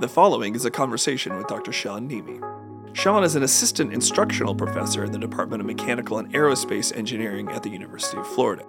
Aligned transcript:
The 0.00 0.08
following 0.08 0.54
is 0.54 0.64
a 0.64 0.70
conversation 0.70 1.36
with 1.36 1.46
Dr. 1.46 1.72
Sean 1.72 2.08
Niemi. 2.08 2.38
Sean 2.94 3.24
is 3.24 3.36
an 3.36 3.42
assistant 3.42 3.92
instructional 3.92 4.54
professor 4.54 5.04
in 5.04 5.12
the 5.12 5.18
Department 5.18 5.60
of 5.60 5.66
Mechanical 5.66 6.18
and 6.18 6.32
Aerospace 6.34 6.94
Engineering 6.94 7.48
at 7.48 7.62
the 7.62 7.70
University 7.70 8.18
of 8.18 8.26
Florida. 8.26 8.64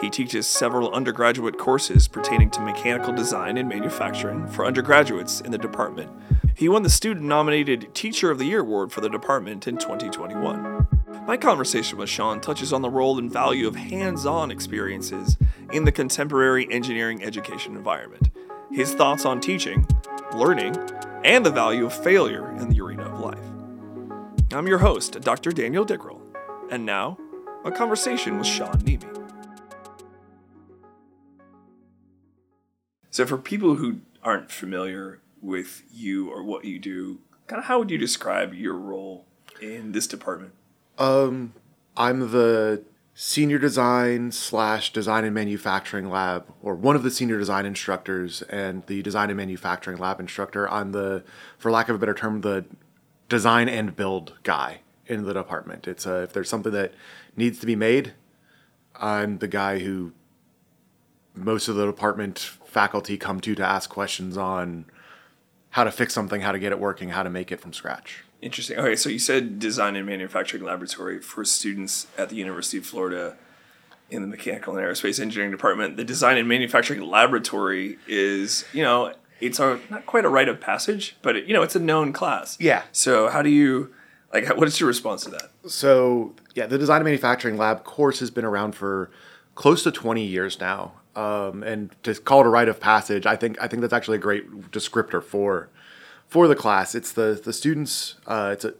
He 0.00 0.08
teaches 0.08 0.46
several 0.46 0.92
undergraduate 0.92 1.58
courses 1.58 2.06
pertaining 2.06 2.50
to 2.50 2.60
mechanical 2.60 3.12
design 3.12 3.56
and 3.56 3.68
manufacturing 3.68 4.46
for 4.46 4.64
undergraduates 4.64 5.40
in 5.40 5.50
the 5.50 5.58
department. 5.58 6.10
He 6.54 6.68
won 6.68 6.84
the 6.84 6.90
student 6.90 7.26
nominated 7.26 7.94
Teacher 7.94 8.30
of 8.30 8.38
the 8.38 8.46
Year 8.46 8.60
award 8.60 8.92
for 8.92 9.00
the 9.00 9.10
department 9.10 9.66
in 9.66 9.76
2021. 9.76 10.77
My 11.28 11.36
conversation 11.36 11.98
with 11.98 12.08
Sean 12.08 12.40
touches 12.40 12.72
on 12.72 12.80
the 12.80 12.88
role 12.88 13.18
and 13.18 13.30
value 13.30 13.68
of 13.68 13.76
hands 13.76 14.24
on 14.24 14.50
experiences 14.50 15.36
in 15.74 15.84
the 15.84 15.92
contemporary 15.92 16.66
engineering 16.70 17.22
education 17.22 17.76
environment, 17.76 18.30
his 18.72 18.94
thoughts 18.94 19.26
on 19.26 19.38
teaching, 19.38 19.86
learning, 20.34 20.74
and 21.24 21.44
the 21.44 21.50
value 21.50 21.84
of 21.84 21.92
failure 21.92 22.50
in 22.52 22.70
the 22.70 22.80
arena 22.80 23.02
of 23.02 23.20
life. 23.20 23.44
I'm 24.54 24.66
your 24.66 24.78
host, 24.78 25.20
Dr. 25.20 25.52
Daniel 25.52 25.84
Dickrell, 25.84 26.22
and 26.70 26.86
now, 26.86 27.18
a 27.62 27.70
conversation 27.70 28.38
with 28.38 28.46
Sean 28.46 28.78
Niemi. 28.78 29.14
So, 33.10 33.26
for 33.26 33.36
people 33.36 33.74
who 33.74 34.00
aren't 34.22 34.50
familiar 34.50 35.20
with 35.42 35.82
you 35.92 36.30
or 36.30 36.42
what 36.42 36.64
you 36.64 36.78
do, 36.78 37.18
kind 37.46 37.60
of 37.60 37.66
how 37.66 37.80
would 37.80 37.90
you 37.90 37.98
describe 37.98 38.54
your 38.54 38.78
role 38.78 39.26
in 39.60 39.92
this 39.92 40.06
department? 40.06 40.54
Um, 40.98 41.54
I'm 41.96 42.32
the 42.32 42.82
senior 43.14 43.58
design 43.58 44.32
slash 44.32 44.92
design 44.92 45.24
and 45.24 45.34
manufacturing 45.34 46.10
lab, 46.10 46.46
or 46.60 46.74
one 46.74 46.96
of 46.96 47.02
the 47.04 47.10
senior 47.10 47.38
design 47.38 47.66
instructors 47.66 48.42
and 48.42 48.84
the 48.86 49.02
design 49.02 49.30
and 49.30 49.36
manufacturing 49.36 49.98
lab 49.98 50.20
instructor. 50.20 50.68
I'm 50.70 50.92
the, 50.92 51.24
for 51.56 51.70
lack 51.70 51.88
of 51.88 51.96
a 51.96 51.98
better 51.98 52.14
term, 52.14 52.40
the 52.40 52.64
design 53.28 53.68
and 53.68 53.94
build 53.94 54.34
guy 54.42 54.80
in 55.06 55.24
the 55.24 55.32
department. 55.32 55.86
It's 55.86 56.06
uh, 56.06 56.22
if 56.24 56.32
there's 56.32 56.48
something 56.48 56.72
that 56.72 56.92
needs 57.36 57.60
to 57.60 57.66
be 57.66 57.76
made, 57.76 58.14
I'm 58.96 59.38
the 59.38 59.48
guy 59.48 59.78
who 59.78 60.12
most 61.34 61.68
of 61.68 61.76
the 61.76 61.86
department 61.86 62.38
faculty 62.38 63.16
come 63.16 63.40
to 63.40 63.54
to 63.54 63.64
ask 63.64 63.88
questions 63.88 64.36
on 64.36 64.84
how 65.70 65.84
to 65.84 65.92
fix 65.92 66.12
something, 66.12 66.40
how 66.40 66.52
to 66.52 66.58
get 66.58 66.72
it 66.72 66.80
working, 66.80 67.10
how 67.10 67.22
to 67.22 67.30
make 67.30 67.52
it 67.52 67.60
from 67.60 67.72
scratch. 67.72 68.24
Interesting. 68.40 68.78
Okay, 68.78 68.94
so 68.94 69.08
you 69.08 69.18
said 69.18 69.58
design 69.58 69.96
and 69.96 70.06
manufacturing 70.06 70.62
laboratory 70.62 71.20
for 71.20 71.44
students 71.44 72.06
at 72.16 72.28
the 72.28 72.36
University 72.36 72.78
of 72.78 72.86
Florida 72.86 73.36
in 74.10 74.22
the 74.22 74.28
mechanical 74.28 74.76
and 74.76 74.86
aerospace 74.86 75.20
engineering 75.20 75.50
department. 75.50 75.96
The 75.96 76.04
design 76.04 76.38
and 76.38 76.48
manufacturing 76.48 77.02
laboratory 77.02 77.98
is, 78.06 78.64
you 78.72 78.82
know, 78.82 79.12
it's 79.40 79.58
a 79.58 79.80
not 79.90 80.06
quite 80.06 80.24
a 80.24 80.28
rite 80.28 80.48
of 80.48 80.60
passage, 80.60 81.16
but 81.22 81.36
it, 81.36 81.46
you 81.46 81.54
know, 81.54 81.62
it's 81.62 81.76
a 81.76 81.80
known 81.80 82.12
class. 82.12 82.56
Yeah. 82.60 82.82
So 82.92 83.28
how 83.28 83.42
do 83.42 83.50
you 83.50 83.92
like? 84.32 84.48
What 84.56 84.68
is 84.68 84.78
your 84.78 84.86
response 84.86 85.24
to 85.24 85.30
that? 85.30 85.50
So 85.66 86.34
yeah, 86.54 86.66
the 86.66 86.78
design 86.78 86.98
and 86.98 87.04
manufacturing 87.04 87.56
lab 87.56 87.84
course 87.84 88.20
has 88.20 88.30
been 88.30 88.44
around 88.44 88.72
for 88.74 89.10
close 89.54 89.82
to 89.82 89.90
20 89.90 90.24
years 90.24 90.60
now. 90.60 90.92
Um, 91.16 91.64
and 91.64 91.90
to 92.04 92.14
call 92.14 92.40
it 92.40 92.46
a 92.46 92.48
rite 92.48 92.68
of 92.68 92.78
passage, 92.78 93.26
I 93.26 93.34
think 93.34 93.60
I 93.60 93.66
think 93.66 93.80
that's 93.80 93.92
actually 93.92 94.18
a 94.18 94.20
great 94.20 94.70
descriptor 94.70 95.22
for 95.22 95.68
for 96.28 96.46
the 96.48 96.54
class. 96.54 96.94
It's 96.94 97.12
the 97.12 97.40
the 97.42 97.52
students. 97.52 98.16
Uh, 98.26 98.50
it's 98.52 98.64
a, 98.64 98.74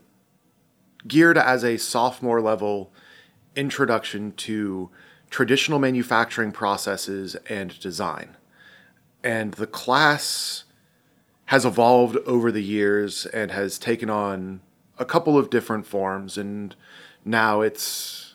geared 1.06 1.38
as 1.38 1.64
a 1.64 1.76
sophomore 1.76 2.40
level 2.40 2.92
introduction 3.56 4.32
to 4.32 4.90
traditional 5.30 5.78
manufacturing 5.78 6.52
processes 6.52 7.36
and 7.48 7.78
design, 7.80 8.36
and 9.22 9.54
the 9.54 9.66
class 9.66 10.64
has 11.46 11.64
evolved 11.64 12.16
over 12.26 12.52
the 12.52 12.62
years 12.62 13.24
and 13.26 13.50
has 13.50 13.78
taken 13.78 14.10
on 14.10 14.60
a 14.98 15.04
couple 15.04 15.38
of 15.38 15.48
different 15.48 15.86
forms 15.86 16.36
and 16.36 16.76
now 17.24 17.62
it's 17.62 18.34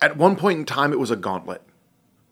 at 0.00 0.16
one 0.16 0.34
point 0.34 0.58
in 0.58 0.64
time 0.64 0.92
it 0.92 0.98
was 0.98 1.10
a 1.10 1.16
gauntlet 1.16 1.60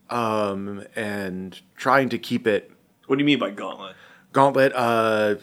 um, 0.09 0.85
and 0.95 1.61
trying 1.77 2.09
to 2.09 2.17
keep 2.17 2.47
it 2.47 2.71
What 3.09 3.17
do 3.17 3.21
you 3.21 3.27
mean 3.27 3.39
by 3.39 3.51
gauntlet? 3.51 3.95
gauntlet 4.33 4.73
uh, 4.75 5.35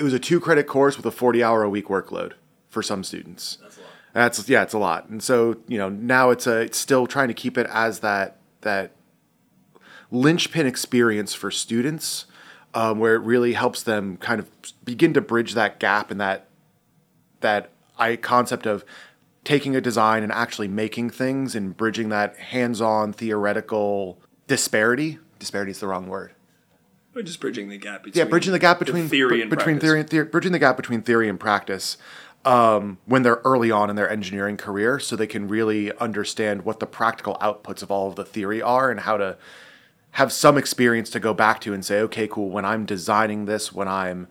it 0.00 0.02
was 0.02 0.14
a 0.14 0.18
two 0.18 0.40
credit 0.40 0.66
course 0.66 0.96
with 0.96 1.04
a 1.04 1.10
40 1.10 1.42
hour 1.44 1.62
a 1.62 1.68
week 1.70 1.88
workload 1.88 2.32
for 2.68 2.82
some 2.82 3.04
students 3.04 3.58
That's 3.60 3.76
a 3.76 3.80
lot. 3.80 3.88
that's 4.14 4.48
yeah 4.48 4.62
it's 4.62 4.72
a 4.72 4.78
lot 4.78 5.08
and 5.10 5.22
so 5.22 5.56
you 5.68 5.76
know 5.78 5.88
now 5.90 6.30
it's 6.30 6.46
a 6.46 6.60
it's 6.60 6.78
still 6.78 7.06
trying 7.06 7.28
to 7.28 7.34
keep 7.34 7.58
it 7.58 7.66
as 7.70 8.00
that 8.00 8.38
that 8.62 8.92
linchpin 10.10 10.66
experience 10.66 11.34
for 11.34 11.50
students 11.50 12.26
um, 12.74 12.98
where 12.98 13.14
it 13.14 13.20
really 13.20 13.52
helps 13.52 13.82
them 13.82 14.16
kind 14.16 14.40
of 14.40 14.48
begin 14.84 15.12
to 15.14 15.20
bridge 15.20 15.54
that 15.54 15.78
gap 15.78 16.10
and 16.10 16.20
that 16.20 16.46
that 17.40 17.70
I 17.98 18.16
concept 18.16 18.66
of 18.66 18.84
taking 19.44 19.74
a 19.76 19.80
design 19.80 20.22
and 20.22 20.32
actually 20.32 20.68
making 20.68 21.10
things 21.10 21.54
and 21.54 21.76
bridging 21.76 22.08
that 22.10 22.36
hands-on 22.36 23.12
theoretical 23.12 24.18
disparity. 24.46 25.18
Disparity 25.38 25.70
is 25.72 25.80
the 25.80 25.86
wrong 25.86 26.06
word. 26.06 26.32
But 27.20 27.26
just 27.26 27.40
bridging 27.40 27.68
the 27.68 27.76
gap 27.76 28.02
between 28.02 28.18
Yeah, 28.18 28.30
bridging 28.30 28.52
the 28.52 28.58
gap 28.58 28.78
between 28.78 29.06
theory 29.06 29.36
b- 29.36 29.42
and 29.42 29.50
between 29.50 29.74
practice. 29.76 29.82
theory 29.86 30.00
and 30.00 30.08
theory, 30.08 30.24
bridging 30.24 30.52
the 30.52 30.58
gap 30.58 30.74
between 30.78 31.02
theory 31.02 31.28
and 31.28 31.38
practice 31.38 31.98
um, 32.46 32.96
when 33.04 33.24
they're 33.24 33.42
early 33.44 33.70
on 33.70 33.90
in 33.90 33.96
their 33.96 34.08
engineering 34.08 34.56
career, 34.56 34.98
so 34.98 35.16
they 35.16 35.26
can 35.26 35.46
really 35.46 35.94
understand 35.98 36.64
what 36.64 36.80
the 36.80 36.86
practical 36.86 37.34
outputs 37.42 37.82
of 37.82 37.90
all 37.90 38.08
of 38.08 38.16
the 38.16 38.24
theory 38.24 38.62
are 38.62 38.90
and 38.90 39.00
how 39.00 39.18
to 39.18 39.36
have 40.12 40.32
some 40.32 40.56
experience 40.56 41.10
to 41.10 41.20
go 41.20 41.34
back 41.34 41.60
to 41.60 41.74
and 41.74 41.84
say, 41.84 42.00
okay, 42.00 42.26
cool. 42.26 42.48
When 42.48 42.64
I'm 42.64 42.86
designing 42.86 43.44
this, 43.44 43.70
when 43.70 43.86
I'm 43.86 44.26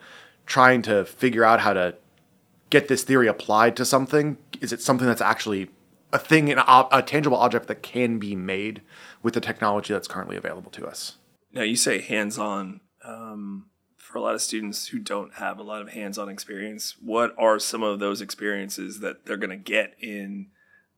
trying 0.48 0.82
to 0.82 1.06
figure 1.06 1.44
out 1.44 1.60
how 1.60 1.74
to 1.74 1.94
get 2.72 2.88
this 2.88 3.04
theory 3.04 3.28
applied 3.28 3.76
to 3.76 3.86
something, 3.86 4.40
is 4.62 4.74
it 4.74 4.82
something 4.82 5.06
that's 5.06 5.22
actually 5.22 5.70
a 6.12 6.18
thing, 6.18 6.52
an 6.52 6.58
a 6.58 7.04
tangible 7.04 7.38
object 7.38 7.68
that 7.68 7.84
can 7.84 8.18
be 8.18 8.36
made 8.36 8.82
with 9.22 9.36
the 9.36 9.42
technology 9.42 9.94
that's 9.94 10.08
currently 10.08 10.36
available 10.38 10.72
to 10.72 10.88
us? 10.88 11.18
Now 11.52 11.64
you 11.64 11.76
say 11.76 12.02
hands-on. 12.02 12.82
Um, 13.04 13.66
for 13.98 14.18
a 14.18 14.22
lot 14.22 14.34
of 14.34 14.42
students 14.42 14.88
who 14.88 14.98
don't 14.98 15.36
have 15.36 15.60
a 15.60 15.64
lot 15.64 15.84
of 15.84 15.90
hands-on 15.90 16.30
experience, 16.30 16.96
what 17.00 17.36
are 17.38 17.60
some 17.60 17.84
of 17.84 18.00
those 18.00 18.22
experiences 18.22 19.02
that 19.02 19.26
they're 19.26 19.38
going 19.38 19.52
to 19.52 19.56
get 19.56 19.96
in 20.00 20.48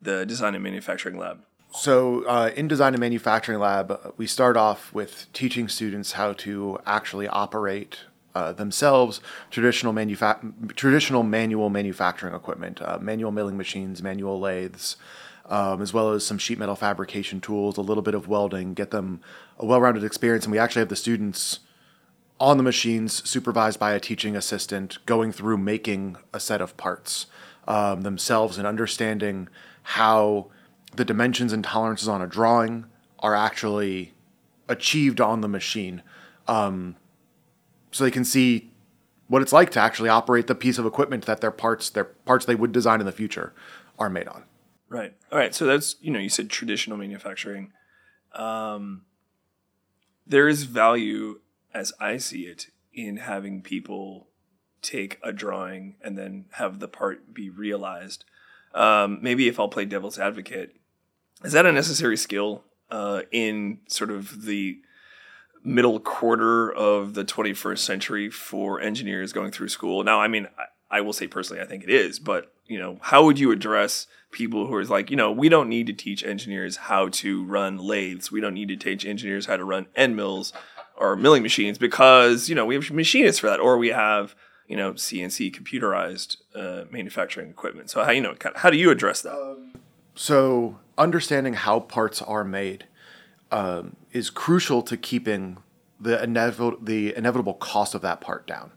the 0.01 0.25
design 0.25 0.55
and 0.55 0.63
manufacturing 0.63 1.17
lab? 1.17 1.41
So, 1.73 2.23
uh, 2.25 2.51
in 2.55 2.67
design 2.69 2.93
and 2.93 3.01
manufacturing 3.01 3.59
lab, 3.59 4.13
we 4.17 4.27
start 4.27 4.55
off 4.55 4.93
with 4.93 5.27
teaching 5.33 5.67
students 5.67 6.13
how 6.13 6.33
to 6.33 6.79
actually 6.85 7.27
operate 7.27 7.99
uh, 8.33 8.53
themselves 8.53 9.19
traditional 9.49 9.93
manufa- 9.93 10.39
traditional 10.75 11.23
manual 11.23 11.69
manufacturing 11.69 12.33
equipment, 12.33 12.81
uh, 12.81 12.97
manual 13.01 13.31
milling 13.31 13.57
machines, 13.57 14.01
manual 14.01 14.39
lathes, 14.39 14.95
um, 15.51 15.81
as 15.81 15.93
well 15.93 16.11
as 16.11 16.25
some 16.25 16.37
sheet 16.37 16.57
metal 16.57 16.77
fabrication 16.77 17.41
tools, 17.41 17.77
a 17.77 17.81
little 17.81 18.01
bit 18.01 18.15
of 18.15 18.29
welding, 18.29 18.73
get 18.73 18.91
them 18.91 19.19
a 19.59 19.65
well-rounded 19.65 20.01
experience. 20.01 20.45
And 20.45 20.51
we 20.51 20.57
actually 20.57 20.79
have 20.79 20.89
the 20.89 20.95
students 20.95 21.59
on 22.39 22.55
the 22.55 22.63
machines, 22.63 23.29
supervised 23.29 23.77
by 23.77 23.91
a 23.91 23.99
teaching 23.99 24.35
assistant, 24.35 24.97
going 25.05 25.33
through 25.33 25.57
making 25.57 26.15
a 26.33 26.39
set 26.39 26.61
of 26.61 26.77
parts 26.77 27.25
um, 27.67 28.01
themselves 28.01 28.57
and 28.57 28.65
understanding 28.65 29.49
how 29.83 30.49
the 30.95 31.03
dimensions 31.03 31.51
and 31.51 31.65
tolerances 31.65 32.07
on 32.07 32.21
a 32.21 32.27
drawing 32.27 32.85
are 33.19 33.35
actually 33.35 34.13
achieved 34.69 35.19
on 35.19 35.41
the 35.41 35.49
machine. 35.49 36.01
Um, 36.47 36.95
so 37.91 38.05
they 38.05 38.11
can 38.11 38.23
see 38.23 38.71
what 39.27 39.41
it's 39.41 39.53
like 39.53 39.69
to 39.71 39.81
actually 39.81 40.09
operate 40.09 40.47
the 40.47 40.55
piece 40.55 40.77
of 40.77 40.85
equipment 40.85 41.25
that 41.25 41.41
their 41.41 41.51
parts, 41.51 41.89
their 41.89 42.05
parts 42.05 42.45
they 42.45 42.55
would 42.55 42.71
design 42.71 43.01
in 43.01 43.05
the 43.05 43.11
future, 43.11 43.53
are 43.99 44.09
made 44.09 44.29
on. 44.29 44.45
Right. 44.91 45.13
All 45.31 45.37
right. 45.37 45.55
So 45.55 45.65
that's 45.65 45.95
you 46.01 46.11
know 46.11 46.19
you 46.19 46.27
said 46.27 46.49
traditional 46.49 46.97
manufacturing. 46.97 47.71
Um, 48.33 49.03
there 50.27 50.49
is 50.49 50.63
value, 50.63 51.39
as 51.73 51.93
I 51.97 52.17
see 52.17 52.41
it, 52.41 52.67
in 52.93 53.15
having 53.15 53.61
people 53.61 54.27
take 54.81 55.17
a 55.23 55.31
drawing 55.31 55.95
and 56.03 56.17
then 56.17 56.45
have 56.53 56.79
the 56.79 56.89
part 56.89 57.33
be 57.33 57.49
realized. 57.49 58.25
Um, 58.73 59.19
maybe 59.21 59.47
if 59.47 59.61
I'll 59.61 59.69
play 59.69 59.85
devil's 59.85 60.19
advocate, 60.19 60.75
is 61.41 61.53
that 61.53 61.65
a 61.65 61.71
necessary 61.71 62.17
skill 62.17 62.65
uh, 62.89 63.21
in 63.31 63.79
sort 63.87 64.11
of 64.11 64.43
the 64.43 64.81
middle 65.63 66.01
quarter 66.01 66.69
of 66.69 67.13
the 67.13 67.23
21st 67.23 67.79
century 67.79 68.29
for 68.29 68.81
engineers 68.81 69.31
going 69.31 69.51
through 69.51 69.69
school? 69.69 70.03
Now, 70.03 70.19
I 70.19 70.27
mean, 70.27 70.47
I, 70.57 70.97
I 70.97 71.01
will 71.01 71.13
say 71.13 71.27
personally, 71.27 71.61
I 71.61 71.65
think 71.65 71.85
it 71.85 71.89
is, 71.89 72.19
but 72.19 72.53
you 72.71 72.79
know, 72.79 72.97
how 73.01 73.25
would 73.25 73.37
you 73.37 73.51
address 73.51 74.07
people 74.31 74.65
who 74.65 74.73
are 74.73 74.85
like, 74.85 75.11
you 75.11 75.17
know, 75.17 75.29
we 75.29 75.49
don't 75.49 75.67
need 75.67 75.87
to 75.87 75.93
teach 75.93 76.23
engineers 76.23 76.77
how 76.77 77.09
to 77.09 77.43
run 77.43 77.77
lathes. 77.77 78.31
We 78.31 78.39
don't 78.39 78.53
need 78.53 78.69
to 78.69 78.77
teach 78.77 79.05
engineers 79.05 79.45
how 79.45 79.57
to 79.57 79.65
run 79.65 79.87
end 79.93 80.15
mills 80.15 80.53
or 80.95 81.17
milling 81.17 81.43
machines 81.43 81.77
because, 81.77 82.47
you 82.47 82.55
know, 82.55 82.65
we 82.65 82.75
have 82.75 82.89
machinists 82.91 83.39
for 83.39 83.47
that, 83.47 83.59
or 83.59 83.77
we 83.77 83.89
have, 83.89 84.35
you 84.67 84.77
know, 84.77 84.93
CNC 84.93 85.53
computerized 85.53 86.37
uh, 86.55 86.85
manufacturing 86.89 87.49
equipment. 87.49 87.89
So 87.89 88.03
how, 88.03 88.11
you 88.11 88.21
know, 88.21 88.35
how 88.55 88.69
do 88.69 88.77
you 88.77 88.89
address 88.89 89.21
that? 89.21 89.57
So, 90.15 90.79
understanding 90.97 91.53
how 91.53 91.81
parts 91.81 92.21
are 92.21 92.43
made 92.43 92.85
um, 93.51 93.97
is 94.11 94.29
crucial 94.29 94.81
to 94.83 94.95
keeping 94.95 95.57
the 95.99 96.21
inevitable 96.23 96.77
the 96.81 97.15
inevitable 97.15 97.53
cost 97.55 97.95
of 97.95 98.01
that 98.01 98.21
part 98.21 98.47
down. 98.47 98.71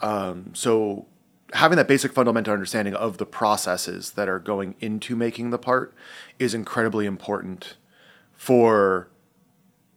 Um, 0.00 0.50
so 0.54 1.06
having 1.52 1.76
that 1.76 1.88
basic 1.88 2.12
fundamental 2.12 2.52
understanding 2.52 2.94
of 2.94 3.18
the 3.18 3.26
processes 3.26 4.12
that 4.12 4.28
are 4.28 4.38
going 4.38 4.74
into 4.80 5.14
making 5.14 5.50
the 5.50 5.58
part 5.58 5.94
is 6.38 6.54
incredibly 6.54 7.06
important 7.06 7.76
for 8.34 9.08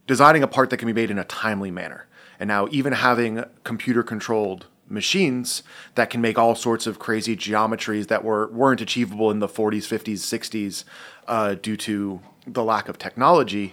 designing 0.06 0.42
a 0.42 0.46
part 0.46 0.70
that 0.70 0.76
can 0.76 0.86
be 0.86 0.92
made 0.92 1.10
in 1.10 1.18
a 1.18 1.24
timely 1.24 1.70
manner. 1.70 2.06
And 2.38 2.48
now, 2.48 2.68
even 2.70 2.94
having 2.94 3.44
computer 3.64 4.02
controlled 4.02 4.66
machines 4.88 5.62
that 5.94 6.10
can 6.10 6.20
make 6.20 6.38
all 6.38 6.54
sorts 6.54 6.86
of 6.86 6.98
crazy 6.98 7.36
geometries 7.36 8.08
that 8.08 8.24
were, 8.24 8.48
weren't 8.48 8.80
achievable 8.80 9.30
in 9.30 9.38
the 9.38 9.48
40s, 9.48 9.86
50s, 9.86 10.18
60s 10.18 10.84
uh, 11.28 11.54
due 11.54 11.76
to 11.76 12.20
the 12.46 12.64
lack 12.64 12.88
of 12.88 12.98
technology, 12.98 13.72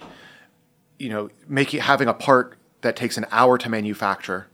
you 0.99 1.09
know, 1.09 1.29
making 1.47 1.79
having 1.79 2.07
a 2.07 2.13
part 2.13 2.57
that 2.81 2.95
takes 2.95 3.17
an 3.17 3.25
hour 3.31 3.57
to 3.57 3.69
manufacture 3.69 4.47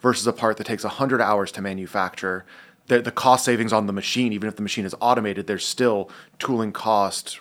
versus 0.00 0.26
a 0.26 0.32
part 0.32 0.56
that 0.56 0.64
takes 0.64 0.84
100 0.84 1.20
hours 1.20 1.52
to 1.52 1.62
manufacture, 1.62 2.44
the, 2.86 3.00
the 3.00 3.10
cost 3.10 3.44
savings 3.44 3.72
on 3.72 3.86
the 3.86 3.92
machine, 3.92 4.32
even 4.32 4.48
if 4.48 4.56
the 4.56 4.62
machine 4.62 4.84
is 4.84 4.94
automated, 5.00 5.46
there's 5.46 5.66
still 5.66 6.10
tooling 6.38 6.72
costs, 6.72 7.38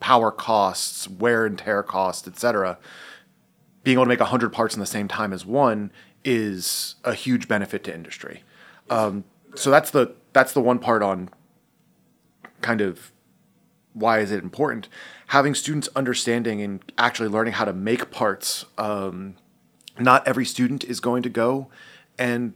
power 0.00 0.30
costs, 0.30 1.08
wear 1.08 1.46
and 1.46 1.58
tear 1.58 1.82
costs, 1.82 2.26
etc. 2.28 2.78
Being 3.82 3.96
able 3.96 4.04
to 4.04 4.08
make 4.08 4.20
100 4.20 4.52
parts 4.52 4.74
in 4.74 4.80
the 4.80 4.86
same 4.86 5.08
time 5.08 5.32
as 5.32 5.44
one 5.44 5.90
is 6.24 6.96
a 7.04 7.14
huge 7.14 7.48
benefit 7.48 7.84
to 7.84 7.94
industry. 7.94 8.42
Um, 8.90 9.24
so 9.54 9.70
that's 9.70 9.90
the 9.90 10.14
that's 10.32 10.52
the 10.52 10.60
one 10.60 10.78
part 10.78 11.02
on 11.02 11.30
kind 12.60 12.80
of 12.80 13.12
why 13.92 14.20
is 14.20 14.30
it 14.30 14.42
important 14.42 14.88
having 15.28 15.54
students 15.54 15.88
understanding 15.96 16.60
and 16.62 16.92
actually 16.96 17.28
learning 17.28 17.54
how 17.54 17.64
to 17.64 17.72
make 17.72 18.10
parts 18.10 18.64
um, 18.76 19.34
not 19.98 20.26
every 20.26 20.44
student 20.44 20.84
is 20.84 21.00
going 21.00 21.22
to 21.22 21.28
go 21.28 21.68
and 22.18 22.54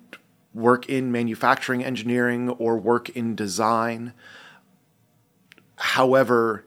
work 0.55 0.89
in 0.89 1.11
manufacturing 1.11 1.85
engineering 1.85 2.50
or 2.50 2.77
work 2.77 3.09
in 3.11 3.35
design. 3.35 4.12
However, 5.77 6.65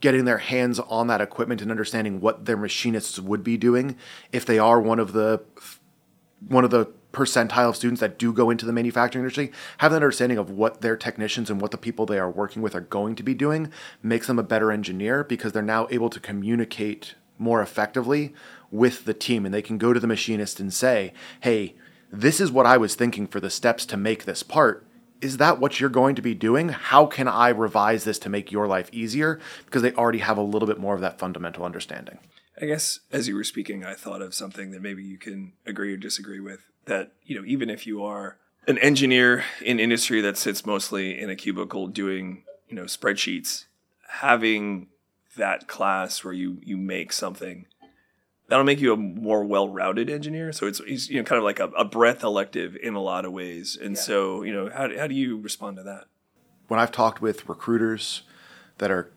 getting 0.00 0.24
their 0.24 0.38
hands 0.38 0.78
on 0.80 1.06
that 1.06 1.20
equipment 1.20 1.62
and 1.62 1.70
understanding 1.70 2.20
what 2.20 2.44
their 2.44 2.56
machinists 2.56 3.18
would 3.18 3.42
be 3.42 3.56
doing 3.56 3.96
if 4.32 4.44
they 4.44 4.58
are 4.58 4.80
one 4.80 4.98
of 4.98 5.12
the 5.12 5.40
one 6.48 6.64
of 6.64 6.70
the 6.70 6.86
percentile 7.12 7.68
of 7.68 7.76
students 7.76 8.00
that 8.00 8.18
do 8.18 8.32
go 8.32 8.50
into 8.50 8.66
the 8.66 8.72
manufacturing 8.72 9.22
industry 9.22 9.52
have 9.78 9.92
an 9.92 9.96
understanding 9.96 10.38
of 10.38 10.50
what 10.50 10.80
their 10.80 10.96
technicians 10.96 11.50
and 11.50 11.60
what 11.60 11.70
the 11.70 11.78
people 11.78 12.04
they 12.04 12.18
are 12.18 12.30
working 12.30 12.62
with 12.62 12.74
are 12.74 12.80
going 12.80 13.14
to 13.14 13.22
be 13.22 13.34
doing 13.34 13.70
makes 14.02 14.26
them 14.26 14.38
a 14.38 14.42
better 14.42 14.72
engineer 14.72 15.22
because 15.22 15.52
they're 15.52 15.62
now 15.62 15.86
able 15.90 16.10
to 16.10 16.18
communicate 16.18 17.14
more 17.42 17.60
effectively 17.60 18.34
with 18.70 19.04
the 19.04 19.14
team 19.14 19.44
and 19.44 19.54
they 19.54 19.62
can 19.62 19.78
go 19.78 19.92
to 19.92 20.00
the 20.00 20.06
machinist 20.06 20.58
and 20.60 20.72
say, 20.72 21.12
hey, 21.40 21.74
this 22.10 22.40
is 22.40 22.50
what 22.50 22.66
I 22.66 22.76
was 22.76 22.94
thinking 22.94 23.26
for 23.26 23.40
the 23.40 23.50
steps 23.50 23.84
to 23.86 23.96
make 23.96 24.24
this 24.24 24.42
part. 24.42 24.86
Is 25.20 25.36
that 25.36 25.60
what 25.60 25.78
you're 25.78 25.90
going 25.90 26.14
to 26.16 26.22
be 26.22 26.34
doing? 26.34 26.70
How 26.70 27.06
can 27.06 27.28
I 27.28 27.50
revise 27.50 28.04
this 28.04 28.18
to 28.20 28.28
make 28.28 28.50
your 28.50 28.66
life 28.66 28.88
easier? 28.92 29.38
Because 29.64 29.82
they 29.82 29.92
already 29.92 30.18
have 30.18 30.36
a 30.36 30.42
little 30.42 30.66
bit 30.66 30.80
more 30.80 30.94
of 30.94 31.00
that 31.00 31.18
fundamental 31.18 31.64
understanding. 31.64 32.18
I 32.60 32.66
guess 32.66 33.00
as 33.10 33.28
you 33.28 33.34
were 33.34 33.44
speaking, 33.44 33.84
I 33.84 33.94
thought 33.94 34.20
of 34.20 34.34
something 34.34 34.72
that 34.72 34.82
maybe 34.82 35.02
you 35.02 35.18
can 35.18 35.52
agree 35.66 35.92
or 35.92 35.96
disagree 35.96 36.40
with. 36.40 36.60
That, 36.86 37.12
you 37.24 37.38
know, 37.38 37.46
even 37.46 37.70
if 37.70 37.86
you 37.86 38.02
are 38.02 38.36
an 38.66 38.78
engineer 38.78 39.44
in 39.64 39.80
industry 39.80 40.20
that 40.20 40.36
sits 40.36 40.66
mostly 40.66 41.18
in 41.18 41.30
a 41.30 41.36
cubicle 41.36 41.86
doing, 41.86 42.44
you 42.68 42.76
know, 42.76 42.84
spreadsheets, 42.84 43.66
having 44.08 44.88
that 45.36 45.66
class 45.68 46.24
where 46.24 46.34
you 46.34 46.58
you 46.62 46.76
make 46.76 47.12
something 47.12 47.66
that'll 48.52 48.66
make 48.66 48.80
you 48.80 48.92
a 48.92 48.96
more 48.98 49.44
well-rounded 49.44 50.10
engineer. 50.10 50.52
So 50.52 50.66
it's, 50.66 50.80
it's 50.80 51.08
you 51.08 51.16
know 51.16 51.24
kind 51.24 51.38
of 51.38 51.44
like 51.44 51.58
a, 51.58 51.68
a 51.68 51.86
breadth 51.86 52.22
elective 52.22 52.76
in 52.76 52.92
a 52.94 53.00
lot 53.00 53.24
of 53.24 53.32
ways. 53.32 53.78
And 53.80 53.96
yeah. 53.96 54.02
so 54.02 54.42
you 54.42 54.52
know 54.52 54.70
how 54.70 54.94
how 54.96 55.06
do 55.06 55.14
you 55.14 55.38
respond 55.38 55.78
to 55.78 55.82
that? 55.84 56.04
When 56.68 56.78
I've 56.78 56.92
talked 56.92 57.22
with 57.22 57.48
recruiters 57.48 58.22
that 58.78 58.90
are 58.90 59.10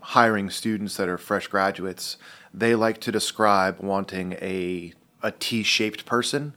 hiring 0.00 0.50
students 0.50 0.96
that 0.96 1.08
are 1.08 1.18
fresh 1.18 1.46
graduates, 1.46 2.16
they 2.52 2.74
like 2.74 3.00
to 3.02 3.12
describe 3.12 3.78
wanting 3.80 4.32
a 4.34 4.92
a 5.22 5.30
T-shaped 5.30 6.04
person, 6.04 6.54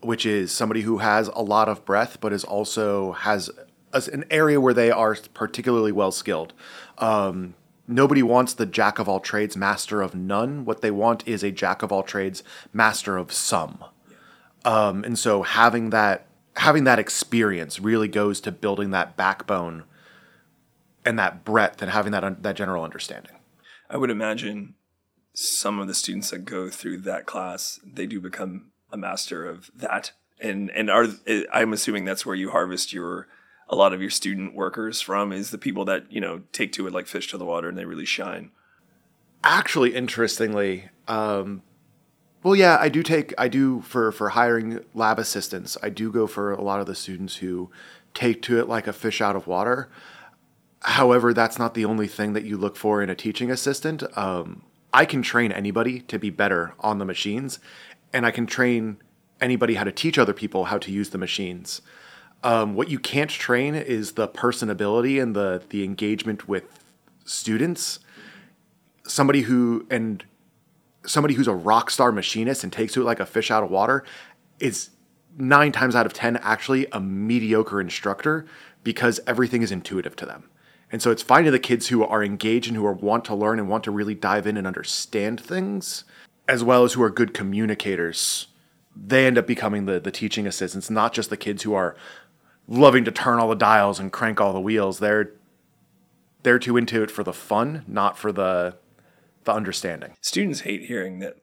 which 0.00 0.24
is 0.24 0.52
somebody 0.52 0.82
who 0.82 0.98
has 0.98 1.28
a 1.28 1.42
lot 1.42 1.68
of 1.68 1.84
breadth, 1.84 2.20
but 2.20 2.32
is 2.32 2.44
also 2.44 3.12
has 3.12 3.50
an 3.92 4.24
area 4.30 4.60
where 4.60 4.74
they 4.74 4.92
are 4.92 5.16
particularly 5.32 5.90
well 5.90 6.12
skilled. 6.12 6.52
Um, 6.98 7.54
nobody 7.86 8.22
wants 8.22 8.54
the 8.54 8.66
jack 8.66 8.98
of 8.98 9.08
all 9.08 9.20
trades, 9.20 9.56
master 9.56 10.02
of 10.02 10.14
none. 10.14 10.64
What 10.64 10.80
they 10.80 10.90
want 10.90 11.26
is 11.26 11.42
a 11.42 11.50
jack 11.50 11.82
of 11.82 11.92
all 11.92 12.02
trades, 12.02 12.42
master 12.72 13.16
of 13.16 13.32
some. 13.32 13.84
Um, 14.64 15.04
and 15.04 15.18
so 15.18 15.42
having 15.42 15.90
that 15.90 16.26
having 16.56 16.84
that 16.84 16.98
experience 16.98 17.80
really 17.80 18.08
goes 18.08 18.40
to 18.40 18.52
building 18.52 18.90
that 18.90 19.16
backbone 19.16 19.84
and 21.04 21.18
that 21.18 21.44
breadth 21.44 21.82
and 21.82 21.90
having 21.90 22.12
that 22.12 22.42
that 22.42 22.56
general 22.56 22.84
understanding. 22.84 23.32
I 23.90 23.96
would 23.96 24.10
imagine 24.10 24.74
some 25.34 25.78
of 25.78 25.88
the 25.88 25.94
students 25.94 26.30
that 26.30 26.44
go 26.44 26.70
through 26.70 26.98
that 26.98 27.26
class 27.26 27.80
they 27.84 28.06
do 28.06 28.20
become 28.20 28.70
a 28.92 28.96
master 28.96 29.44
of 29.44 29.70
that 29.74 30.12
and 30.40 30.70
and 30.70 30.88
are 30.88 31.06
I'm 31.52 31.72
assuming 31.72 32.04
that's 32.04 32.24
where 32.24 32.36
you 32.36 32.50
harvest 32.50 32.92
your 32.92 33.26
a 33.68 33.76
lot 33.76 33.92
of 33.92 34.00
your 34.00 34.10
student 34.10 34.54
workers 34.54 35.00
from 35.00 35.32
is 35.32 35.50
the 35.50 35.58
people 35.58 35.84
that 35.84 36.10
you 36.10 36.20
know 36.20 36.42
take 36.52 36.72
to 36.72 36.86
it 36.86 36.92
like 36.92 37.06
fish 37.06 37.28
to 37.30 37.38
the 37.38 37.44
water 37.44 37.68
and 37.68 37.78
they 37.78 37.84
really 37.84 38.04
shine. 38.04 38.50
Actually 39.42 39.94
interestingly 39.94 40.88
um, 41.08 41.62
well 42.42 42.56
yeah 42.56 42.76
i 42.80 42.88
do 42.88 43.02
take 43.02 43.34
i 43.36 43.48
do 43.48 43.80
for 43.82 44.10
for 44.12 44.30
hiring 44.30 44.82
lab 44.94 45.18
assistants 45.18 45.76
i 45.82 45.88
do 45.88 46.10
go 46.10 46.26
for 46.26 46.52
a 46.52 46.62
lot 46.62 46.80
of 46.80 46.86
the 46.86 46.94
students 46.94 47.36
who 47.36 47.70
take 48.14 48.40
to 48.42 48.58
it 48.58 48.68
like 48.68 48.86
a 48.86 48.92
fish 48.92 49.20
out 49.20 49.36
of 49.36 49.46
water. 49.46 49.88
However 50.80 51.32
that's 51.32 51.58
not 51.58 51.74
the 51.74 51.84
only 51.84 52.06
thing 52.06 52.32
that 52.34 52.44
you 52.44 52.56
look 52.56 52.76
for 52.76 53.02
in 53.02 53.10
a 53.10 53.14
teaching 53.14 53.50
assistant. 53.50 54.02
Um, 54.16 54.62
i 54.92 55.04
can 55.04 55.22
train 55.22 55.52
anybody 55.52 56.00
to 56.00 56.18
be 56.18 56.30
better 56.30 56.74
on 56.80 56.98
the 56.98 57.04
machines 57.04 57.58
and 58.12 58.24
i 58.24 58.30
can 58.30 58.46
train 58.46 58.98
anybody 59.40 59.74
how 59.74 59.84
to 59.84 59.92
teach 59.92 60.18
other 60.18 60.32
people 60.32 60.66
how 60.66 60.78
to 60.78 60.92
use 60.92 61.10
the 61.10 61.18
machines 61.18 61.82
um, 62.44 62.74
what 62.74 62.88
you 62.88 62.98
can't 62.98 63.30
train 63.30 63.74
is 63.74 64.12
the 64.12 64.28
personability 64.28 65.20
and 65.20 65.34
the 65.34 65.62
the 65.70 65.82
engagement 65.82 66.46
with 66.46 66.64
students. 67.24 67.98
Somebody 69.06 69.42
who 69.42 69.86
and 69.90 70.22
somebody 71.06 71.34
who's 71.34 71.48
a 71.48 71.54
rock 71.54 71.90
star 71.90 72.12
machinist 72.12 72.62
and 72.62 72.72
takes 72.72 72.92
to 72.92 73.00
it 73.00 73.04
like 73.04 73.18
a 73.18 73.26
fish 73.26 73.50
out 73.50 73.64
of 73.64 73.70
water 73.70 74.04
is 74.60 74.90
nine 75.36 75.72
times 75.72 75.96
out 75.96 76.06
of 76.06 76.12
ten 76.12 76.36
actually 76.36 76.86
a 76.92 77.00
mediocre 77.00 77.80
instructor 77.80 78.46
because 78.84 79.18
everything 79.26 79.62
is 79.62 79.72
intuitive 79.72 80.14
to 80.16 80.26
them. 80.26 80.44
And 80.92 81.02
so 81.02 81.10
it's 81.10 81.22
finding 81.22 81.50
the 81.50 81.58
kids 81.58 81.88
who 81.88 82.04
are 82.04 82.22
engaged 82.22 82.68
and 82.68 82.76
who 82.76 82.86
are, 82.86 82.92
want 82.92 83.24
to 83.24 83.34
learn 83.34 83.58
and 83.58 83.68
want 83.68 83.82
to 83.84 83.90
really 83.90 84.14
dive 84.14 84.46
in 84.46 84.56
and 84.56 84.66
understand 84.66 85.40
things, 85.40 86.04
as 86.46 86.62
well 86.62 86.84
as 86.84 86.92
who 86.92 87.02
are 87.02 87.10
good 87.10 87.34
communicators. 87.34 88.46
They 88.94 89.26
end 89.26 89.36
up 89.36 89.46
becoming 89.46 89.86
the, 89.86 89.98
the 89.98 90.12
teaching 90.12 90.46
assistants, 90.46 90.90
not 90.90 91.12
just 91.12 91.30
the 91.30 91.36
kids 91.36 91.64
who 91.64 91.74
are 91.74 91.96
loving 92.68 93.04
to 93.04 93.10
turn 93.10 93.38
all 93.38 93.48
the 93.48 93.54
dials 93.54 93.98
and 93.98 94.12
crank 94.12 94.40
all 94.40 94.52
the 94.52 94.60
wheels. 94.60 94.98
They're 94.98 95.32
they're 96.42 96.58
too 96.58 96.76
into 96.76 97.02
it 97.02 97.10
for 97.10 97.22
the 97.22 97.32
fun, 97.32 97.84
not 97.86 98.18
for 98.18 98.32
the 98.32 98.76
the 99.44 99.52
understanding. 99.52 100.14
Students 100.20 100.60
hate 100.60 100.82
hearing 100.82 101.18
that 101.20 101.36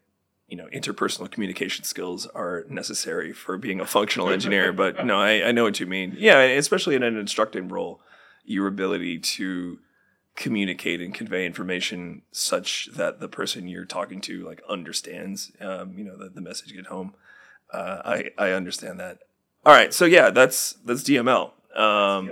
you 0.48 0.58
know 0.58 0.68
interpersonal 0.74 1.30
communication 1.30 1.84
skills 1.84 2.28
are 2.28 2.66
necessary 2.70 3.34
for 3.34 3.58
being 3.58 3.80
a 3.80 3.86
functional 3.86 4.30
engineer, 4.30 4.72
but 4.74 5.06
no, 5.06 5.20
I, 5.20 5.50
I 5.50 5.52
know 5.52 5.64
what 5.64 5.80
you 5.80 5.86
mean. 5.86 6.16
Yeah, 6.18 6.40
especially 6.42 6.96
in 6.96 7.04
an 7.04 7.18
instructing 7.18 7.68
role, 7.68 8.02
your 8.44 8.68
ability 8.68 9.20
to 9.20 9.80
communicate 10.36 11.02
and 11.02 11.14
convey 11.14 11.46
information 11.46 12.22
such 12.32 12.90
that 12.96 13.20
the 13.20 13.28
person 13.28 13.68
you're 13.68 13.86
talking 13.86 14.22
to 14.22 14.46
like 14.46 14.62
understands 14.70 15.52
um, 15.60 15.94
you 15.98 16.06
know 16.06 16.18
the, 16.18 16.30
the 16.30 16.40
message 16.40 16.74
get 16.74 16.86
home 16.86 17.14
uh, 17.74 18.02
I, 18.06 18.32
I 18.38 18.52
understand 18.52 19.00
that 19.00 19.20
all 19.66 19.74
right, 19.74 19.94
so 19.94 20.06
yeah, 20.06 20.30
that's 20.30 20.74
that's 20.86 21.04
DML. 21.04 21.52
Um, 21.76 22.32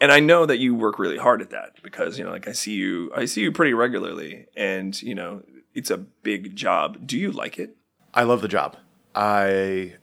and 0.00 0.12
I 0.12 0.20
know 0.20 0.44
that 0.44 0.58
you 0.58 0.74
work 0.74 0.98
really 0.98 1.16
hard 1.16 1.40
at 1.40 1.50
that 1.50 1.82
because 1.82 2.18
you 2.18 2.24
know, 2.24 2.30
like 2.30 2.48
I 2.48 2.52
see 2.52 2.74
you, 2.74 3.12
I 3.14 3.24
see 3.24 3.42
you 3.42 3.52
pretty 3.52 3.72
regularly, 3.72 4.46
and 4.56 5.00
you 5.00 5.14
know, 5.14 5.42
it's 5.74 5.90
a 5.90 5.96
big 5.96 6.56
job. 6.56 7.06
Do 7.06 7.16
you 7.16 7.30
like 7.30 7.58
it? 7.58 7.76
I 8.12 8.24
love 8.24 8.42
the 8.42 8.48
job. 8.48 8.76
I 9.14 9.94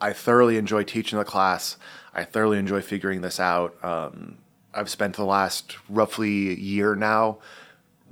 I 0.00 0.12
thoroughly 0.12 0.58
enjoy 0.58 0.84
teaching 0.84 1.18
the 1.18 1.24
class. 1.24 1.76
I 2.14 2.24
thoroughly 2.24 2.58
enjoy 2.58 2.82
figuring 2.82 3.22
this 3.22 3.40
out. 3.40 3.82
Um, 3.82 4.38
I've 4.74 4.90
spent 4.90 5.16
the 5.16 5.24
last 5.24 5.76
roughly 5.88 6.58
year 6.60 6.94
now 6.94 7.38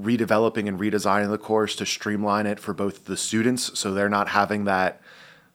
redeveloping 0.01 0.67
and 0.67 0.81
redesigning 0.81 1.31
the 1.31 1.39
course 1.39 1.77
to 1.77 1.85
streamline 1.85 2.47
it 2.47 2.59
for 2.59 2.73
both 2.73 3.05
the 3.05 3.17
students 3.17 3.79
so 3.79 3.93
they're 3.93 4.09
not 4.09 4.29
having 4.29 4.65
that 4.65 5.01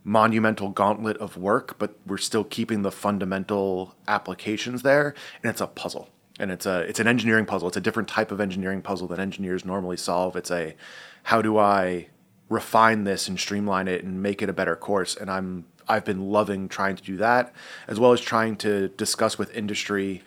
monumental 0.07 0.69
gauntlet 0.69 1.17
of 1.17 1.35
work, 1.35 1.77
but 1.79 1.97
we're 2.05 2.17
still 2.17 2.43
keeping 2.45 2.83
the 2.83 2.91
fundamental 2.91 3.95
applications 4.07 4.83
there, 4.83 5.13
and 5.41 5.49
it's 5.49 5.59
a 5.61 5.67
puzzle. 5.67 6.09
and 6.39 6.51
it's 6.51 6.65
a 6.65 6.81
it's 6.81 6.99
an 6.99 7.07
engineering 7.07 7.45
puzzle. 7.45 7.67
It's 7.67 7.77
a 7.77 7.81
different 7.81 8.09
type 8.09 8.31
of 8.31 8.39
engineering 8.39 8.81
puzzle 8.81 9.07
that 9.09 9.19
engineers 9.19 9.65
normally 9.65 9.97
solve. 9.97 10.35
It's 10.35 10.51
a 10.51 10.75
how 11.23 11.41
do 11.41 11.57
I 11.57 12.07
refine 12.49 13.03
this 13.03 13.27
and 13.27 13.39
streamline 13.39 13.87
it 13.87 14.03
and 14.03 14.21
make 14.21 14.41
it 14.41 14.49
a 14.49 14.53
better 14.53 14.75
course? 14.75 15.15
And 15.15 15.29
I'm 15.29 15.65
I've 15.87 16.05
been 16.05 16.29
loving 16.29 16.67
trying 16.67 16.95
to 16.95 17.03
do 17.03 17.17
that, 17.17 17.53
as 17.87 17.99
well 17.99 18.11
as 18.11 18.19
trying 18.21 18.57
to 18.57 18.89
discuss 18.89 19.37
with 19.37 19.55
industry 19.55 20.23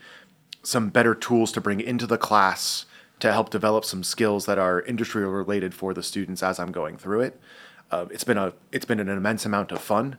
some 0.62 0.88
better 0.90 1.14
tools 1.14 1.52
to 1.52 1.60
bring 1.60 1.80
into 1.80 2.06
the 2.06 2.18
class 2.18 2.86
to 3.20 3.32
help 3.32 3.50
develop 3.50 3.84
some 3.84 4.04
skills 4.04 4.46
that 4.46 4.58
are 4.58 4.82
industry 4.82 5.26
related 5.26 5.74
for 5.74 5.92
the 5.92 6.02
students 6.02 6.42
as 6.42 6.58
I'm 6.60 6.70
going 6.72 6.96
through 6.96 7.22
it. 7.22 7.40
Uh, 7.90 8.06
it's 8.10 8.24
been 8.24 8.38
a 8.38 8.52
it's 8.72 8.84
been 8.84 9.00
an 9.00 9.08
immense 9.08 9.46
amount 9.46 9.72
of 9.72 9.80
fun. 9.80 10.18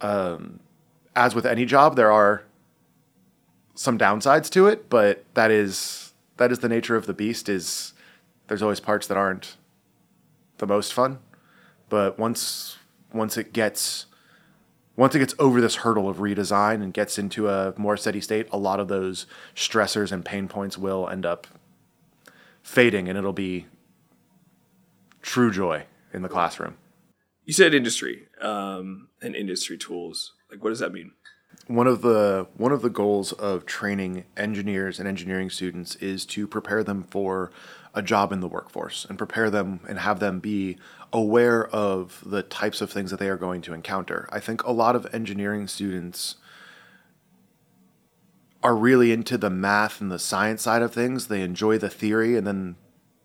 Um, 0.00 0.60
as 1.14 1.34
with 1.34 1.44
any 1.44 1.64
job, 1.64 1.96
there 1.96 2.10
are 2.10 2.44
some 3.74 3.98
downsides 3.98 4.48
to 4.50 4.66
it, 4.66 4.88
but 4.88 5.24
that 5.34 5.50
is 5.50 6.12
that 6.38 6.50
is 6.50 6.60
the 6.60 6.68
nature 6.68 6.96
of 6.96 7.06
the 7.06 7.12
beast. 7.12 7.48
Is 7.48 7.92
there's 8.48 8.62
always 8.62 8.80
parts 8.80 9.06
that 9.06 9.16
aren't 9.16 9.56
the 10.58 10.66
most 10.66 10.92
fun, 10.92 11.18
but 11.88 12.18
once 12.18 12.78
once 13.12 13.36
it 13.36 13.52
gets 13.52 14.06
once 14.96 15.14
it 15.14 15.18
gets 15.18 15.34
over 15.38 15.60
this 15.60 15.76
hurdle 15.76 16.08
of 16.08 16.18
redesign 16.18 16.82
and 16.82 16.92
gets 16.92 17.18
into 17.18 17.48
a 17.48 17.74
more 17.76 17.96
steady 17.96 18.20
state, 18.20 18.46
a 18.52 18.58
lot 18.58 18.80
of 18.80 18.88
those 18.88 19.26
stressors 19.54 20.12
and 20.12 20.24
pain 20.24 20.48
points 20.48 20.76
will 20.76 21.08
end 21.08 21.24
up 21.24 21.46
fading, 22.62 23.08
and 23.08 23.16
it'll 23.16 23.32
be 23.32 23.66
true 25.22 25.50
joy 25.50 25.84
in 26.12 26.22
the 26.22 26.28
classroom. 26.28 26.76
You 27.50 27.54
said 27.54 27.74
industry 27.74 28.28
um, 28.40 29.08
and 29.20 29.34
industry 29.34 29.76
tools. 29.76 30.34
Like, 30.52 30.62
what 30.62 30.70
does 30.70 30.78
that 30.78 30.92
mean? 30.92 31.10
One 31.66 31.88
of 31.88 32.00
the 32.00 32.46
one 32.56 32.70
of 32.70 32.80
the 32.80 32.88
goals 32.88 33.32
of 33.32 33.66
training 33.66 34.24
engineers 34.36 35.00
and 35.00 35.08
engineering 35.08 35.50
students 35.50 35.96
is 35.96 36.24
to 36.26 36.46
prepare 36.46 36.84
them 36.84 37.02
for 37.02 37.50
a 37.92 38.02
job 38.02 38.30
in 38.30 38.38
the 38.38 38.46
workforce 38.46 39.04
and 39.04 39.18
prepare 39.18 39.50
them 39.50 39.80
and 39.88 39.98
have 39.98 40.20
them 40.20 40.38
be 40.38 40.78
aware 41.12 41.66
of 41.66 42.22
the 42.24 42.44
types 42.44 42.80
of 42.80 42.88
things 42.92 43.10
that 43.10 43.18
they 43.18 43.28
are 43.28 43.36
going 43.36 43.62
to 43.62 43.74
encounter. 43.74 44.28
I 44.30 44.38
think 44.38 44.62
a 44.62 44.70
lot 44.70 44.94
of 44.94 45.12
engineering 45.12 45.66
students 45.66 46.36
are 48.62 48.76
really 48.76 49.10
into 49.10 49.36
the 49.36 49.50
math 49.50 50.00
and 50.00 50.12
the 50.12 50.20
science 50.20 50.62
side 50.62 50.82
of 50.82 50.94
things. 50.94 51.26
They 51.26 51.42
enjoy 51.42 51.78
the 51.78 51.90
theory 51.90 52.36
and 52.36 52.46
then 52.46 52.76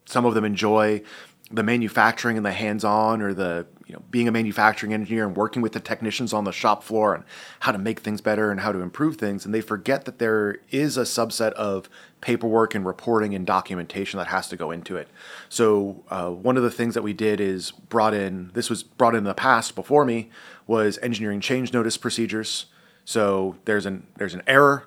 some 0.07 0.25
of 0.25 0.33
them 0.33 0.45
enjoy 0.45 1.03
the 1.51 1.63
manufacturing 1.63 2.37
and 2.37 2.45
the 2.45 2.51
hands-on 2.51 3.21
or 3.21 3.33
the 3.33 3.67
you 3.85 3.93
know 3.93 4.01
being 4.09 4.27
a 4.27 4.31
manufacturing 4.31 4.93
engineer 4.93 5.27
and 5.27 5.37
working 5.37 5.61
with 5.61 5.73
the 5.73 5.79
technicians 5.79 6.33
on 6.33 6.43
the 6.43 6.51
shop 6.51 6.83
floor 6.83 7.13
and 7.13 7.23
how 7.59 7.71
to 7.71 7.77
make 7.77 7.99
things 7.99 8.19
better 8.19 8.49
and 8.49 8.61
how 8.61 8.71
to 8.71 8.79
improve 8.79 9.17
things 9.17 9.45
and 9.45 9.53
they 9.53 9.61
forget 9.61 10.05
that 10.05 10.17
there 10.17 10.57
is 10.71 10.97
a 10.97 11.03
subset 11.03 11.51
of 11.53 11.87
paperwork 12.19 12.73
and 12.73 12.83
reporting 12.83 13.35
and 13.35 13.45
documentation 13.45 14.17
that 14.17 14.25
has 14.27 14.47
to 14.49 14.57
go 14.57 14.71
into 14.71 14.97
it. 14.97 15.07
So 15.47 16.03
uh, 16.09 16.31
one 16.31 16.57
of 16.57 16.63
the 16.63 16.71
things 16.71 16.95
that 16.95 17.03
we 17.03 17.13
did 17.13 17.39
is 17.39 17.69
brought 17.69 18.15
in 18.15 18.49
this 18.55 18.67
was 18.67 18.81
brought 18.81 19.13
in, 19.13 19.19
in 19.19 19.23
the 19.25 19.35
past 19.35 19.75
before 19.75 20.05
me 20.05 20.31
was 20.65 20.97
engineering 21.03 21.39
change 21.39 21.71
notice 21.71 21.97
procedures. 21.97 22.65
So 23.05 23.57
there's 23.65 23.85
an 23.85 24.07
there's 24.17 24.33
an 24.33 24.41
error 24.47 24.85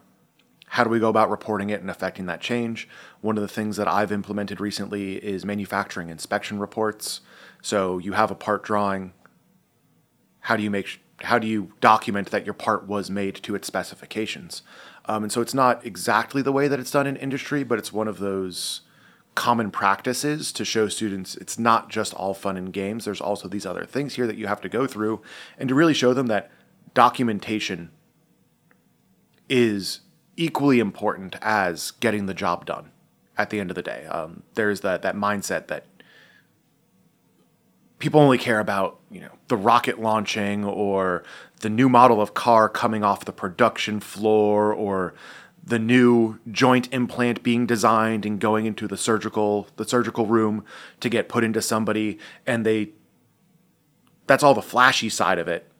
how 0.71 0.85
do 0.85 0.91
we 0.91 0.99
go 0.99 1.09
about 1.09 1.31
reporting 1.31 1.71
it 1.71 1.81
and 1.81 1.91
affecting 1.91 2.27
that 2.27 2.41
change? 2.41 2.89
One 3.21 3.37
of 3.37 3.43
the 3.43 3.49
things 3.49 3.77
that 3.77 3.89
I've 3.89 4.13
implemented 4.13 4.61
recently 4.61 5.17
is 5.17 5.45
manufacturing 5.45 6.11
inspection 6.11 6.59
reports. 6.59 7.21
So 7.63 7.99
you 7.99 8.13
have 8.13 8.31
a 8.31 8.35
part 8.35 8.63
drawing. 8.63 9.13
How 10.41 10.57
do 10.57 10.63
you 10.63 10.71
make 10.71 11.01
how 11.23 11.37
do 11.37 11.49
you 11.49 11.73
document 11.81 12.31
that 12.31 12.45
your 12.45 12.55
part 12.55 12.87
was 12.87 13.11
made 13.11 13.35
to 13.35 13.57
its 13.57 13.67
specifications? 13.67 14.63
Um, 15.07 15.25
and 15.25 15.33
so 15.33 15.41
it's 15.41 15.55
not 15.55 15.85
exactly 15.85 16.43
the 16.43 16.53
way 16.53 16.69
that 16.69 16.79
it's 16.79 16.93
done 16.93 17.09
in 17.09 17.17
industry, 17.17 17.65
but 17.65 17.79
it's 17.79 17.93
one 17.93 18.07
of 18.07 18.19
those 18.19 18.83
common 19.35 19.71
practices 19.71 20.53
to 20.53 20.65
show 20.65 20.89
students 20.89 21.37
it's 21.37 21.59
not 21.59 21.89
just 21.89 22.13
all 22.15 22.35
fun 22.35 22.57
and 22.57 22.73
games. 22.73 23.05
There's 23.05 23.21
also 23.21 23.49
these 23.49 23.67
other 23.67 23.85
things 23.85 24.15
here 24.15 24.27
that 24.27 24.37
you 24.37 24.47
have 24.47 24.61
to 24.61 24.69
go 24.69 24.87
through, 24.87 25.23
and 25.57 25.69
to 25.69 25.75
really 25.75 25.95
show 25.95 26.15
them 26.15 26.27
that 26.29 26.51
documentation 26.95 27.91
is 29.49 30.01
equally 30.39 30.79
important 30.79 31.37
as 31.43 31.91
getting 31.91 32.27
the 32.27 32.33
job 32.33 32.65
done 32.65 32.93
at 33.37 33.51
the 33.51 33.61
end 33.61 33.71
of 33.71 33.75
the 33.75 33.83
day. 33.83 34.07
Um, 34.07 34.45
there's 34.55 34.81
that, 34.81 35.03
that 35.03 35.17
mindset 35.17 35.67
that 35.67 35.85
people 37.99 38.21
only 38.21 38.39
care 38.39 38.61
about, 38.61 39.01
you 39.11 39.21
know, 39.21 39.33
the 39.49 39.57
rocket 39.57 40.01
launching 40.01 40.65
or 40.65 41.25
the 41.61 41.69
new 41.69 41.89
model 41.89 42.23
of 42.23 42.35
car 42.35 42.69
coming 42.69 43.03
off 43.03 43.25
the 43.25 43.33
production 43.33 43.99
floor 43.99 44.73
or 44.73 45.13
the 45.65 45.79
new 45.79 46.39
joint 46.51 46.89
implant 46.93 47.43
being 47.43 47.67
designed 47.67 48.25
and 48.25 48.41
going 48.41 48.65
into 48.65 48.87
the 48.87 48.97
surgical 48.97 49.67
the 49.77 49.85
surgical 49.85 50.25
room 50.25 50.65
to 51.01 51.11
get 51.11 51.29
put 51.29 51.45
into 51.45 51.61
somebody 51.61 52.19
and 52.47 52.65
they 52.65 52.91
that's 54.27 54.43
all 54.43 54.55
the 54.55 54.63
flashy 54.63 55.11
side 55.11 55.39
of 55.39 55.47
it 55.47 55.71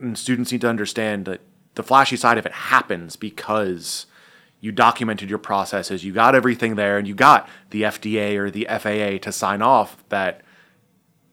and 0.00 0.18
students 0.18 0.50
need 0.50 0.60
to 0.62 0.68
understand 0.68 1.24
that 1.24 1.40
the 1.78 1.82
flashy 1.84 2.16
side 2.16 2.38
of 2.38 2.44
it 2.44 2.50
happens 2.50 3.14
because 3.14 4.06
you 4.60 4.72
documented 4.72 5.30
your 5.30 5.38
processes, 5.38 6.04
you 6.04 6.12
got 6.12 6.34
everything 6.34 6.74
there, 6.74 6.98
and 6.98 7.06
you 7.06 7.14
got 7.14 7.48
the 7.70 7.82
FDA 7.82 8.36
or 8.36 8.50
the 8.50 8.66
FAA 8.68 9.22
to 9.24 9.30
sign 9.30 9.62
off 9.62 10.02
that 10.08 10.42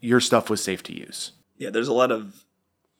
your 0.01 0.21
stuff 0.21 0.47
was 0.47 0.63
safe 0.63 0.83
to 0.83 0.95
use. 0.95 1.31
Yeah, 1.57 1.71
there's 1.71 1.87
a 1.87 1.93
lot 1.93 2.11
of 2.11 2.45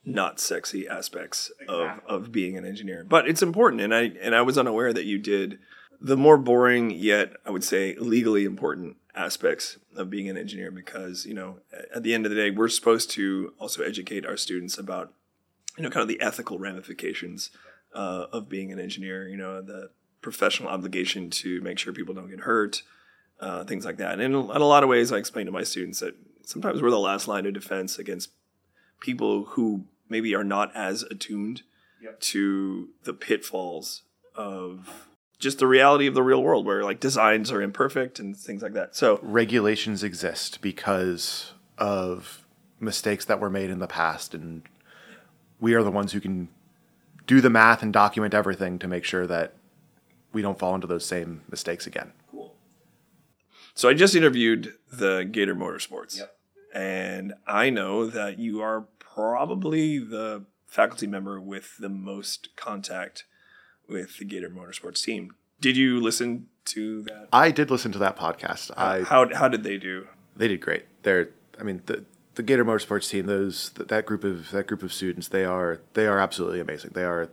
not 0.04 0.40
sexy 0.40 0.88
aspects 0.88 1.52
exactly. 1.62 2.04
of, 2.10 2.24
of 2.24 2.32
being 2.32 2.58
an 2.58 2.66
engineer, 2.66 3.06
but 3.08 3.30
it's 3.30 3.44
important. 3.44 3.80
And 3.80 3.94
I 3.94 4.14
and 4.20 4.34
I 4.34 4.42
was 4.42 4.58
unaware 4.58 4.92
that 4.92 5.06
you 5.06 5.20
did 5.20 5.60
the 6.02 6.18
more 6.18 6.40
boring 6.40 6.90
yet 6.90 7.34
I 7.46 7.52
would 7.52 7.64
say 7.64 7.96
legally 8.00 8.44
important 8.44 8.98
aspects 9.14 9.78
of 9.96 10.10
being 10.10 10.30
an 10.30 10.38
engineer 10.38 10.72
because 10.72 11.26
you 11.26 11.34
know 11.34 11.60
at 11.94 12.04
the 12.04 12.14
end 12.14 12.26
of 12.26 12.32
the 12.32 12.36
day 12.36 12.52
we're 12.52 12.68
supposed 12.68 13.10
to 13.12 13.54
also 13.60 13.82
educate 13.82 14.26
our 14.26 14.36
students 14.36 14.78
about 14.78 15.14
you 15.78 15.84
know 15.84 15.90
kind 15.90 16.02
of 16.02 16.08
the 16.08 16.22
ethical 16.22 16.58
ramifications 16.60 17.50
uh, 17.94 18.26
of 18.32 18.50
being 18.50 18.72
an 18.72 18.80
engineer. 18.80 19.28
You 19.28 19.38
know 19.38 19.62
the 19.62 19.90
professional 20.22 20.70
obligation 20.70 21.30
to 21.30 21.62
make 21.62 21.78
sure 21.78 21.94
people 21.94 22.16
don't 22.16 22.30
get 22.30 22.42
hurt, 22.42 22.82
uh, 23.40 23.64
things 23.64 23.86
like 23.86 23.98
that. 23.98 24.14
And 24.14 24.22
in 24.22 24.34
a, 24.34 24.52
in 24.52 24.62
a 24.62 24.66
lot 24.66 24.84
of 24.84 24.90
ways, 24.90 25.12
I 25.12 25.18
explain 25.18 25.46
to 25.46 25.52
my 25.52 25.64
students 25.64 26.00
that 26.00 26.16
sometimes 26.44 26.82
we're 26.82 26.90
the 26.90 27.00
last 27.00 27.28
line 27.28 27.46
of 27.46 27.54
defense 27.54 28.00
against 28.00 28.32
people 29.00 29.46
who 29.46 29.86
maybe 30.10 30.34
are 30.34 30.44
not 30.44 30.76
as 30.76 31.04
attuned 31.04 31.62
yep. 32.02 32.20
to 32.20 32.90
the 33.04 33.14
pitfalls 33.14 34.04
of 34.36 35.08
just 35.38 35.60
the 35.60 35.68
reality 35.68 36.08
of 36.08 36.14
the 36.14 36.24
real 36.24 36.42
world 36.42 36.66
where 36.66 36.84
like 36.84 37.00
designs 37.00 37.52
are 37.52 37.62
imperfect 37.62 38.20
and 38.20 38.36
things 38.36 38.62
like 38.62 38.74
that. 38.74 38.96
So 38.96 39.20
regulations 39.22 40.04
exist 40.04 40.62
because 40.62 41.54
of 41.78 42.46
mistakes 42.80 43.26
that 43.26 43.40
were 43.40 43.50
made 43.50 43.70
in 43.70 43.80
the 43.80 43.88
past 43.88 44.34
and 44.34 44.64
we 45.66 45.74
are 45.74 45.82
the 45.82 45.90
ones 45.90 46.12
who 46.12 46.20
can 46.20 46.48
do 47.26 47.42
the 47.42 47.50
math 47.50 47.82
and 47.82 47.92
document 47.92 48.36
everything 48.36 48.78
to 48.78 48.88
make 48.88 49.04
sure 49.04 49.26
that 49.26 49.56
we 50.32 50.44
don't 50.44 50.60
fall 50.60 50.76
into 50.76 50.86
those 50.86 51.04
same 51.04 51.42
mistakes 51.50 51.88
again. 51.88 52.14
Cool. 52.30 52.54
So 53.74 53.90
I 53.90 53.96
just 53.96 54.16
interviewed 54.16 54.76
the 54.94 55.24
Gator 55.24 55.56
Motorsports. 55.56 56.20
Yep. 56.20 56.38
And 56.76 57.34
I 57.48 57.72
know 57.72 58.06
that 58.06 58.38
you 58.38 58.62
are 58.62 58.86
probably 59.00 59.98
the 59.98 60.46
faculty 60.68 61.08
member 61.08 61.42
with 61.42 61.78
the 61.80 61.90
most 61.90 62.56
contact 62.56 63.24
with 63.90 64.20
the 64.20 64.26
Gator 64.26 64.52
Motorsports 64.52 65.04
team. 65.04 65.34
Did 65.60 65.78
you 65.78 66.00
listen 66.00 66.46
to 66.66 67.02
that? 67.06 67.30
I 67.34 67.50
did 67.50 67.72
listen 67.72 67.92
to 67.94 67.98
that 67.98 68.16
podcast. 68.16 68.70
I 68.78 69.02
how 69.02 69.34
how 69.34 69.48
did 69.48 69.64
they 69.64 69.78
do? 69.78 70.10
They 70.36 70.48
did 70.48 70.62
great. 70.62 70.86
They're 71.02 71.30
I 71.60 71.64
mean 71.64 71.82
the 71.88 72.06
the 72.36 72.44
Gator 72.44 72.66
Motorsports 72.66 73.10
team, 73.10 73.26
those 73.26 73.72
that 73.72 74.06
group 74.06 74.24
of 74.24 74.52
that 74.52 74.68
group 74.68 74.84
of 74.84 74.94
students, 74.94 75.28
they 75.28 75.46
are 75.46 75.82
they 75.94 76.06
are 76.06 76.20
absolutely 76.20 76.60
amazing. 76.60 76.92
They 76.94 77.04
are 77.04 77.30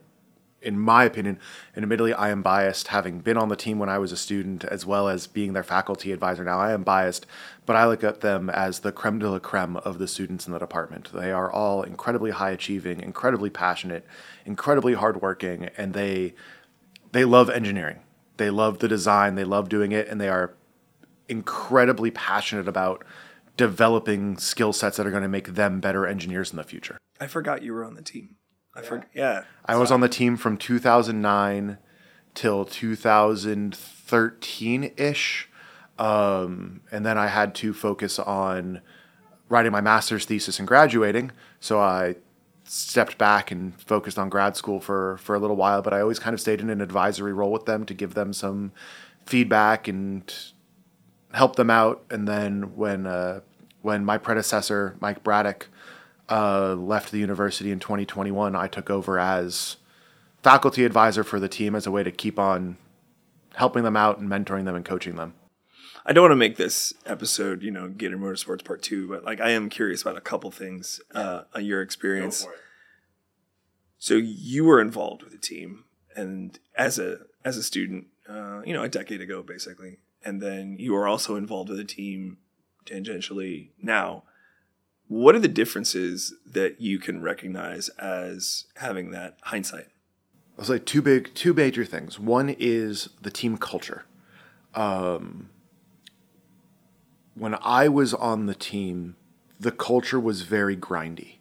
in 0.62 0.78
my 0.78 1.04
opinion, 1.04 1.38
and 1.74 1.82
admittedly, 1.82 2.14
I 2.14 2.30
am 2.30 2.40
biased, 2.40 2.88
having 2.88 3.18
been 3.18 3.36
on 3.36 3.48
the 3.48 3.56
team 3.56 3.78
when 3.78 3.88
I 3.88 3.98
was 3.98 4.12
a 4.12 4.16
student, 4.16 4.64
as 4.64 4.86
well 4.86 5.08
as 5.08 5.26
being 5.26 5.52
their 5.52 5.64
faculty 5.64 6.12
advisor 6.12 6.44
now. 6.44 6.60
I 6.60 6.72
am 6.72 6.84
biased, 6.84 7.26
but 7.66 7.76
I 7.76 7.86
look 7.86 8.04
at 8.04 8.20
them 8.20 8.48
as 8.48 8.80
the 8.80 8.92
creme 8.92 9.18
de 9.18 9.28
la 9.28 9.40
creme 9.40 9.76
of 9.78 9.98
the 9.98 10.06
students 10.06 10.46
in 10.46 10.52
the 10.52 10.58
department. 10.58 11.12
They 11.12 11.32
are 11.32 11.50
all 11.50 11.82
incredibly 11.82 12.30
high 12.30 12.50
achieving, 12.50 13.00
incredibly 13.00 13.50
passionate, 13.50 14.06
incredibly 14.46 14.94
hardworking, 14.94 15.68
and 15.76 15.94
they 15.94 16.34
they 17.10 17.24
love 17.24 17.50
engineering. 17.50 17.98
They 18.36 18.50
love 18.50 18.78
the 18.78 18.88
design. 18.88 19.34
They 19.34 19.44
love 19.44 19.68
doing 19.68 19.92
it, 19.92 20.08
and 20.08 20.20
they 20.20 20.28
are 20.28 20.54
incredibly 21.28 22.10
passionate 22.10 22.68
about 22.68 23.04
developing 23.56 24.36
skill 24.38 24.72
sets 24.72 24.96
that 24.96 25.06
are 25.06 25.10
going 25.10 25.22
to 25.22 25.28
make 25.28 25.54
them 25.54 25.80
better 25.80 26.06
engineers 26.06 26.50
in 26.50 26.56
the 26.56 26.64
future. 26.64 26.98
I 27.20 27.26
forgot 27.26 27.62
you 27.62 27.72
were 27.72 27.84
on 27.84 27.94
the 27.94 28.02
team. 28.02 28.36
I 28.74 28.80
yeah. 28.80 28.88
forget. 28.88 29.08
Yeah. 29.14 29.44
I 29.66 29.76
was 29.76 29.90
on 29.90 30.00
the 30.00 30.08
team 30.08 30.36
from 30.36 30.56
2009 30.56 31.78
till 32.34 32.64
2013 32.64 34.92
ish. 34.96 35.48
Um, 35.98 36.80
and 36.90 37.04
then 37.04 37.18
I 37.18 37.26
had 37.26 37.54
to 37.56 37.74
focus 37.74 38.18
on 38.18 38.80
writing 39.48 39.72
my 39.72 39.82
master's 39.82 40.24
thesis 40.24 40.58
and 40.58 40.66
graduating. 40.66 41.30
So 41.60 41.78
I 41.78 42.16
stepped 42.64 43.18
back 43.18 43.50
and 43.50 43.78
focused 43.80 44.18
on 44.18 44.30
grad 44.30 44.56
school 44.56 44.80
for, 44.80 45.18
for 45.18 45.34
a 45.34 45.38
little 45.38 45.56
while, 45.56 45.82
but 45.82 45.92
I 45.92 46.00
always 46.00 46.18
kind 46.18 46.32
of 46.32 46.40
stayed 46.40 46.60
in 46.60 46.70
an 46.70 46.80
advisory 46.80 47.34
role 47.34 47.52
with 47.52 47.66
them 47.66 47.84
to 47.86 47.92
give 47.92 48.14
them 48.14 48.32
some 48.32 48.72
feedback 49.26 49.88
and 49.88 50.32
help 51.32 51.56
them 51.56 51.70
out. 51.70 52.04
And 52.10 52.26
then 52.26 52.76
when 52.76 53.06
uh, 53.06 53.40
when 53.82 54.04
my 54.04 54.18
predecessor 54.18 54.96
Mike 55.00 55.22
Braddock 55.22 55.68
uh, 56.30 56.74
left 56.74 57.10
the 57.10 57.18
university 57.18 57.70
in 57.70 57.80
2021, 57.80 58.54
I 58.54 58.68
took 58.68 58.90
over 58.90 59.18
as 59.18 59.76
faculty 60.42 60.84
advisor 60.84 61.24
for 61.24 61.38
the 61.38 61.48
team 61.48 61.74
as 61.74 61.86
a 61.86 61.90
way 61.90 62.02
to 62.02 62.10
keep 62.10 62.38
on 62.38 62.76
helping 63.54 63.84
them 63.84 63.96
out 63.96 64.18
and 64.18 64.28
mentoring 64.28 64.64
them 64.64 64.74
and 64.74 64.84
coaching 64.84 65.16
them. 65.16 65.34
I 66.04 66.12
don't 66.12 66.22
want 66.22 66.32
to 66.32 66.36
make 66.36 66.56
this 66.56 66.92
episode, 67.06 67.62
you 67.62 67.70
know, 67.70 67.88
Gator 67.88 68.18
Motorsports 68.18 68.64
Part 68.64 68.82
Two, 68.82 69.08
but 69.08 69.24
like 69.24 69.40
I 69.40 69.50
am 69.50 69.68
curious 69.68 70.02
about 70.02 70.16
a 70.16 70.20
couple 70.20 70.50
things 70.50 71.00
uh, 71.14 71.42
on 71.54 71.64
your 71.64 71.80
experience. 71.80 72.46
So 73.98 74.14
you 74.14 74.64
were 74.64 74.80
involved 74.80 75.22
with 75.22 75.32
the 75.32 75.38
team, 75.38 75.84
and 76.16 76.58
as 76.76 76.98
a 76.98 77.18
as 77.44 77.56
a 77.56 77.62
student, 77.62 78.06
uh, 78.28 78.62
you 78.64 78.72
know, 78.72 78.82
a 78.82 78.88
decade 78.88 79.20
ago, 79.20 79.44
basically, 79.44 79.98
and 80.24 80.40
then 80.40 80.76
you 80.78 80.94
are 80.96 81.06
also 81.06 81.36
involved 81.36 81.68
with 81.68 81.78
the 81.78 81.84
team 81.84 82.38
tangentially 82.84 83.70
now. 83.80 84.24
What 85.08 85.34
are 85.34 85.40
the 85.40 85.48
differences 85.48 86.34
that 86.46 86.80
you 86.80 86.98
can 86.98 87.20
recognize 87.20 87.88
as 87.90 88.66
having 88.76 89.10
that 89.10 89.36
hindsight? 89.42 89.88
I'll 90.58 90.64
say 90.64 90.78
two 90.78 91.02
big, 91.02 91.34
two 91.34 91.52
major 91.52 91.84
things. 91.84 92.18
One 92.18 92.54
is 92.58 93.10
the 93.20 93.30
team 93.30 93.56
culture. 93.56 94.06
Um, 94.74 95.50
when 97.34 97.56
I 97.60 97.88
was 97.88 98.14
on 98.14 98.46
the 98.46 98.54
team, 98.54 99.16
the 99.58 99.72
culture 99.72 100.20
was 100.20 100.42
very 100.42 100.76
grindy. 100.76 101.36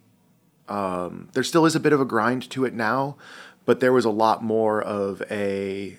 Um, 0.68 1.28
there 1.32 1.42
still 1.42 1.66
is 1.66 1.74
a 1.74 1.80
bit 1.80 1.92
of 1.92 2.00
a 2.00 2.04
grind 2.04 2.48
to 2.50 2.64
it 2.64 2.74
now, 2.74 3.16
but 3.64 3.80
there 3.80 3.92
was 3.92 4.04
a 4.04 4.10
lot 4.10 4.42
more 4.42 4.80
of 4.80 5.22
a 5.30 5.98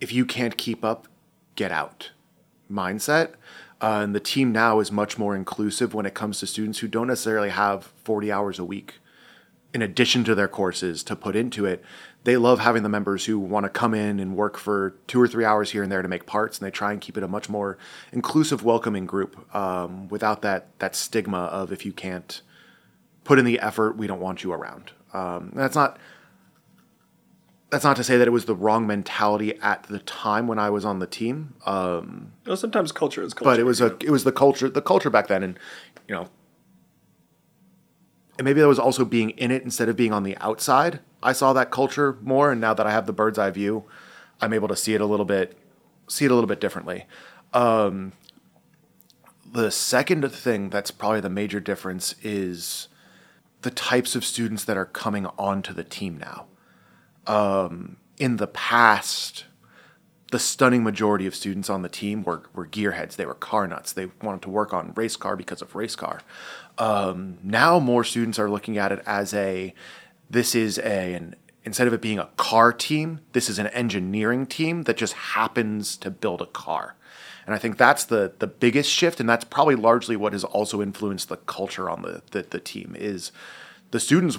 if 0.00 0.12
you 0.12 0.26
can't 0.26 0.56
keep 0.56 0.84
up, 0.84 1.08
get 1.56 1.72
out 1.72 2.10
mindset. 2.70 3.32
Uh, 3.80 4.00
and 4.02 4.14
the 4.14 4.20
team 4.20 4.52
now 4.52 4.80
is 4.80 4.90
much 4.90 5.18
more 5.18 5.36
inclusive 5.36 5.92
when 5.92 6.06
it 6.06 6.14
comes 6.14 6.38
to 6.40 6.46
students 6.46 6.78
who 6.78 6.88
don't 6.88 7.08
necessarily 7.08 7.50
have 7.50 7.92
40 8.04 8.32
hours 8.32 8.58
a 8.58 8.64
week 8.64 8.94
in 9.74 9.82
addition 9.82 10.24
to 10.24 10.34
their 10.34 10.48
courses 10.48 11.02
to 11.02 11.14
put 11.14 11.36
into 11.36 11.66
it. 11.66 11.84
They 12.24 12.38
love 12.38 12.60
having 12.60 12.82
the 12.82 12.88
members 12.88 13.26
who 13.26 13.38
want 13.38 13.64
to 13.64 13.70
come 13.70 13.92
in 13.92 14.18
and 14.18 14.34
work 14.34 14.56
for 14.56 14.96
two 15.06 15.20
or 15.20 15.28
three 15.28 15.44
hours 15.44 15.70
here 15.72 15.82
and 15.82 15.92
there 15.92 16.00
to 16.00 16.08
make 16.08 16.24
parts, 16.24 16.58
and 16.58 16.66
they 16.66 16.70
try 16.70 16.92
and 16.92 17.00
keep 17.00 17.18
it 17.18 17.22
a 17.22 17.28
much 17.28 17.50
more 17.50 17.76
inclusive, 18.10 18.64
welcoming 18.64 19.04
group 19.04 19.54
um, 19.54 20.08
without 20.08 20.40
that 20.42 20.76
that 20.78 20.96
stigma 20.96 21.38
of 21.38 21.72
if 21.72 21.84
you 21.84 21.92
can't 21.92 22.40
put 23.22 23.38
in 23.38 23.44
the 23.44 23.60
effort, 23.60 23.96
we 23.98 24.06
don't 24.06 24.20
want 24.20 24.42
you 24.42 24.52
around. 24.52 24.92
Um, 25.12 25.52
that's 25.54 25.76
not 25.76 25.98
that's 27.70 27.84
not 27.84 27.96
to 27.96 28.04
say 28.04 28.16
that 28.16 28.28
it 28.28 28.32
was 28.32 28.44
the 28.44 28.54
wrong 28.54 28.86
mentality 28.86 29.58
at 29.60 29.84
the 29.84 29.98
time 30.00 30.46
when 30.46 30.58
I 30.58 30.70
was 30.70 30.84
on 30.84 31.00
the 31.00 31.06
team. 31.06 31.54
Um, 31.66 32.32
sometimes 32.54 32.92
culture 32.92 33.22
is 33.22 33.34
culture, 33.34 33.50
but 33.50 33.58
it 33.58 33.64
was 33.64 33.80
a 33.80 33.96
it 34.00 34.10
was 34.10 34.24
the 34.24 34.32
culture 34.32 34.68
the 34.68 34.82
culture 34.82 35.10
back 35.10 35.28
then, 35.28 35.42
and 35.42 35.58
you 36.08 36.14
know 36.14 36.28
and 38.38 38.44
maybe 38.44 38.60
that 38.60 38.68
was 38.68 38.78
also 38.78 39.04
being 39.04 39.30
in 39.30 39.50
it 39.50 39.62
instead 39.62 39.88
of 39.88 39.96
being 39.96 40.12
on 40.12 40.22
the 40.22 40.36
outside. 40.38 41.00
I 41.22 41.32
saw 41.32 41.52
that 41.54 41.70
culture 41.70 42.18
more, 42.20 42.52
and 42.52 42.60
now 42.60 42.74
that 42.74 42.86
I 42.86 42.90
have 42.90 43.06
the 43.06 43.12
bird's 43.12 43.38
eye 43.38 43.50
view, 43.50 43.84
I'm 44.40 44.52
able 44.52 44.68
to 44.68 44.76
see 44.76 44.94
it 44.94 45.00
a 45.00 45.06
little 45.06 45.24
bit, 45.24 45.56
see 46.08 46.26
it 46.26 46.30
a 46.30 46.34
little 46.34 46.48
bit 46.48 46.60
differently. 46.60 47.06
Um, 47.54 48.12
the 49.50 49.70
second 49.70 50.30
thing 50.30 50.68
that's 50.68 50.90
probably 50.90 51.20
the 51.20 51.30
major 51.30 51.60
difference 51.60 52.14
is 52.22 52.88
the 53.62 53.70
types 53.70 54.14
of 54.14 54.24
students 54.24 54.64
that 54.64 54.76
are 54.76 54.84
coming 54.84 55.26
onto 55.38 55.72
the 55.72 55.84
team 55.84 56.18
now. 56.18 56.46
Um, 57.26 57.96
in 58.18 58.36
the 58.36 58.46
past, 58.46 59.44
the 60.32 60.38
stunning 60.38 60.82
majority 60.82 61.26
of 61.26 61.34
students 61.34 61.70
on 61.70 61.82
the 61.82 61.88
team 61.88 62.22
were, 62.22 62.42
were 62.52 62.66
gearheads. 62.66 63.16
They 63.16 63.26
were 63.26 63.34
car 63.34 63.66
nuts. 63.66 63.92
They 63.92 64.06
wanted 64.22 64.42
to 64.42 64.50
work 64.50 64.72
on 64.74 64.92
race 64.94 65.16
car 65.16 65.36
because 65.36 65.62
of 65.62 65.74
race 65.74 65.96
car. 65.96 66.20
Um, 66.78 67.38
now 67.42 67.78
more 67.78 68.04
students 68.04 68.38
are 68.38 68.50
looking 68.50 68.76
at 68.76 68.92
it 68.92 69.02
as 69.06 69.32
a 69.34 69.72
this 70.28 70.54
is 70.54 70.78
a 70.78 71.14
an 71.14 71.36
instead 71.64 71.86
of 71.86 71.92
it 71.92 72.00
being 72.00 72.18
a 72.18 72.28
car 72.36 72.72
team, 72.72 73.20
this 73.32 73.48
is 73.48 73.58
an 73.58 73.66
engineering 73.68 74.46
team 74.46 74.82
that 74.82 74.96
just 74.96 75.12
happens 75.14 75.96
to 75.96 76.10
build 76.10 76.40
a 76.40 76.46
car. 76.46 76.94
And 77.44 77.54
I 77.54 77.58
think 77.58 77.76
that's 77.76 78.04
the 78.04 78.32
the 78.38 78.46
biggest 78.48 78.90
shift, 78.90 79.20
and 79.20 79.28
that's 79.28 79.44
probably 79.44 79.76
largely 79.76 80.16
what 80.16 80.32
has 80.32 80.42
also 80.42 80.82
influenced 80.82 81.28
the 81.28 81.36
culture 81.36 81.88
on 81.88 82.02
the 82.02 82.22
the, 82.32 82.42
the 82.42 82.60
team 82.60 82.96
is 82.98 83.30
the 83.92 84.00
students 84.00 84.38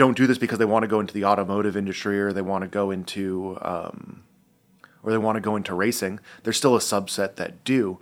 don't 0.00 0.16
do 0.16 0.26
this 0.26 0.38
because 0.38 0.58
they 0.58 0.64
want 0.64 0.82
to 0.82 0.88
go 0.88 0.98
into 0.98 1.12
the 1.12 1.26
automotive 1.26 1.76
industry 1.76 2.18
or 2.18 2.32
they 2.32 2.40
want 2.40 2.62
to 2.62 2.68
go 2.68 2.90
into 2.90 3.58
um, 3.60 4.24
or 5.02 5.12
they 5.12 5.18
want 5.18 5.36
to 5.36 5.42
go 5.42 5.56
into 5.56 5.74
racing. 5.74 6.20
There's 6.42 6.56
still 6.56 6.74
a 6.74 6.80
subset 6.80 7.36
that 7.36 7.64
do, 7.64 8.00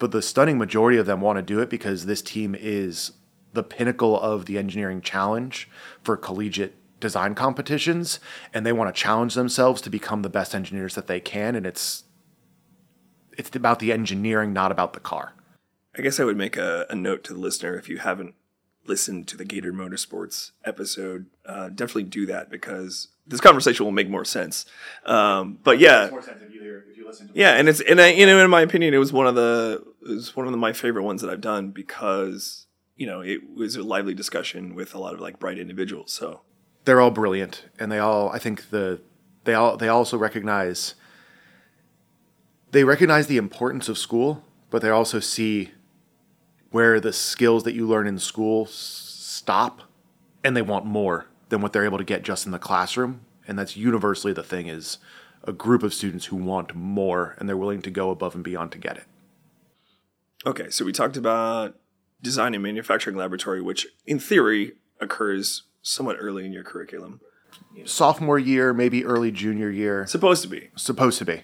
but 0.00 0.10
the 0.10 0.22
stunning 0.22 0.58
majority 0.58 0.98
of 0.98 1.06
them 1.06 1.20
want 1.20 1.36
to 1.36 1.42
do 1.42 1.60
it 1.60 1.70
because 1.70 2.04
this 2.04 2.20
team 2.20 2.56
is 2.58 3.12
the 3.52 3.62
pinnacle 3.62 4.20
of 4.20 4.46
the 4.46 4.58
engineering 4.58 5.00
challenge 5.00 5.68
for 6.02 6.16
collegiate 6.16 6.74
design 6.98 7.36
competitions 7.36 8.18
and 8.52 8.66
they 8.66 8.72
want 8.72 8.92
to 8.92 9.00
challenge 9.00 9.34
themselves 9.34 9.80
to 9.80 9.88
become 9.88 10.22
the 10.22 10.28
best 10.28 10.52
engineers 10.52 10.96
that 10.96 11.06
they 11.06 11.18
can 11.18 11.54
and 11.54 11.64
it's 11.64 12.04
it's 13.38 13.56
about 13.56 13.78
the 13.78 13.90
engineering 13.90 14.52
not 14.52 14.70
about 14.70 14.92
the 14.92 15.00
car 15.00 15.32
i 15.96 16.02
guess 16.02 16.20
i 16.20 16.24
would 16.24 16.36
make 16.36 16.58
a, 16.58 16.86
a 16.90 16.94
note 16.94 17.24
to 17.24 17.32
the 17.32 17.40
listener 17.40 17.74
if 17.78 17.88
you 17.88 17.96
haven't 17.96 18.34
listened 18.86 19.28
to 19.28 19.36
the 19.36 19.44
gator 19.44 19.72
motorsports 19.72 20.52
episode 20.64 21.26
uh, 21.46 21.68
definitely 21.68 22.04
do 22.04 22.26
that 22.26 22.50
because 22.50 23.08
this 23.26 23.40
conversation 23.40 23.84
will 23.84 23.92
make 23.92 24.08
more 24.08 24.24
sense 24.24 24.66
um, 25.06 25.58
but 25.62 25.78
yeah 25.78 26.06
if 26.06 26.54
you 26.54 26.60
hear, 26.60 26.84
if 26.90 26.96
you 26.96 27.00
yeah, 27.32 27.52
and 27.52 27.68
it's 27.68 27.80
and 27.80 28.00
I, 28.00 28.10
you 28.12 28.26
know, 28.26 28.42
in 28.42 28.50
my 28.50 28.60
opinion, 28.60 28.94
it 28.94 28.98
was 28.98 29.12
one 29.12 29.26
of 29.26 29.34
the 29.34 29.84
it 30.02 30.08
was 30.08 30.36
one 30.36 30.46
of 30.46 30.52
the, 30.52 30.58
my 30.58 30.72
favorite 30.72 31.04
ones 31.04 31.22
that 31.22 31.30
I've 31.30 31.40
done 31.40 31.70
because 31.70 32.66
you 32.96 33.06
know 33.06 33.20
it 33.20 33.40
was 33.54 33.76
a 33.76 33.82
lively 33.82 34.14
discussion 34.14 34.74
with 34.74 34.94
a 34.94 34.98
lot 34.98 35.14
of 35.14 35.20
like 35.20 35.38
bright 35.38 35.58
individuals. 35.58 36.12
So 36.12 36.42
they're 36.84 37.00
all 37.00 37.10
brilliant, 37.10 37.64
and 37.78 37.90
they 37.90 37.98
all 37.98 38.30
I 38.30 38.38
think 38.38 38.70
the 38.70 39.00
they 39.44 39.54
all 39.54 39.76
they 39.76 39.88
also 39.88 40.16
recognize 40.16 40.94
they 42.70 42.84
recognize 42.84 43.26
the 43.26 43.36
importance 43.36 43.88
of 43.88 43.98
school, 43.98 44.44
but 44.70 44.82
they 44.82 44.90
also 44.90 45.20
see 45.20 45.70
where 46.70 47.00
the 47.00 47.12
skills 47.12 47.64
that 47.64 47.74
you 47.74 47.86
learn 47.86 48.06
in 48.06 48.18
school 48.18 48.66
stop, 48.66 49.82
and 50.44 50.56
they 50.56 50.62
want 50.62 50.86
more 50.86 51.26
than 51.48 51.60
what 51.60 51.72
they're 51.72 51.84
able 51.84 51.98
to 51.98 52.04
get 52.04 52.22
just 52.22 52.46
in 52.46 52.52
the 52.52 52.58
classroom. 52.58 53.22
And 53.46 53.58
that's 53.58 53.76
universally 53.76 54.32
the 54.32 54.42
thing 54.42 54.68
is 54.68 54.98
a 55.44 55.52
group 55.52 55.82
of 55.82 55.92
students 55.92 56.26
who 56.26 56.36
want 56.36 56.74
more 56.74 57.34
and 57.38 57.48
they're 57.48 57.56
willing 57.56 57.82
to 57.82 57.90
go 57.90 58.10
above 58.10 58.34
and 58.34 58.44
beyond 58.44 58.72
to 58.72 58.78
get 58.78 58.96
it. 58.96 59.04
Okay, 60.46 60.70
so 60.70 60.84
we 60.84 60.92
talked 60.92 61.16
about 61.16 61.76
design 62.22 62.54
and 62.54 62.62
manufacturing 62.62 63.16
laboratory, 63.16 63.60
which 63.60 63.86
in 64.06 64.18
theory 64.18 64.72
occurs 65.00 65.64
somewhat 65.82 66.16
early 66.18 66.46
in 66.46 66.52
your 66.52 66.62
curriculum. 66.62 67.20
Sophomore 67.84 68.38
year, 68.38 68.72
maybe 68.72 69.04
early 69.04 69.30
junior 69.30 69.70
year. 69.70 70.06
Supposed 70.06 70.42
to 70.42 70.48
be. 70.48 70.70
Supposed 70.76 71.18
to 71.18 71.24
be. 71.24 71.42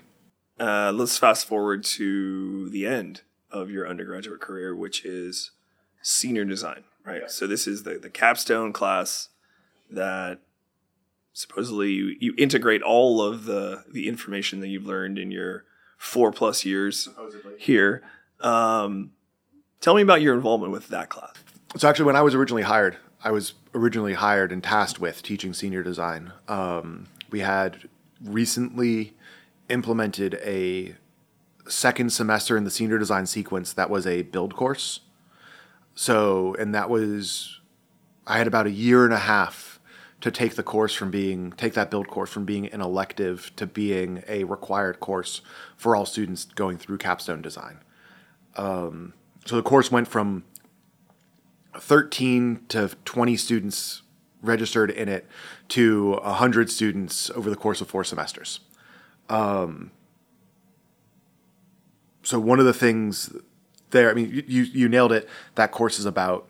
Uh, 0.59 0.93
let's 0.95 1.19
fast 1.19 1.47
forward 1.47 1.85
to 1.85 2.69
the 2.71 2.87
end 2.87 3.23
of 3.51 3.71
your 3.71 3.89
undergraduate 3.89 4.41
career, 4.41 4.75
which 4.75 5.05
is 5.05 5.53
senior 6.03 6.45
design, 6.45 6.85
right? 7.05 7.31
So 7.31 7.47
this 7.47 7.67
is 7.67 7.83
the, 7.83 7.99
the 7.99 8.11
capstone 8.11 8.73
class 8.73 9.29
that 9.91 10.41
supposedly 11.33 11.91
you, 11.91 12.17
you 12.19 12.35
integrate 12.39 12.83
all 12.83 13.23
of 13.23 13.45
the 13.45 13.85
the 13.93 14.09
information 14.09 14.61
that 14.61 14.69
you've 14.69 14.87
learned 14.87 15.19
in 15.19 15.31
your 15.31 15.65
four 15.97 16.33
plus 16.33 16.65
years 16.65 17.01
supposedly. 17.01 17.55
here. 17.59 18.03
Um, 18.41 19.13
tell 19.81 19.95
me 19.95 20.03
about 20.03 20.23
your 20.23 20.35
involvement 20.35 20.73
with 20.73 20.89
that 20.89 21.09
class. 21.09 21.35
So 21.77 21.89
actually, 21.89 22.07
when 22.07 22.17
I 22.17 22.23
was 22.23 22.35
originally 22.35 22.63
hired, 22.63 22.97
I 23.23 23.31
was 23.31 23.55
originally 23.75 24.15
hired 24.15 24.53
and 24.53 24.63
tasked 24.63 25.01
with 25.01 25.23
teaching 25.23 25.53
senior 25.53 25.83
design. 25.83 26.33
Um, 26.49 27.07
we 27.31 27.41
had 27.41 27.89
recently 28.23 29.15
implemented 29.69 30.35
a 30.43 30.95
second 31.69 32.13
semester 32.13 32.57
in 32.57 32.65
the 32.65 32.71
senior 32.71 32.99
design 32.99 33.27
sequence 33.27 33.73
that 33.73 33.91
was 33.91 34.07
a 34.07 34.23
build 34.23 34.57
course. 34.57 35.01
So, 35.95 36.55
and 36.59 36.75
that 36.75 36.91
was, 36.91 37.61
I 38.27 38.39
had 38.39 38.47
about 38.47 38.67
a 38.67 38.71
year 38.71 39.05
and 39.05 39.15
a 39.15 39.19
half 39.19 39.81
to 40.21 40.31
take 40.31 40.57
the 40.57 40.63
course 40.63 40.95
from 40.95 41.11
being 41.11 41.53
take 41.53 41.75
that 41.75 41.91
build 41.91 42.09
course 42.09 42.31
from 42.31 42.45
being 42.45 42.67
an 42.67 42.81
elective 42.81 43.55
to 43.57 43.67
being 43.67 44.23
a 44.27 44.45
required 44.45 44.99
course 44.99 45.43
for 45.77 45.95
all 45.95 46.07
students 46.07 46.47
going 46.47 46.79
through 46.79 46.99
capstone 46.99 47.43
design. 47.43 47.79
Um, 48.57 49.13
so 49.45 49.57
the 49.57 49.63
course 49.63 49.93
went 49.93 50.09
from 50.09 50.45
13 51.79 52.65
to 52.69 52.91
20 53.05 53.37
students 53.37 54.03
registered 54.43 54.91
in 54.91 55.09
it 55.09 55.27
to 55.69 56.13
100 56.13 56.71
students 56.71 57.31
over 57.31 57.51
the 57.51 57.57
course 57.57 57.81
of 57.81 57.89
four 57.89 58.05
semesters. 58.05 58.61
Um, 59.29 59.91
so 62.27 62.41
one 62.41 62.59
of 62.59 62.67
the 62.67 62.75
things 62.75 63.33
there, 63.91 64.11
I 64.11 64.15
mean, 64.15 64.43
you, 64.49 64.63
you 64.63 64.89
nailed 64.89 65.13
it. 65.13 65.29
That 65.55 65.71
course 65.71 66.01
is 66.01 66.07
about 66.07 66.49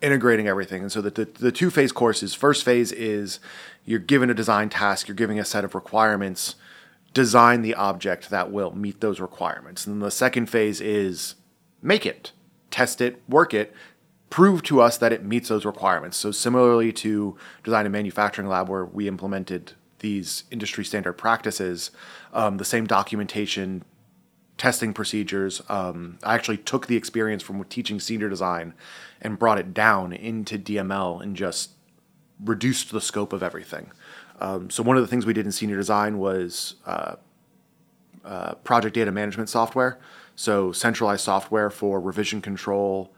integrating 0.00 0.48
everything. 0.48 0.82
And 0.82 0.90
so 0.90 1.00
the, 1.00 1.10
the, 1.10 1.24
the 1.26 1.52
two 1.52 1.70
phase 1.70 1.92
courses 1.92 2.34
first 2.34 2.64
phase 2.64 2.90
is 2.90 3.38
you're 3.84 4.00
given 4.00 4.30
a 4.30 4.34
design 4.34 4.68
task, 4.68 5.06
you're 5.06 5.14
giving 5.14 5.38
a 5.38 5.44
set 5.44 5.64
of 5.64 5.76
requirements 5.76 6.56
design 7.14 7.62
the 7.62 7.74
object 7.74 8.30
that 8.30 8.50
will 8.50 8.74
meet 8.74 9.00
those 9.00 9.20
requirements. 9.20 9.86
And 9.86 9.94
then 9.94 10.00
the 10.00 10.10
second 10.10 10.46
phase 10.46 10.80
is 10.80 11.36
make 11.80 12.04
it, 12.04 12.32
test 12.70 13.00
it, 13.00 13.22
work 13.28 13.54
it, 13.54 13.72
prove 14.28 14.64
to 14.64 14.80
us 14.80 14.98
that 14.98 15.12
it 15.12 15.24
meets 15.24 15.50
those 15.50 15.64
requirements. 15.64 16.16
So 16.16 16.32
similarly 16.32 16.90
to 16.94 17.36
design 17.62 17.86
and 17.86 17.92
manufacturing 17.92 18.48
lab 18.48 18.68
where 18.68 18.86
we 18.86 19.06
implemented 19.06 19.74
these 20.00 20.44
industry 20.50 20.84
standard 20.84 21.12
practices, 21.12 21.92
um, 22.32 22.56
the 22.56 22.64
same 22.64 22.86
documentation, 22.86 23.84
testing 24.62 24.92
procedures. 24.94 25.60
Um, 25.68 26.20
I 26.22 26.36
actually 26.36 26.58
took 26.58 26.86
the 26.86 26.94
experience 26.94 27.42
from 27.42 27.64
teaching 27.64 27.98
senior 27.98 28.28
design 28.28 28.74
and 29.20 29.36
brought 29.36 29.58
it 29.58 29.74
down 29.74 30.12
into 30.12 30.56
DML 30.56 31.20
and 31.20 31.34
just 31.34 31.70
reduced 32.38 32.92
the 32.92 33.00
scope 33.00 33.32
of 33.32 33.42
everything. 33.42 33.90
Um, 34.38 34.70
so 34.70 34.84
one 34.84 34.96
of 34.96 35.02
the 35.02 35.08
things 35.08 35.26
we 35.26 35.32
did 35.32 35.46
in 35.46 35.50
senior 35.50 35.74
design 35.74 36.16
was 36.16 36.76
uh, 36.86 37.16
uh, 38.24 38.54
project 38.62 38.94
data 38.94 39.10
management 39.10 39.48
software. 39.48 39.98
So 40.36 40.70
centralized 40.70 41.24
software 41.24 41.68
for 41.68 42.00
revision 42.00 42.40
control 42.40 43.12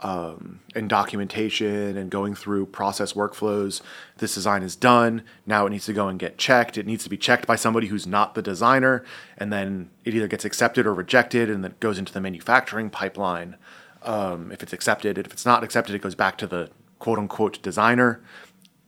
um, 0.00 0.60
and 0.74 0.88
documentation 0.88 1.96
and 1.96 2.10
going 2.10 2.34
through 2.34 2.66
process 2.66 3.14
workflows. 3.14 3.80
This 4.18 4.34
design 4.34 4.62
is 4.62 4.76
done. 4.76 5.22
Now 5.46 5.66
it 5.66 5.70
needs 5.70 5.86
to 5.86 5.92
go 5.92 6.08
and 6.08 6.18
get 6.18 6.38
checked. 6.38 6.78
It 6.78 6.86
needs 6.86 7.04
to 7.04 7.10
be 7.10 7.16
checked 7.16 7.46
by 7.46 7.56
somebody 7.56 7.88
who's 7.88 8.06
not 8.06 8.34
the 8.34 8.42
designer, 8.42 9.04
and 9.36 9.52
then 9.52 9.90
it 10.04 10.14
either 10.14 10.28
gets 10.28 10.44
accepted 10.44 10.86
or 10.86 10.94
rejected, 10.94 11.50
and 11.50 11.64
then 11.64 11.74
goes 11.80 11.98
into 11.98 12.12
the 12.12 12.20
manufacturing 12.20 12.90
pipeline. 12.90 13.56
Um, 14.02 14.52
if 14.52 14.62
it's 14.62 14.72
accepted, 14.72 15.18
if 15.18 15.32
it's 15.32 15.44
not 15.44 15.64
accepted, 15.64 15.94
it 15.94 16.02
goes 16.02 16.14
back 16.14 16.38
to 16.38 16.46
the 16.46 16.70
quote 16.98 17.18
unquote 17.18 17.60
designer. 17.62 18.20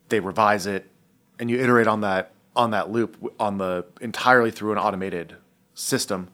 They 0.08 0.20
revise 0.20 0.66
it, 0.66 0.90
and 1.38 1.50
you 1.50 1.58
iterate 1.58 1.86
on 1.86 2.00
that 2.02 2.32
on 2.56 2.70
that 2.70 2.90
loop 2.90 3.16
on 3.38 3.58
the 3.58 3.84
entirely 4.00 4.50
through 4.50 4.72
an 4.72 4.78
automated 4.78 5.36
system, 5.74 6.28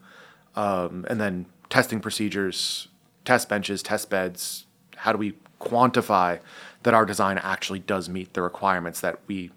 um, 0.54 1.06
and 1.08 1.20
then 1.20 1.46
testing 1.68 2.00
procedures, 2.00 2.88
test 3.24 3.48
benches, 3.48 3.82
test 3.82 4.10
beds. 4.10 4.65
How 4.96 5.12
do 5.12 5.18
we 5.18 5.34
quantify 5.60 6.40
that 6.82 6.94
our 6.94 7.06
design 7.06 7.38
actually 7.38 7.78
does 7.78 8.08
meet 8.08 8.34
the 8.34 8.42
requirements 8.42 9.00
that 9.00 9.20
we 9.26 9.50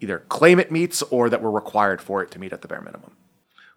either 0.00 0.20
claim 0.28 0.58
it 0.58 0.70
meets 0.70 1.02
or 1.02 1.28
that 1.30 1.42
we're 1.42 1.50
required 1.50 2.00
for 2.00 2.22
it 2.22 2.30
to 2.32 2.38
meet 2.38 2.52
at 2.52 2.62
the 2.62 2.68
bare 2.68 2.80
minimum? 2.80 3.16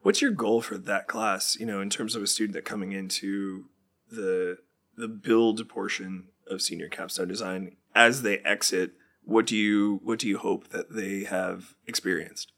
What's 0.01 0.21
your 0.21 0.32
goal 0.32 0.62
for 0.62 0.77
that 0.77 1.08
class? 1.08 1.58
You 1.60 1.65
know, 1.65 1.82
in 1.82 1.89
terms 1.89 2.15
of 2.15 2.23
a 2.23 2.27
student 2.27 2.53
that 2.53 2.65
coming 2.65 2.91
into 2.91 3.65
the 4.10 4.58
the 4.97 5.08
build 5.08 5.67
portion 5.69 6.25
of 6.47 6.62
senior 6.62 6.89
capstone 6.89 7.27
design 7.27 7.75
as 7.95 8.21
they 8.23 8.39
exit 8.39 8.93
what 9.23 9.45
do 9.45 9.56
you 9.56 9.99
what 10.03 10.19
do 10.19 10.27
you 10.27 10.38
hope 10.38 10.69
that 10.69 10.93
they 10.93 11.23
have 11.23 11.75
experienced 11.86 12.51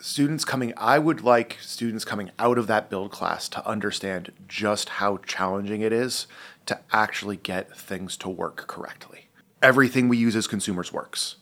students 0.00 0.44
coming 0.44 0.72
i 0.76 0.98
would 0.98 1.22
like 1.22 1.58
students 1.60 2.04
coming 2.04 2.30
out 2.38 2.56
of 2.56 2.66
that 2.66 2.88
build 2.88 3.10
class 3.10 3.48
to 3.48 3.66
understand 3.66 4.32
just 4.48 4.88
how 4.88 5.16
challenging 5.18 5.82
it 5.82 5.92
is 5.92 6.26
to 6.66 6.78
actually 6.92 7.36
get 7.36 7.76
things 7.76 8.16
to 8.16 8.28
work 8.28 8.66
correctly 8.66 9.28
everything 9.62 10.08
we 10.08 10.16
use 10.16 10.36
as 10.36 10.46
consumers 10.46 10.92
works 10.92 11.36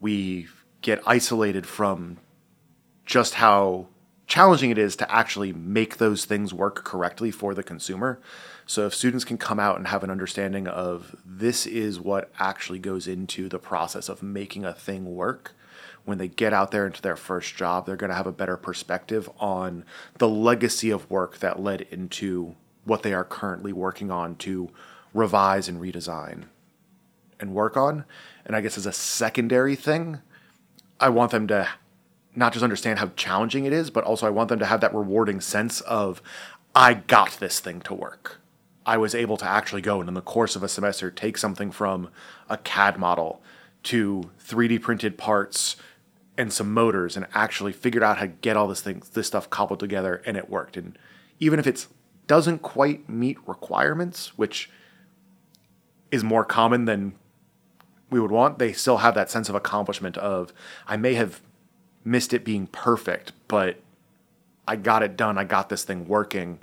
we 0.00 0.46
get 0.82 1.00
isolated 1.06 1.66
from 1.66 2.18
just 3.04 3.34
how 3.34 3.86
challenging 4.26 4.70
it 4.70 4.78
is 4.78 4.96
to 4.96 5.12
actually 5.12 5.52
make 5.52 5.98
those 5.98 6.24
things 6.24 6.52
work 6.52 6.84
correctly 6.84 7.30
for 7.30 7.54
the 7.54 7.62
consumer. 7.62 8.20
So 8.66 8.86
if 8.86 8.94
students 8.94 9.24
can 9.24 9.38
come 9.38 9.60
out 9.60 9.76
and 9.76 9.86
have 9.86 10.02
an 10.02 10.10
understanding 10.10 10.66
of 10.66 11.14
this 11.24 11.66
is 11.66 12.00
what 12.00 12.30
actually 12.38 12.80
goes 12.80 13.06
into 13.06 13.48
the 13.48 13.60
process 13.60 14.08
of 14.08 14.22
making 14.22 14.64
a 14.64 14.74
thing 14.74 15.14
work, 15.14 15.54
when 16.04 16.18
they 16.18 16.28
get 16.28 16.52
out 16.52 16.72
there 16.72 16.86
into 16.86 17.02
their 17.02 17.16
first 17.16 17.54
job, 17.54 17.86
they're 17.86 17.96
going 17.96 18.10
to 18.10 18.16
have 18.16 18.26
a 18.26 18.32
better 18.32 18.56
perspective 18.56 19.30
on 19.38 19.84
the 20.18 20.28
legacy 20.28 20.90
of 20.90 21.08
work 21.10 21.38
that 21.38 21.60
led 21.60 21.82
into 21.82 22.56
what 22.86 23.02
they 23.02 23.12
are 23.12 23.24
currently 23.24 23.72
working 23.72 24.10
on 24.10 24.36
to 24.36 24.70
revise 25.12 25.68
and 25.68 25.80
redesign 25.80 26.44
and 27.38 27.54
work 27.54 27.76
on. 27.76 28.04
And 28.44 28.56
I 28.56 28.60
guess 28.60 28.78
as 28.78 28.86
a 28.86 28.92
secondary 28.92 29.76
thing, 29.76 30.20
I 30.98 31.10
want 31.10 31.32
them 31.32 31.46
to 31.48 31.68
not 32.34 32.52
just 32.52 32.62
understand 32.62 32.98
how 32.98 33.10
challenging 33.16 33.64
it 33.64 33.72
is, 33.72 33.90
but 33.90 34.04
also 34.04 34.26
I 34.26 34.30
want 34.30 34.48
them 34.48 34.58
to 34.58 34.66
have 34.66 34.80
that 34.80 34.94
rewarding 34.94 35.40
sense 35.40 35.80
of, 35.82 36.22
I 36.74 36.94
got 36.94 37.32
this 37.40 37.60
thing 37.60 37.80
to 37.82 37.94
work. 37.94 38.40
I 38.84 38.98
was 38.98 39.14
able 39.14 39.36
to 39.38 39.44
actually 39.44 39.82
go 39.82 40.00
and 40.00 40.08
in 40.08 40.14
the 40.14 40.20
course 40.20 40.54
of 40.54 40.62
a 40.62 40.68
semester 40.68 41.10
take 41.10 41.38
something 41.38 41.72
from 41.72 42.08
a 42.48 42.56
CAD 42.58 42.98
model 42.98 43.42
to 43.84 44.30
3D 44.44 44.80
printed 44.80 45.18
parts 45.18 45.76
and 46.38 46.52
some 46.52 46.72
motors 46.72 47.16
and 47.16 47.26
actually 47.34 47.72
figured 47.72 48.02
out 48.02 48.18
how 48.18 48.26
to 48.26 48.28
get 48.28 48.56
all 48.56 48.68
this 48.68 48.82
thing 48.82 49.02
this 49.14 49.26
stuff 49.26 49.48
cobbled 49.50 49.80
together 49.80 50.22
and 50.26 50.36
it 50.36 50.50
worked. 50.50 50.76
And 50.76 50.98
even 51.40 51.58
if 51.58 51.66
it 51.66 51.86
doesn't 52.26 52.60
quite 52.60 53.08
meet 53.08 53.38
requirements, 53.46 54.36
which 54.36 54.70
is 56.10 56.24
more 56.24 56.44
common 56.44 56.84
than 56.84 57.14
we 58.10 58.20
would 58.20 58.30
want, 58.30 58.58
they 58.58 58.72
still 58.72 58.98
have 58.98 59.14
that 59.14 59.30
sense 59.30 59.48
of 59.48 59.54
accomplishment 59.54 60.16
of 60.16 60.52
I 60.86 60.96
may 60.96 61.14
have 61.14 61.40
missed 62.04 62.32
it 62.32 62.44
being 62.44 62.68
perfect, 62.68 63.32
but 63.48 63.80
I 64.66 64.76
got 64.76 65.02
it 65.02 65.16
done. 65.16 65.38
I 65.38 65.44
got 65.44 65.68
this 65.68 65.84
thing 65.84 66.06
working, 66.06 66.60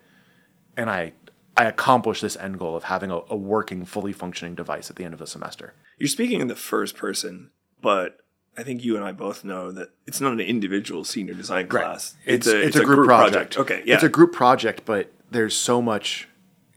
and 0.77 0.89
I 0.89 1.13
I 1.55 1.65
accomplished 1.65 2.21
this 2.21 2.37
end 2.37 2.59
goal 2.59 2.75
of 2.75 2.85
having 2.85 3.11
a, 3.11 3.19
a 3.29 3.35
working, 3.35 3.85
fully 3.85 4.13
functioning 4.13 4.55
device 4.55 4.89
at 4.89 4.95
the 4.95 5.03
end 5.03 5.13
of 5.13 5.19
the 5.19 5.27
semester. 5.27 5.73
You're 5.97 6.07
speaking 6.07 6.41
in 6.41 6.47
the 6.47 6.55
first 6.55 6.95
person, 6.95 7.51
but 7.81 8.17
I 8.57 8.63
think 8.63 8.83
you 8.83 8.95
and 8.95 9.05
I 9.05 9.11
both 9.11 9.43
know 9.43 9.71
that 9.71 9.89
it's 10.07 10.19
not 10.19 10.33
an 10.33 10.39
individual 10.39 11.03
senior 11.03 11.33
design 11.33 11.67
class. 11.67 12.15
Right. 12.25 12.35
It's, 12.35 12.47
it's, 12.47 12.53
a, 12.53 12.57
it's, 12.59 12.67
it's, 12.67 12.75
a, 12.77 12.85
group, 12.85 12.97
group 12.97 13.07
project. 13.07 13.53
project. 13.53 13.57
Okay, 13.59 13.83
yeah. 13.85 13.95
It's 13.95 14.03
a 14.03 14.09
group 14.09 14.33
project, 14.33 14.81
but 14.85 15.11
there's 15.33 15.55
so 15.55 15.81
much. 15.81 16.27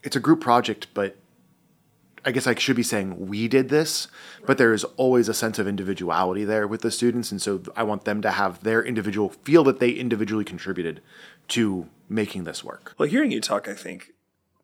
It's 0.03 0.17
a 0.17 0.21
group 0.21 0.41
project, 0.41 0.89
but 0.95 1.17
I 2.25 2.33
guess 2.33 2.49
I 2.49 2.55
should 2.57 2.75
be 2.75 2.83
saying 2.83 3.29
we 3.29 3.47
did 3.47 3.69
this, 3.69 4.09
but 4.45 4.59
there 4.59 4.73
is 4.73 4.83
always 4.97 5.29
a 5.29 5.35
sense 5.35 5.61
of 5.61 5.69
individuality 5.69 6.45
there 6.45 6.67
with 6.67 6.83
the 6.83 6.91
students. 6.91 7.31
And 7.31 7.41
so 7.41 7.63
I 7.77 7.85
want 7.85 8.05
them 8.05 8.21
to 8.23 8.33
have 8.33 8.65
their 8.65 8.85
individual 8.85 9.29
feel 9.29 9.63
that 9.65 9.79
they 9.79 9.91
individually 9.91 10.45
contributed 10.45 11.01
to 11.49 11.89
making 12.09 12.45
this 12.45 12.65
work. 12.65 12.95
Well, 12.99 13.09
hearing 13.09 13.31
you 13.31 13.41
talk, 13.41 13.69
I 13.69 13.75
think 13.75 14.15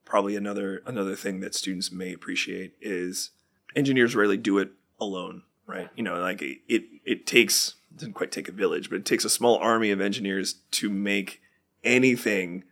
probably 0.04 0.34
another 0.34 0.82
another 0.86 1.14
thing 1.14 1.38
that 1.40 1.54
students 1.54 1.92
may 1.92 2.12
appreciate 2.12 2.74
is 2.80 3.30
engineers 3.76 4.16
rarely 4.16 4.36
do 4.36 4.58
it 4.58 4.72
alone, 5.00 5.42
right? 5.66 5.88
You 5.94 6.02
know, 6.02 6.20
like 6.20 6.42
it 6.42 6.58
it, 6.68 6.84
it 7.04 7.26
takes 7.26 7.76
it 7.92 7.98
doesn't 7.98 8.14
quite 8.14 8.32
take 8.32 8.48
a 8.48 8.52
village, 8.52 8.90
but 8.90 8.96
it 8.96 9.04
takes 9.04 9.24
a 9.24 9.30
small 9.30 9.56
army 9.58 9.92
of 9.92 10.00
engineers 10.00 10.56
to 10.72 10.90
make 10.90 11.40
anything 11.84 12.64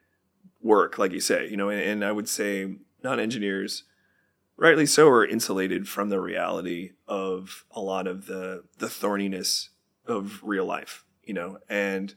work, 0.63 0.99
like 0.99 1.13
you 1.13 1.21
say. 1.21 1.49
You 1.49 1.57
know, 1.57 1.69
and, 1.69 1.81
and 1.81 2.05
I 2.05 2.13
would 2.13 2.29
say 2.29 2.77
non 3.03 3.21
engineers 3.21 3.85
rightly 4.61 4.87
so, 4.87 5.09
are 5.09 5.25
insulated 5.25 5.89
from 5.89 6.11
the 6.11 6.21
reality 6.21 6.91
of 7.09 7.65
a 7.73 7.81
lot 7.81 8.07
of 8.07 8.27
the 8.27 8.63
the 8.79 8.87
thorniness 8.87 9.71
of 10.07 10.41
real 10.45 10.67
life, 10.67 11.05
you 11.25 11.35
know, 11.35 11.59
and 11.69 12.15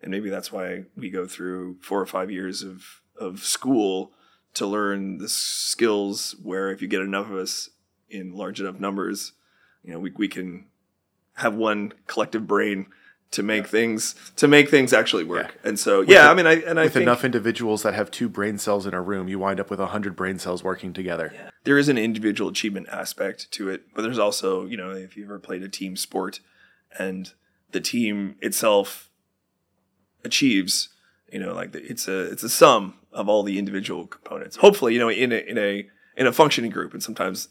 and 0.00 0.10
maybe 0.10 0.30
that's 0.30 0.50
why 0.50 0.84
we 0.96 1.10
go 1.10 1.26
through 1.26 1.76
four 1.80 2.00
or 2.00 2.06
five 2.06 2.30
years 2.30 2.62
of 2.62 3.02
of 3.16 3.44
school 3.44 4.12
to 4.54 4.66
learn 4.66 5.18
the 5.18 5.28
skills 5.28 6.34
where 6.42 6.70
if 6.70 6.82
you 6.82 6.88
get 6.88 7.00
enough 7.00 7.30
of 7.30 7.36
us 7.36 7.70
in 8.10 8.32
large 8.34 8.60
enough 8.60 8.80
numbers, 8.80 9.32
you 9.82 9.92
know, 9.92 9.98
we, 9.98 10.10
we 10.16 10.28
can 10.28 10.66
have 11.36 11.54
one 11.54 11.92
collective 12.06 12.46
brain 12.46 12.86
to 13.32 13.42
make 13.42 13.64
yeah. 13.64 13.70
things 13.70 14.14
to 14.36 14.46
make 14.46 14.70
things 14.70 14.92
actually 14.92 15.24
work. 15.24 15.54
Yeah. 15.62 15.68
And 15.68 15.78
so, 15.78 16.00
with 16.00 16.10
yeah, 16.10 16.28
a, 16.28 16.30
I 16.30 16.34
mean, 16.34 16.46
I 16.46 16.54
and 16.62 16.78
I 16.78 16.84
with 16.84 16.94
think, 16.94 17.02
enough 17.02 17.24
individuals 17.24 17.82
that 17.82 17.94
have 17.94 18.10
two 18.10 18.28
brain 18.28 18.58
cells 18.58 18.86
in 18.86 18.94
a 18.94 19.02
room, 19.02 19.28
you 19.28 19.38
wind 19.38 19.58
up 19.58 19.70
with 19.70 19.80
hundred 19.80 20.14
brain 20.14 20.38
cells 20.38 20.62
working 20.62 20.92
together. 20.92 21.32
Yeah. 21.34 21.50
There 21.64 21.78
is 21.78 21.88
an 21.88 21.98
individual 21.98 22.50
achievement 22.50 22.88
aspect 22.90 23.50
to 23.52 23.68
it, 23.68 23.82
but 23.94 24.02
there's 24.02 24.18
also, 24.18 24.66
you 24.66 24.76
know, 24.76 24.90
if 24.90 25.16
you 25.16 25.24
ever 25.24 25.38
played 25.38 25.62
a 25.62 25.68
team 25.68 25.96
sport, 25.96 26.40
and 26.98 27.32
the 27.72 27.80
team 27.80 28.36
itself 28.40 29.10
achieves, 30.24 30.90
you 31.32 31.40
know, 31.40 31.54
like 31.54 31.72
the, 31.72 31.82
it's 31.84 32.06
a 32.08 32.30
it's 32.30 32.42
a 32.42 32.48
sum 32.48 32.94
of 33.12 33.28
all 33.28 33.42
the 33.42 33.58
individual 33.58 34.06
components. 34.06 34.56
Hopefully, 34.56 34.94
you 34.94 35.00
know, 35.00 35.10
in 35.10 35.32
a 35.32 35.36
in 35.36 35.58
a 35.58 35.88
in 36.16 36.26
a 36.26 36.32
functioning 36.32 36.70
group, 36.70 36.92
and 36.92 37.02
sometimes 37.02 37.48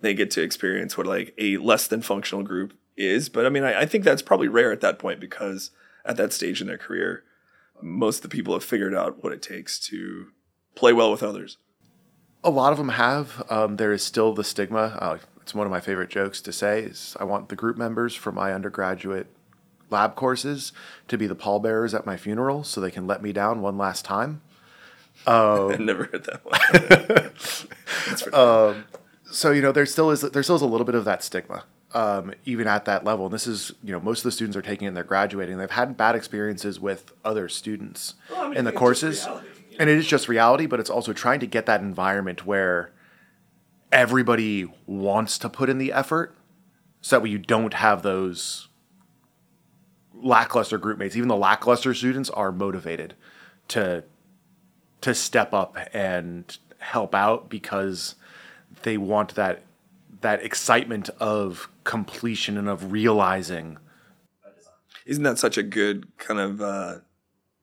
they 0.00 0.14
get 0.14 0.30
to 0.30 0.42
experience 0.42 0.96
what 0.96 1.06
like 1.06 1.34
a 1.38 1.58
less 1.58 1.86
than 1.86 2.00
functional 2.00 2.42
group 2.42 2.72
is. 2.98 3.28
But 3.28 3.46
I 3.46 3.48
mean, 3.48 3.64
I, 3.64 3.80
I 3.80 3.86
think 3.86 4.04
that's 4.04 4.22
probably 4.22 4.48
rare 4.48 4.72
at 4.72 4.80
that 4.80 4.98
point 4.98 5.20
because 5.20 5.70
at 6.04 6.16
that 6.16 6.32
stage 6.32 6.60
in 6.60 6.66
their 6.66 6.78
career, 6.78 7.24
most 7.80 8.18
of 8.18 8.22
the 8.22 8.28
people 8.28 8.54
have 8.54 8.64
figured 8.64 8.94
out 8.94 9.22
what 9.22 9.32
it 9.32 9.42
takes 9.42 9.78
to 9.78 10.28
play 10.74 10.92
well 10.92 11.10
with 11.10 11.22
others. 11.22 11.58
A 12.44 12.50
lot 12.50 12.72
of 12.72 12.78
them 12.78 12.90
have. 12.90 13.44
Um, 13.50 13.76
there 13.76 13.92
is 13.92 14.02
still 14.02 14.32
the 14.32 14.44
stigma. 14.44 14.96
Uh, 15.00 15.18
it's 15.40 15.54
one 15.54 15.66
of 15.66 15.70
my 15.70 15.80
favorite 15.80 16.10
jokes 16.10 16.40
to 16.42 16.52
say. 16.52 16.80
Is 16.82 17.16
I 17.18 17.24
want 17.24 17.48
the 17.48 17.56
group 17.56 17.76
members 17.76 18.14
from 18.14 18.34
my 18.36 18.52
undergraduate 18.52 19.26
lab 19.90 20.14
courses 20.14 20.72
to 21.08 21.16
be 21.16 21.26
the 21.26 21.34
pallbearers 21.34 21.94
at 21.94 22.06
my 22.06 22.16
funeral, 22.16 22.64
so 22.64 22.80
they 22.80 22.90
can 22.90 23.06
let 23.06 23.22
me 23.22 23.32
down 23.32 23.60
one 23.60 23.78
last 23.78 24.04
time. 24.04 24.40
Um, 25.26 25.72
I 25.72 25.76
never 25.76 26.04
heard 26.04 26.24
that 26.24 26.44
one. 28.32 28.34
um, 28.34 28.84
so 29.30 29.50
you 29.50 29.62
know, 29.62 29.72
there 29.72 29.86
still 29.86 30.10
is 30.10 30.20
there 30.20 30.42
still 30.42 30.56
is 30.56 30.62
a 30.62 30.66
little 30.66 30.86
bit 30.86 30.94
of 30.94 31.04
that 31.04 31.24
stigma 31.24 31.64
um, 31.94 32.32
even 32.44 32.66
at 32.66 32.84
that 32.84 33.04
level. 33.04 33.26
And 33.26 33.34
this 33.34 33.46
is, 33.46 33.72
you 33.82 33.92
know, 33.92 34.00
most 34.00 34.20
of 34.20 34.24
the 34.24 34.32
students 34.32 34.56
are 34.56 34.62
taking 34.62 34.86
it 34.86 34.88
and 34.88 34.96
they're 34.96 35.04
graduating. 35.04 35.58
They've 35.58 35.70
had 35.70 35.96
bad 35.96 36.14
experiences 36.14 36.78
with 36.78 37.12
other 37.24 37.48
students 37.48 38.14
Well, 38.30 38.40
I 38.40 38.48
mean, 38.48 38.58
in 38.58 38.64
the 38.64 38.70
I 38.70 38.72
think 38.72 38.74
it's 38.74 38.78
courses. 38.78 39.26
reality, 39.26 39.46
you 39.70 39.76
And 39.80 39.90
it 39.90 39.96
is 39.98 40.06
just 40.06 40.28
reality, 40.28 40.66
but 40.66 40.80
it's 40.80 40.90
also 40.90 41.12
trying 41.12 41.40
to 41.40 41.46
get 41.46 41.66
that 41.66 41.80
environment 41.80 42.44
where 42.46 42.92
everybody 43.90 44.70
wants 44.86 45.38
to 45.38 45.48
put 45.48 45.70
in 45.70 45.78
the 45.78 45.92
effort 45.92 46.34
so 47.00 47.16
that 47.16 47.22
way 47.22 47.30
you 47.30 47.38
don't 47.38 47.74
have 47.74 48.02
those 48.02 48.68
lackluster 50.14 50.78
group 50.78 50.98
mates. 50.98 51.16
Even 51.16 51.28
the 51.28 51.36
lackluster 51.36 51.94
students 51.94 52.28
are 52.30 52.52
motivated 52.52 53.14
to 53.68 54.04
to 55.00 55.14
step 55.14 55.54
up 55.54 55.76
and 55.94 56.58
help 56.78 57.14
out 57.14 57.48
because 57.48 58.16
they 58.82 58.96
want 58.96 59.36
that 59.36 59.62
that 60.20 60.42
excitement 60.42 61.10
of 61.20 61.68
completion 61.84 62.56
and 62.56 62.68
of 62.68 62.92
realizing 62.92 63.78
Isn't 65.06 65.22
that 65.22 65.38
such 65.38 65.56
a 65.56 65.62
good 65.62 66.16
kind 66.18 66.40
of 66.40 66.60
uh, 66.60 66.94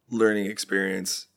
learning 0.09 0.45
experience 0.47 1.27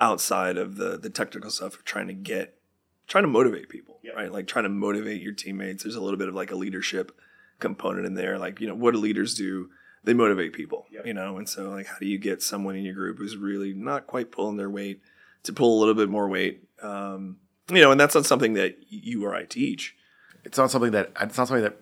outside 0.00 0.56
of 0.56 0.76
the 0.76 0.96
the 0.96 1.10
technical 1.10 1.50
stuff 1.50 1.74
of 1.74 1.84
trying 1.84 2.06
to 2.08 2.14
get 2.14 2.58
trying 3.06 3.24
to 3.24 3.28
motivate 3.28 3.68
people, 3.68 3.98
right? 4.14 4.30
Like 4.30 4.46
trying 4.46 4.64
to 4.64 4.68
motivate 4.68 5.22
your 5.22 5.32
teammates. 5.32 5.82
There's 5.82 5.96
a 5.96 6.00
little 6.00 6.18
bit 6.18 6.28
of 6.28 6.34
like 6.34 6.50
a 6.50 6.56
leadership 6.56 7.18
component 7.58 8.06
in 8.06 8.14
there. 8.14 8.38
Like, 8.38 8.60
you 8.60 8.68
know, 8.68 8.74
what 8.74 8.92
do 8.92 9.00
leaders 9.00 9.34
do? 9.34 9.70
They 10.04 10.14
motivate 10.14 10.52
people, 10.52 10.86
you 11.04 11.12
know? 11.12 11.38
And 11.38 11.48
so 11.48 11.70
like 11.70 11.86
how 11.86 11.98
do 11.98 12.06
you 12.06 12.18
get 12.18 12.42
someone 12.42 12.76
in 12.76 12.84
your 12.84 12.94
group 12.94 13.18
who's 13.18 13.36
really 13.36 13.74
not 13.74 14.06
quite 14.06 14.30
pulling 14.30 14.56
their 14.56 14.70
weight 14.70 15.00
to 15.42 15.52
pull 15.52 15.76
a 15.76 15.80
little 15.80 15.94
bit 15.94 16.08
more 16.08 16.28
weight? 16.28 16.62
Um, 16.82 17.38
you 17.68 17.80
know, 17.80 17.90
and 17.90 18.00
that's 18.00 18.14
not 18.14 18.24
something 18.24 18.54
that 18.54 18.76
you 18.88 19.24
or 19.24 19.34
I 19.34 19.44
teach. 19.44 19.96
It's 20.44 20.58
not 20.58 20.70
something 20.70 20.92
that 20.92 21.10
it's 21.20 21.36
not 21.36 21.48
something 21.48 21.62
that 21.62 21.76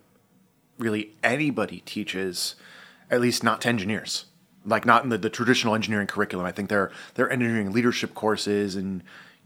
really 0.79 1.15
anybody 1.23 1.81
teaches, 1.81 2.55
at 3.11 3.21
least 3.21 3.43
not 3.43 3.61
to 3.63 3.69
engineers. 3.69 4.27
Like 4.65 4.85
not 4.85 5.05
in 5.05 5.11
the, 5.11 5.19
the 5.19 5.31
traditional 5.31 5.75
engineering 5.75 6.09
curriculum. 6.09 6.45
I 6.45 6.53
think 6.53 6.69
there 6.69 6.91
there 7.15 7.27
are 7.27 7.31
engineering 7.31 7.73
leadership 7.73 8.15
courses 8.15 8.75
and 8.75 9.03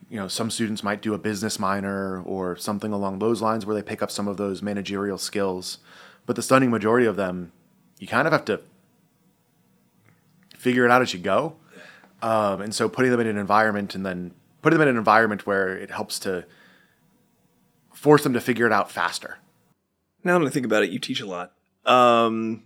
you 0.08 0.16
know 0.16 0.28
some 0.28 0.50
students 0.50 0.82
might 0.82 1.02
do 1.02 1.12
a 1.12 1.18
business 1.18 1.58
minor 1.58 2.22
or 2.22 2.56
something 2.56 2.92
along 2.92 3.18
those 3.18 3.42
lines 3.42 3.66
where 3.66 3.74
they 3.74 3.82
pick 3.82 4.02
up 4.02 4.10
some 4.10 4.26
of 4.28 4.38
those 4.38 4.62
managerial 4.62 5.18
skills. 5.18 5.78
But 6.24 6.36
the 6.36 6.42
stunning 6.42 6.70
majority 6.70 7.06
of 7.06 7.16
them, 7.16 7.52
you 7.98 8.06
kind 8.06 8.26
of 8.26 8.32
have 8.32 8.44
to 8.46 8.60
figure 10.56 10.84
it 10.84 10.90
out 10.90 11.02
as 11.02 11.12
you 11.12 11.20
go. 11.20 11.56
Um, 12.22 12.60
and 12.60 12.74
so 12.74 12.88
putting 12.88 13.10
them 13.10 13.20
in 13.20 13.26
an 13.26 13.38
environment 13.38 13.94
and 13.94 14.04
then 14.04 14.32
putting 14.62 14.78
them 14.78 14.88
in 14.88 14.94
an 14.94 14.98
environment 14.98 15.46
where 15.46 15.76
it 15.76 15.90
helps 15.90 16.18
to 16.20 16.44
force 18.00 18.22
them 18.22 18.32
to 18.32 18.40
figure 18.40 18.64
it 18.64 18.72
out 18.72 18.90
faster. 18.90 19.36
Now 20.24 20.38
that 20.38 20.46
I 20.46 20.48
think 20.48 20.64
about 20.64 20.82
it, 20.82 20.90
you 20.90 20.98
teach 20.98 21.20
a 21.20 21.26
lot. 21.26 21.52
Um, 21.84 22.62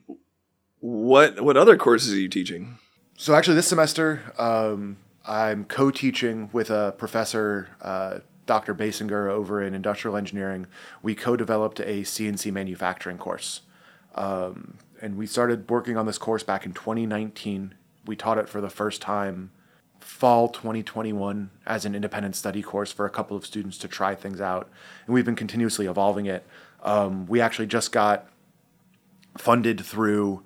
what 0.78 1.40
what 1.40 1.56
other 1.56 1.76
courses 1.76 2.12
are 2.12 2.20
you 2.20 2.28
teaching? 2.28 2.78
So 3.16 3.34
actually, 3.34 3.56
this 3.56 3.66
semester 3.66 4.32
um, 4.38 4.96
I'm 5.26 5.64
co-teaching 5.64 6.50
with 6.52 6.70
a 6.70 6.94
professor, 6.96 7.68
uh, 7.82 8.20
Dr. 8.46 8.76
Basinger, 8.76 9.28
over 9.28 9.60
in 9.60 9.74
industrial 9.74 10.16
engineering. 10.16 10.68
We 11.02 11.16
co-developed 11.16 11.80
a 11.80 12.02
CNC 12.02 12.52
manufacturing 12.52 13.18
course, 13.18 13.62
um, 14.14 14.78
and 15.02 15.16
we 15.16 15.26
started 15.26 15.68
working 15.68 15.96
on 15.96 16.06
this 16.06 16.18
course 16.18 16.44
back 16.44 16.64
in 16.64 16.72
2019. 16.72 17.74
We 18.06 18.14
taught 18.14 18.38
it 18.38 18.48
for 18.48 18.60
the 18.60 18.70
first 18.70 19.02
time 19.02 19.50
fall 20.04 20.48
2021 20.48 21.50
as 21.66 21.86
an 21.86 21.94
independent 21.94 22.36
study 22.36 22.62
course 22.62 22.92
for 22.92 23.06
a 23.06 23.10
couple 23.10 23.36
of 23.36 23.46
students 23.46 23.78
to 23.78 23.88
try 23.88 24.14
things 24.14 24.40
out, 24.40 24.68
and 25.06 25.14
we've 25.14 25.24
been 25.24 25.34
continuously 25.34 25.86
evolving 25.86 26.26
it. 26.26 26.46
Um, 26.82 27.26
we 27.26 27.40
actually 27.40 27.66
just 27.66 27.90
got 27.90 28.28
funded 29.38 29.80
through 29.80 30.44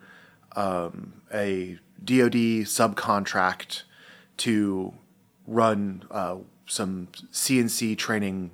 um, 0.54 1.22
a 1.34 1.78
DoD 2.02 2.64
subcontract 2.64 3.82
to 4.38 4.94
run 5.46 6.04
uh, 6.10 6.36
some 6.66 7.08
CNC 7.32 7.98
training 7.98 8.52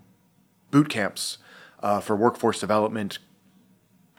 boot 0.70 0.88
camps 0.88 1.36
uh, 1.82 2.00
for 2.00 2.16
workforce 2.16 2.58
development, 2.58 3.18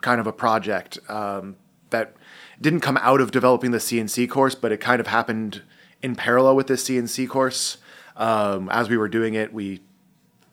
kind 0.02 0.20
of 0.20 0.26
a 0.28 0.32
project 0.32 0.98
um, 1.08 1.56
that 1.90 2.14
didn't 2.60 2.80
come 2.80 2.96
out 2.98 3.20
of 3.20 3.32
developing 3.32 3.72
the 3.72 3.78
CNC 3.78 4.30
course, 4.30 4.54
but 4.54 4.70
it 4.70 4.78
kind 4.78 5.00
of 5.00 5.08
happened 5.08 5.62
in 6.02 6.14
parallel 6.14 6.56
with 6.56 6.66
this 6.66 6.88
CNC 6.88 7.28
course. 7.28 7.78
Um, 8.16 8.68
as 8.70 8.88
we 8.88 8.96
were 8.96 9.08
doing 9.08 9.34
it, 9.34 9.52
we 9.52 9.80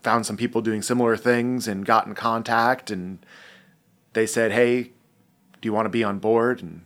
found 0.01 0.25
some 0.25 0.36
people 0.36 0.62
doing 0.62 0.82
similar 0.82 1.15
things 1.15 1.67
and 1.67 1.86
got 1.86 2.06
in 2.08 2.13
contact, 2.13 2.91
and 2.91 3.25
they 4.13 4.25
said, 4.25 4.51
"Hey, 4.51 4.84
do 4.84 5.67
you 5.67 5.73
want 5.73 5.86
to 5.86 5.89
be 5.89 6.03
on 6.03 6.19
board?" 6.19 6.62
And 6.62 6.82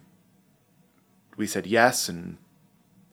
we 1.36 1.48
said 1.48 1.66
yes, 1.66 2.10
and 2.10 2.38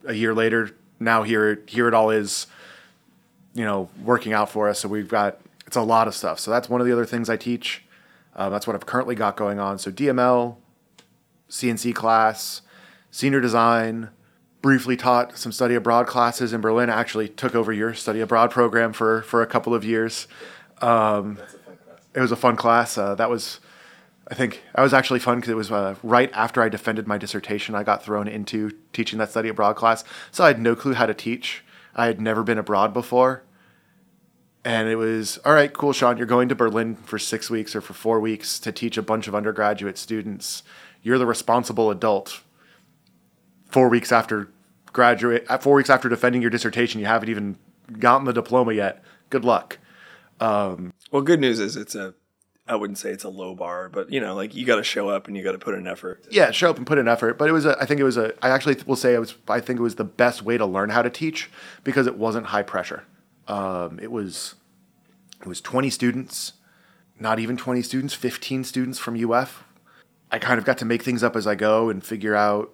a 0.05 0.13
year 0.13 0.33
later, 0.33 0.71
now 0.99 1.23
here 1.23 1.61
here 1.67 1.87
it 1.87 1.93
all 1.93 2.11
is, 2.11 2.47
you 3.53 3.65
know, 3.65 3.89
working 4.03 4.33
out 4.33 4.49
for 4.49 4.69
us. 4.69 4.79
So 4.79 4.87
we've 4.87 5.09
got 5.09 5.39
it's 5.65 5.75
a 5.75 5.81
lot 5.81 6.07
of 6.07 6.15
stuff. 6.15 6.39
So 6.39 6.51
that's 6.51 6.69
one 6.69 6.81
of 6.81 6.87
the 6.87 6.93
other 6.93 7.05
things 7.05 7.29
I 7.29 7.37
teach. 7.37 7.83
Uh, 8.35 8.49
that's 8.49 8.67
what 8.67 8.75
I've 8.75 8.85
currently 8.85 9.15
got 9.15 9.37
going 9.37 9.59
on. 9.59 9.79
So 9.79 9.91
DML, 9.91 10.57
CNC 11.49 11.95
class, 11.95 12.61
senior 13.09 13.41
design. 13.41 14.09
Briefly 14.65 14.97
taught 14.97 15.37
some 15.37 15.51
study 15.51 15.75
abroad 15.75 16.07
classes 16.07 16.51
in 16.51 16.59
Berlin. 16.59 16.89
I 16.89 16.99
actually 16.99 17.29
took 17.29 17.53
over 17.53 17.71
your 17.71 17.93
study 17.93 18.19
abroad 18.19 18.49
program 18.49 18.93
for 18.93 19.21
for 19.21 19.43
a 19.43 19.45
couple 19.45 19.75
of 19.75 19.85
years. 19.85 20.27
Um, 20.81 21.37
it 22.15 22.19
was 22.19 22.31
a 22.31 22.35
fun 22.35 22.55
class. 22.55 22.97
Uh, 22.97 23.13
that 23.13 23.29
was 23.29 23.59
I 24.27 24.33
think 24.33 24.63
that 24.75 24.81
was 24.81 24.91
actually 24.91 25.19
fun 25.19 25.35
because 25.35 25.51
it 25.51 25.55
was 25.55 25.71
uh, 25.71 25.93
right 26.01 26.31
after 26.33 26.63
I 26.63 26.69
defended 26.69 27.05
my 27.05 27.19
dissertation. 27.19 27.75
I 27.75 27.83
got 27.83 28.03
thrown 28.03 28.27
into 28.27 28.71
teaching 28.91 29.19
that 29.19 29.29
study 29.29 29.49
abroad 29.49 29.75
class, 29.75 30.03
so 30.31 30.43
I 30.43 30.47
had 30.47 30.59
no 30.59 30.75
clue 30.75 30.95
how 30.95 31.05
to 31.05 31.13
teach. 31.13 31.63
I 31.95 32.07
had 32.07 32.19
never 32.19 32.41
been 32.41 32.57
abroad 32.57 32.91
before, 32.91 33.43
and 34.63 34.89
it 34.89 34.95
was 34.95 35.37
all 35.45 35.53
right. 35.53 35.71
Cool, 35.71 35.93
Sean. 35.93 36.17
You're 36.17 36.25
going 36.25 36.49
to 36.49 36.55
Berlin 36.55 36.95
for 36.95 37.19
six 37.19 37.51
weeks 37.51 37.75
or 37.75 37.81
for 37.81 37.93
four 37.93 38.19
weeks 38.19 38.57
to 38.61 38.71
teach 38.71 38.97
a 38.97 39.03
bunch 39.03 39.27
of 39.27 39.35
undergraduate 39.35 39.99
students. 39.99 40.63
You're 41.03 41.19
the 41.19 41.27
responsible 41.27 41.91
adult. 41.91 42.41
Four 43.67 43.89
weeks 43.89 44.11
after 44.11 44.49
graduate, 44.95 45.45
uh, 45.49 45.57
four 45.57 45.75
weeks 45.75 45.89
after 45.89 46.07
defending 46.07 46.41
your 46.41 46.49
dissertation, 46.49 47.01
you 47.01 47.05
haven't 47.05 47.27
even 47.27 47.57
gotten 47.99 48.25
the 48.25 48.33
diploma 48.33 48.73
yet. 48.73 49.03
Good 49.29 49.43
luck. 49.43 49.77
Well, 51.11 51.21
good 51.21 51.41
news 51.41 51.59
is 51.59 51.75
it's 51.75 51.95
a 51.95 52.13
I 52.67 52.75
wouldn't 52.77 52.97
say 52.97 53.11
it's 53.11 53.25
a 53.25 53.29
low 53.29 53.53
bar, 53.53 53.89
but 53.89 54.11
you 54.11 54.19
know, 54.19 54.33
like 54.33 54.55
you 54.55 54.65
got 54.65 54.77
to 54.77 54.83
show 54.83 55.09
up 55.09 55.27
and 55.27 55.37
you 55.37 55.43
got 55.43 55.51
to 55.51 55.59
put 55.59 55.75
in 55.75 55.85
effort. 55.85 56.25
yeah, 56.31 56.49
show 56.49 56.69
up 56.69 56.77
and 56.77 56.87
put 56.87 56.97
in 56.97 57.07
effort. 57.07 57.37
But 57.37 57.49
it 57.49 57.51
was 57.51 57.65
a, 57.65 57.77
I 57.79 57.85
think 57.85 57.99
it 57.99 58.03
was 58.03 58.17
a, 58.17 58.33
I 58.43 58.49
actually 58.49 58.77
will 58.87 58.95
say 58.95 59.13
it 59.13 59.19
was, 59.19 59.35
I 59.47 59.59
think 59.59 59.79
it 59.79 59.83
was 59.83 59.95
the 59.95 60.03
best 60.03 60.41
way 60.41 60.57
to 60.57 60.65
learn 60.65 60.89
how 60.89 61.03
to 61.03 61.09
teach 61.09 61.51
because 61.83 62.07
it 62.07 62.17
wasn't 62.17 62.47
high 62.47 62.63
pressure. 62.63 63.03
Um, 63.47 63.99
it 64.01 64.11
was, 64.11 64.55
it 65.41 65.47
was 65.47 65.61
20 65.61 65.91
students, 65.91 66.53
not 67.19 67.37
even 67.37 67.55
20 67.55 67.83
students, 67.83 68.15
15 68.15 68.63
students 68.63 68.97
from 68.97 69.31
UF. 69.31 69.63
I 70.31 70.39
kind 70.39 70.57
of 70.57 70.65
got 70.65 70.79
to 70.79 70.85
make 70.85 71.03
things 71.03 71.23
up 71.23 71.35
as 71.35 71.45
I 71.45 71.53
go 71.53 71.89
and 71.89 72.03
figure 72.03 72.35
out 72.35 72.71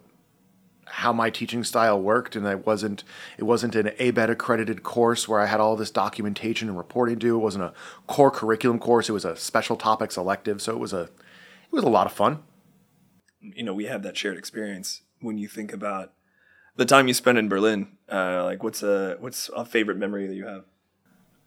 how 0.91 1.11
my 1.13 1.29
teaching 1.29 1.63
style 1.63 1.99
worked. 2.01 2.35
And 2.35 2.47
I 2.47 2.55
wasn't, 2.55 3.03
it 3.37 3.43
wasn't 3.43 3.75
an 3.75 3.87
ABET 3.99 4.29
accredited 4.29 4.83
course 4.83 5.27
where 5.27 5.39
I 5.39 5.45
had 5.47 5.59
all 5.59 5.75
this 5.75 5.91
documentation 5.91 6.67
and 6.69 6.77
reporting 6.77 7.15
to 7.15 7.19
do. 7.19 7.35
It 7.35 7.39
wasn't 7.39 7.65
a 7.65 7.73
core 8.07 8.31
curriculum 8.31 8.79
course. 8.79 9.09
It 9.09 9.13
was 9.13 9.25
a 9.25 9.35
special 9.35 9.75
topics 9.75 10.17
elective. 10.17 10.61
So 10.61 10.71
it 10.73 10.79
was 10.79 10.93
a, 10.93 11.03
it 11.03 11.71
was 11.71 11.83
a 11.83 11.89
lot 11.89 12.07
of 12.07 12.13
fun. 12.13 12.43
You 13.39 13.63
know, 13.63 13.73
we 13.73 13.85
have 13.85 14.03
that 14.03 14.17
shared 14.17 14.37
experience 14.37 15.01
when 15.19 15.37
you 15.37 15.47
think 15.47 15.73
about 15.73 16.13
the 16.75 16.85
time 16.85 17.07
you 17.07 17.13
spent 17.13 17.37
in 17.37 17.49
Berlin. 17.49 17.97
Uh, 18.11 18.43
like, 18.43 18.63
what's 18.63 18.83
a 18.83 19.17
what's 19.19 19.49
a 19.55 19.65
favorite 19.65 19.97
memory 19.97 20.27
that 20.27 20.35
you 20.35 20.45
have? 20.45 20.65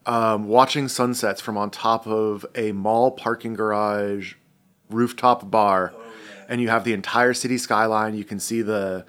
um, 0.05 0.47
watching 0.47 0.87
sunsets 0.87 1.41
from 1.41 1.57
on 1.57 1.69
top 1.69 2.07
of 2.07 2.45
a 2.55 2.71
mall 2.71 3.11
parking 3.11 3.53
garage 3.53 4.35
rooftop 4.89 5.49
bar, 5.49 5.93
and 6.47 6.61
you 6.61 6.69
have 6.69 6.83
the 6.83 6.93
entire 6.93 7.33
city 7.33 7.57
skyline. 7.57 8.15
You 8.15 8.23
can 8.23 8.39
see 8.39 8.61
the 8.61 9.05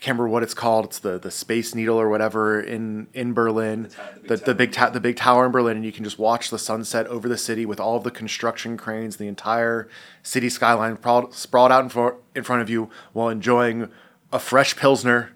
I 0.00 0.02
can't 0.02 0.18
remember 0.18 0.32
what 0.32 0.42
it's 0.42 0.54
called. 0.54 0.86
It's 0.86 0.98
the 0.98 1.18
the 1.18 1.30
Space 1.30 1.74
Needle 1.74 2.00
or 2.00 2.08
whatever 2.08 2.58
in 2.58 3.08
in 3.12 3.34
Berlin, 3.34 3.90
the 4.26 4.38
the 4.38 4.54
big 4.54 4.72
ta- 4.72 4.88
the 4.88 4.98
big 4.98 5.16
tower 5.16 5.44
in 5.44 5.52
Berlin, 5.52 5.76
and 5.76 5.84
you 5.84 5.92
can 5.92 6.04
just 6.04 6.18
watch 6.18 6.48
the 6.48 6.58
sunset 6.58 7.06
over 7.08 7.28
the 7.28 7.36
city 7.36 7.66
with 7.66 7.78
all 7.78 7.96
of 7.96 8.04
the 8.04 8.10
construction 8.10 8.78
cranes, 8.78 9.18
the 9.18 9.28
entire 9.28 9.90
city 10.22 10.48
skyline 10.48 10.96
sprawled, 10.96 11.34
sprawled 11.34 11.70
out 11.70 11.84
in, 11.84 11.90
for, 11.90 12.16
in 12.34 12.44
front 12.44 12.62
of 12.62 12.70
you 12.70 12.88
while 13.12 13.28
enjoying 13.28 13.90
a 14.32 14.38
fresh 14.38 14.74
pilsner 14.74 15.32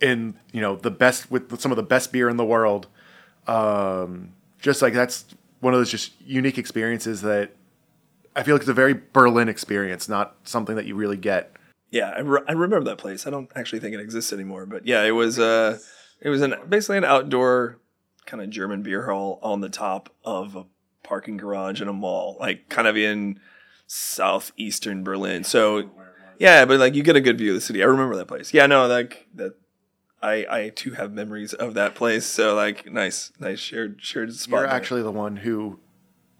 in 0.00 0.34
you 0.52 0.60
know 0.60 0.74
the 0.74 0.90
best 0.90 1.30
with 1.30 1.60
some 1.60 1.70
of 1.70 1.76
the 1.76 1.84
best 1.84 2.10
beer 2.10 2.28
in 2.28 2.36
the 2.36 2.44
world 2.44 2.88
um, 3.46 4.32
just 4.58 4.82
like 4.82 4.92
that's 4.92 5.24
one 5.60 5.72
of 5.72 5.78
those 5.78 5.90
just 5.90 6.20
unique 6.20 6.58
experiences 6.58 7.22
that 7.22 7.52
I 8.34 8.42
feel 8.42 8.56
like 8.56 8.62
it's 8.62 8.68
a 8.68 8.74
very 8.74 9.00
Berlin 9.12 9.48
experience, 9.48 10.08
not 10.08 10.34
something 10.44 10.74
that 10.76 10.86
you 10.86 10.94
really 10.94 11.16
get. 11.16 11.52
Yeah, 11.92 12.08
I, 12.16 12.20
re- 12.20 12.42
I 12.48 12.52
remember 12.52 12.86
that 12.86 12.98
place. 12.98 13.26
I 13.26 13.30
don't 13.30 13.52
actually 13.54 13.80
think 13.80 13.94
it 13.94 14.00
exists 14.00 14.32
anymore, 14.32 14.64
but 14.64 14.86
yeah, 14.86 15.04
it 15.04 15.10
was 15.10 15.38
uh, 15.38 15.78
it 16.20 16.30
was 16.30 16.40
an 16.40 16.54
basically 16.68 16.96
an 16.96 17.04
outdoor 17.04 17.78
kind 18.24 18.42
of 18.42 18.48
German 18.48 18.82
beer 18.82 19.06
hall 19.06 19.38
on 19.42 19.60
the 19.60 19.68
top 19.68 20.08
of 20.24 20.56
a 20.56 20.64
parking 21.04 21.36
garage 21.36 21.82
in 21.82 21.88
a 21.88 21.92
mall, 21.92 22.38
like 22.40 22.70
kind 22.70 22.88
of 22.88 22.96
in 22.96 23.38
southeastern 23.86 25.04
Berlin. 25.04 25.44
So 25.44 25.90
yeah, 26.38 26.64
but 26.64 26.80
like 26.80 26.94
you 26.94 27.02
get 27.02 27.14
a 27.14 27.20
good 27.20 27.36
view 27.36 27.50
of 27.50 27.56
the 27.56 27.60
city. 27.60 27.82
I 27.82 27.86
remember 27.86 28.16
that 28.16 28.26
place. 28.26 28.54
Yeah, 28.54 28.66
no, 28.66 28.86
like 28.86 29.28
that. 29.34 29.54
I 30.22 30.46
I 30.48 30.68
too 30.70 30.92
have 30.92 31.12
memories 31.12 31.52
of 31.52 31.74
that 31.74 31.94
place. 31.94 32.24
So 32.24 32.54
like 32.54 32.90
nice, 32.90 33.32
nice 33.38 33.58
shared 33.58 33.98
shared 34.00 34.34
spot. 34.34 34.60
You're 34.60 34.66
there. 34.66 34.74
actually 34.74 35.02
the 35.02 35.12
one 35.12 35.36
who 35.36 35.78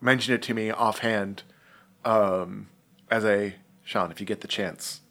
mentioned 0.01 0.35
it 0.35 0.43
to 0.43 0.55
me 0.55 0.71
offhand 0.71 1.43
um, 2.07 2.71
as 3.11 3.25
a 3.27 3.57
Sean. 3.85 4.11
If 4.11 4.19
you 4.19 4.25
get 4.25 4.41
the 4.41 4.49
chance, 4.49 5.02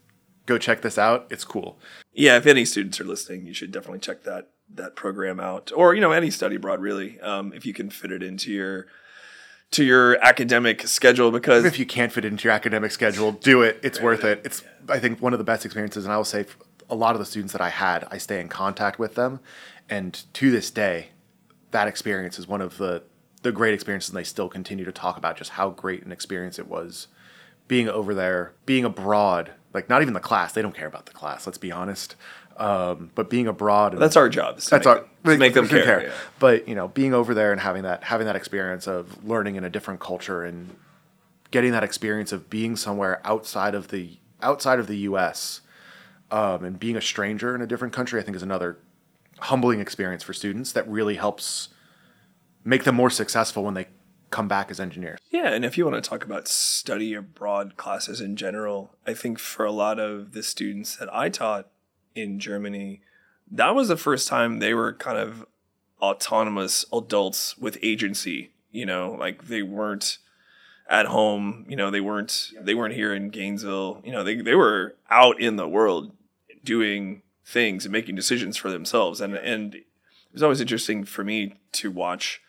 go 0.45 0.57
check 0.57 0.81
this 0.81 0.97
out. 0.97 1.27
It's 1.29 1.43
cool. 1.43 1.79
yeah. 2.13 2.37
If 2.37 2.45
any 2.45 2.65
students 2.65 2.99
are 2.99 3.05
listening, 3.05 3.45
you 3.45 3.53
should 3.53 3.71
definitely 3.71 3.99
check 3.99 4.23
that 4.23 4.49
that 4.73 4.95
program 4.95 5.39
out, 5.39 5.71
or 5.75 5.93
you 5.93 6.01
know 6.01 6.11
any 6.11 6.31
study 6.31 6.55
abroad 6.55 6.79
really, 6.81 7.19
um, 7.21 7.53
if 7.53 7.65
you 7.65 7.73
can 7.73 7.89
fit 7.89 8.11
it 8.11 8.23
into 8.23 8.51
your 8.51 8.87
to 9.71 9.83
your 9.83 10.21
academic 10.23 10.85
schedule 10.87 11.31
because 11.31 11.59
Even 11.61 11.71
if 11.73 11.79
you 11.79 11.85
can't 11.85 12.11
fit 12.11 12.25
it 12.25 12.27
into 12.27 12.45
your 12.45 12.53
academic 12.53 12.91
schedule, 12.91 13.31
do 13.31 13.61
it. 13.61 13.79
It's 13.83 14.01
worth 14.01 14.23
it. 14.23 14.41
It's 14.43 14.63
I 14.89 14.99
think 14.99 15.21
one 15.21 15.33
of 15.33 15.39
the 15.39 15.45
best 15.45 15.65
experiences, 15.65 16.05
and 16.05 16.13
I 16.13 16.17
will 16.17 16.25
say 16.25 16.45
a 16.89 16.95
lot 16.95 17.15
of 17.15 17.19
the 17.19 17.25
students 17.25 17.53
that 17.53 17.61
I 17.61 17.69
had, 17.69 18.05
I 18.11 18.17
stay 18.17 18.41
in 18.41 18.49
contact 18.49 18.99
with 18.99 19.15
them, 19.15 19.39
and 19.89 20.21
to 20.33 20.51
this 20.51 20.71
day, 20.71 21.09
that 21.71 21.87
experience 21.87 22.37
is 22.37 22.47
one 22.47 22.61
of 22.61 22.77
the 22.77 23.03
the 23.43 23.51
great 23.51 23.73
experiences, 23.73 24.09
and 24.09 24.17
they 24.17 24.23
still 24.23 24.49
continue 24.49 24.85
to 24.85 24.91
talk 24.91 25.17
about 25.17 25.37
just 25.37 25.51
how 25.51 25.69
great 25.69 26.03
an 26.03 26.11
experience 26.11 26.59
it 26.59 26.67
was 26.67 27.07
being 27.71 27.87
over 27.87 28.13
there, 28.13 28.51
being 28.65 28.83
abroad. 28.83 29.49
Like 29.73 29.87
not 29.87 30.01
even 30.01 30.13
the 30.13 30.19
class; 30.19 30.51
they 30.51 30.61
don't 30.61 30.75
care 30.75 30.87
about 30.87 31.05
the 31.05 31.13
class. 31.13 31.47
Let's 31.47 31.57
be 31.57 31.71
honest. 31.71 32.17
Um, 32.57 33.11
but 33.15 33.29
being 33.29 33.47
abroad, 33.47 33.93
and 33.93 34.01
that's 34.01 34.17
our 34.17 34.27
job. 34.27 34.59
that's 34.59 34.85
make 34.85 34.85
our 34.85 34.95
them, 34.95 35.07
to 35.23 35.37
make 35.37 35.53
them 35.53 35.67
to 35.69 35.81
care. 35.81 36.03
yeah. 36.03 36.11
But 36.37 36.67
you 36.67 36.75
know, 36.75 36.89
being 36.89 37.13
over 37.13 37.33
there 37.33 37.53
and 37.53 37.61
having 37.61 37.83
that 37.83 38.03
having 38.03 38.27
that 38.27 38.35
experience 38.35 38.87
of 38.87 39.23
learning 39.23 39.55
in 39.55 39.63
a 39.63 39.69
different 39.69 40.01
culture 40.01 40.43
and 40.43 40.75
getting 41.51 41.71
that 41.71 41.81
experience 41.81 42.33
of 42.33 42.49
being 42.49 42.75
somewhere 42.75 43.21
outside 43.23 43.73
of 43.73 43.87
the 43.87 44.17
outside 44.41 44.77
of 44.77 44.87
the 44.87 44.97
U.S. 44.97 45.61
Um, 46.29 46.65
and 46.65 46.77
being 46.77 46.97
a 46.97 47.01
stranger 47.01 47.55
in 47.55 47.61
a 47.61 47.67
different 47.67 47.93
country, 47.93 48.19
I 48.19 48.23
think 48.23 48.35
is 48.35 48.43
another 48.43 48.79
humbling 49.39 49.79
experience 49.79 50.23
for 50.23 50.33
students 50.33 50.73
that 50.73 50.85
really 50.89 51.15
helps 51.15 51.69
make 52.65 52.83
them 52.83 52.95
more 52.95 53.09
successful 53.09 53.63
when 53.63 53.75
they 53.75 53.87
come 54.31 54.47
back 54.47 54.71
as 54.71 54.79
engineers. 54.79 55.19
Yeah, 55.29 55.49
and 55.49 55.63
if 55.63 55.77
you 55.77 55.85
want 55.85 56.01
to 56.01 56.09
talk 56.09 56.23
about 56.23 56.47
study 56.47 57.13
abroad 57.13 57.77
classes 57.77 58.21
in 58.21 58.35
general, 58.35 58.95
I 59.05 59.13
think 59.13 59.37
for 59.37 59.65
a 59.65 59.71
lot 59.71 59.99
of 59.99 60.31
the 60.31 60.41
students 60.41 60.95
that 60.95 61.13
I 61.13 61.29
taught 61.29 61.67
in 62.15 62.39
Germany, 62.39 63.01
that 63.51 63.75
was 63.75 63.89
the 63.89 63.97
first 63.97 64.27
time 64.27 64.59
they 64.59 64.73
were 64.73 64.93
kind 64.93 65.17
of 65.17 65.45
autonomous 66.01 66.85
adults 66.91 67.57
with 67.57 67.77
agency. 67.83 68.51
You 68.71 68.85
know, 68.85 69.17
like 69.19 69.47
they 69.47 69.61
weren't 69.61 70.17
at 70.89 71.07
home. 71.07 71.65
You 71.67 71.75
know, 71.75 71.91
they 71.91 72.01
weren't 72.01 72.51
they 72.59 72.73
weren't 72.73 72.95
here 72.95 73.13
in 73.13 73.29
Gainesville. 73.29 74.01
You 74.03 74.13
know, 74.13 74.23
they 74.23 74.37
they 74.37 74.55
were 74.55 74.95
out 75.09 75.39
in 75.39 75.57
the 75.57 75.67
world 75.67 76.13
doing 76.63 77.21
things 77.45 77.85
and 77.85 77.91
making 77.91 78.15
decisions 78.15 78.55
for 78.55 78.71
themselves. 78.71 79.19
And 79.19 79.35
and 79.35 79.75
it 79.75 79.85
was 80.33 80.43
always 80.43 80.61
interesting 80.61 81.03
for 81.03 81.23
me 81.23 81.55
to 81.73 81.91
watch 81.91 82.41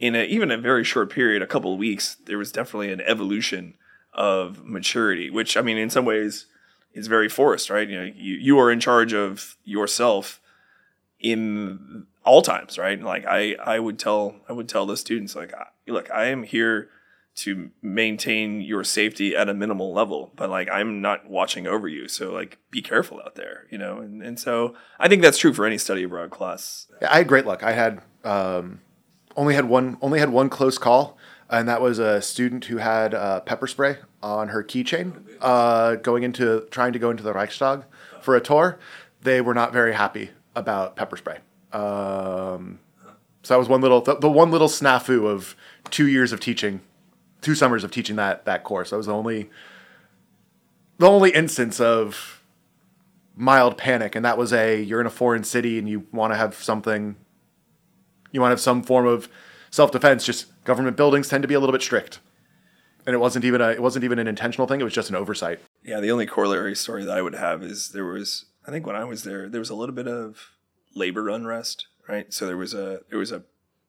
in 0.00 0.16
a, 0.16 0.24
even 0.24 0.50
a 0.50 0.58
very 0.58 0.82
short 0.82 1.10
period, 1.10 1.42
a 1.42 1.46
couple 1.46 1.72
of 1.72 1.78
weeks, 1.78 2.16
there 2.24 2.38
was 2.38 2.50
definitely 2.50 2.90
an 2.90 3.02
evolution 3.02 3.74
of 4.12 4.64
maturity, 4.64 5.30
which 5.30 5.56
I 5.56 5.62
mean, 5.62 5.76
in 5.76 5.90
some 5.90 6.04
ways, 6.04 6.46
is 6.92 7.06
very 7.06 7.28
forced, 7.28 7.70
right? 7.70 7.88
You 7.88 8.00
know, 8.00 8.12
you, 8.16 8.34
you 8.34 8.58
are 8.58 8.70
in 8.70 8.80
charge 8.80 9.12
of 9.12 9.56
yourself 9.62 10.40
in 11.20 12.06
all 12.24 12.42
times, 12.42 12.78
right? 12.78 13.00
Like 13.00 13.24
I, 13.26 13.54
I 13.64 13.78
would 13.78 13.98
tell, 13.98 14.36
I 14.48 14.52
would 14.52 14.68
tell 14.68 14.86
the 14.86 14.96
students, 14.96 15.36
like, 15.36 15.52
look, 15.86 16.10
I 16.10 16.24
am 16.26 16.42
here 16.42 16.88
to 17.36 17.70
maintain 17.80 18.60
your 18.60 18.82
safety 18.82 19.36
at 19.36 19.48
a 19.48 19.54
minimal 19.54 19.92
level, 19.92 20.32
but 20.34 20.50
like 20.50 20.68
I'm 20.70 21.00
not 21.00 21.28
watching 21.28 21.66
over 21.66 21.86
you, 21.86 22.08
so 22.08 22.32
like 22.32 22.58
be 22.70 22.82
careful 22.82 23.20
out 23.24 23.36
there, 23.36 23.66
you 23.70 23.78
know. 23.78 23.98
And 23.98 24.22
and 24.22 24.38
so 24.38 24.74
I 24.98 25.08
think 25.08 25.22
that's 25.22 25.38
true 25.38 25.52
for 25.52 25.64
any 25.64 25.78
study 25.78 26.02
abroad 26.02 26.30
class. 26.30 26.88
I 27.08 27.18
had 27.18 27.28
great 27.28 27.46
luck. 27.46 27.62
I 27.62 27.72
had 27.72 28.02
um, 28.24 28.80
only 29.36 29.54
had 29.54 29.66
one 29.66 29.96
only 30.02 30.18
had 30.18 30.30
one 30.30 30.48
close 30.48 30.78
call, 30.78 31.16
and 31.48 31.68
that 31.68 31.80
was 31.80 31.98
a 31.98 32.20
student 32.20 32.66
who 32.66 32.78
had 32.78 33.14
uh, 33.14 33.40
pepper 33.40 33.66
spray 33.66 33.98
on 34.22 34.48
her 34.48 34.62
keychain 34.62 35.22
uh, 35.40 35.96
going 35.96 36.22
into 36.22 36.66
trying 36.70 36.92
to 36.92 36.98
go 36.98 37.10
into 37.10 37.22
the 37.22 37.32
Reichstag 37.32 37.84
for 38.20 38.36
a 38.36 38.40
tour. 38.40 38.78
They 39.22 39.40
were 39.40 39.54
not 39.54 39.72
very 39.72 39.94
happy 39.94 40.30
about 40.54 40.96
pepper 40.96 41.16
spray. 41.16 41.38
Um, 41.72 42.80
so 43.42 43.54
that 43.54 43.58
was 43.58 43.68
one 43.68 43.80
little 43.80 44.00
the, 44.00 44.16
the 44.16 44.30
one 44.30 44.50
little 44.50 44.68
snafu 44.68 45.26
of 45.26 45.56
two 45.90 46.06
years 46.06 46.32
of 46.32 46.40
teaching, 46.40 46.80
two 47.40 47.54
summers 47.54 47.84
of 47.84 47.90
teaching 47.90 48.16
that 48.16 48.44
that 48.44 48.64
course. 48.64 48.90
That 48.90 48.96
was 48.96 49.06
the 49.06 49.14
only 49.14 49.50
the 50.98 51.08
only 51.08 51.30
instance 51.30 51.80
of 51.80 52.42
mild 53.36 53.78
panic, 53.78 54.14
and 54.14 54.24
that 54.24 54.36
was 54.36 54.52
a 54.52 54.82
you're 54.82 55.00
in 55.00 55.06
a 55.06 55.10
foreign 55.10 55.44
city 55.44 55.78
and 55.78 55.88
you 55.88 56.06
want 56.12 56.32
to 56.32 56.36
have 56.36 56.54
something 56.54 57.16
you 58.32 58.40
want 58.40 58.50
to 58.50 58.52
have 58.52 58.60
some 58.60 58.82
form 58.82 59.06
of 59.06 59.28
self-defense 59.70 60.24
just 60.24 60.46
government 60.64 60.96
buildings 60.96 61.28
tend 61.28 61.42
to 61.42 61.48
be 61.48 61.54
a 61.54 61.60
little 61.60 61.72
bit 61.72 61.82
strict 61.82 62.20
and 63.06 63.14
it 63.14 63.18
wasn't 63.18 63.44
even 63.44 63.60
a 63.60 63.68
it 63.68 63.82
wasn't 63.82 64.04
even 64.04 64.18
an 64.18 64.26
intentional 64.28 64.66
thing 64.66 64.80
it 64.80 64.84
was 64.84 64.92
just 64.92 65.10
an 65.10 65.16
oversight 65.16 65.60
Yeah, 65.82 66.00
the 66.00 66.10
only 66.10 66.26
corollary 66.26 66.76
story 66.76 67.04
that 67.04 67.16
I 67.16 67.22
would 67.22 67.34
have 67.34 67.62
is 67.62 67.90
there 67.90 68.04
was 68.04 68.46
I 68.66 68.70
think 68.70 68.86
when 68.86 68.96
I 68.96 69.04
was 69.04 69.24
there 69.24 69.48
there 69.48 69.60
was 69.60 69.70
a 69.70 69.74
little 69.74 69.94
bit 69.94 70.08
of 70.08 70.50
labor 70.94 71.28
unrest, 71.28 71.86
right? 72.08 72.32
So 72.32 72.46
there 72.46 72.56
was 72.56 72.74
a 72.74 73.00
there 73.08 73.18
was 73.18 73.32
a 73.32 73.42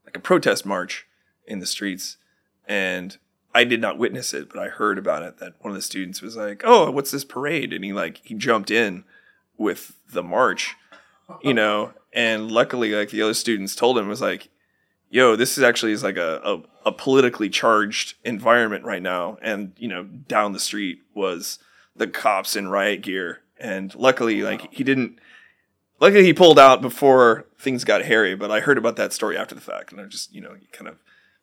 like 0.05 0.15
a 0.15 0.19
protest 0.19 0.65
march 0.65 1.07
in 1.45 1.59
the 1.59 1.65
streets 1.65 2.17
and 2.65 3.17
I 3.53 3.65
did 3.65 3.81
not 3.81 3.97
witness 3.97 4.33
it, 4.33 4.49
but 4.49 4.59
I 4.59 4.69
heard 4.69 4.97
about 4.97 5.23
it 5.23 5.39
that 5.39 5.55
one 5.59 5.71
of 5.71 5.75
the 5.75 5.81
students 5.81 6.21
was 6.21 6.37
like, 6.37 6.61
"Oh, 6.63 6.89
what's 6.89 7.11
this 7.11 7.25
parade?" 7.25 7.73
and 7.73 7.83
he 7.83 7.91
like 7.91 8.21
he 8.23 8.33
jumped 8.33 8.71
in 8.71 9.03
with 9.57 9.93
the 10.09 10.23
march, 10.23 10.75
you 11.41 11.53
know, 11.53 11.91
and 12.13 12.51
luckily 12.51 12.91
like 12.91 13.09
the 13.09 13.21
other 13.21 13.33
students 13.33 13.75
told 13.75 13.97
him 13.97 14.07
was 14.07 14.21
like, 14.21 14.49
yo, 15.11 15.35
this 15.35 15.57
is 15.57 15.63
actually 15.63 15.91
is 15.91 16.03
like 16.03 16.17
a, 16.17 16.41
a, 16.43 16.89
a 16.89 16.91
politically 16.91 17.49
charged 17.49 18.15
environment 18.23 18.85
right 18.85 19.01
now. 19.01 19.37
And, 19.41 19.73
you 19.77 19.87
know, 19.87 20.03
down 20.03 20.53
the 20.53 20.59
street 20.59 21.01
was 21.13 21.59
the 21.95 22.07
cops 22.07 22.55
in 22.55 22.69
riot 22.69 23.01
gear. 23.01 23.41
And 23.59 23.93
luckily, 23.93 24.41
like, 24.41 24.73
he 24.73 24.83
didn't, 24.83 25.19
luckily 25.99 26.23
he 26.23 26.33
pulled 26.33 26.57
out 26.57 26.81
before 26.81 27.45
things 27.59 27.83
got 27.83 28.05
hairy. 28.05 28.35
But 28.35 28.51
I 28.51 28.61
heard 28.61 28.77
about 28.77 28.95
that 28.95 29.13
story 29.13 29.37
after 29.37 29.53
the 29.53 29.61
fact. 29.61 29.91
And 29.91 30.01
I 30.01 30.05
just, 30.05 30.33
you 30.33 30.41
know, 30.41 30.53
you 30.53 30.67
kind 30.71 30.87
of 30.87 30.97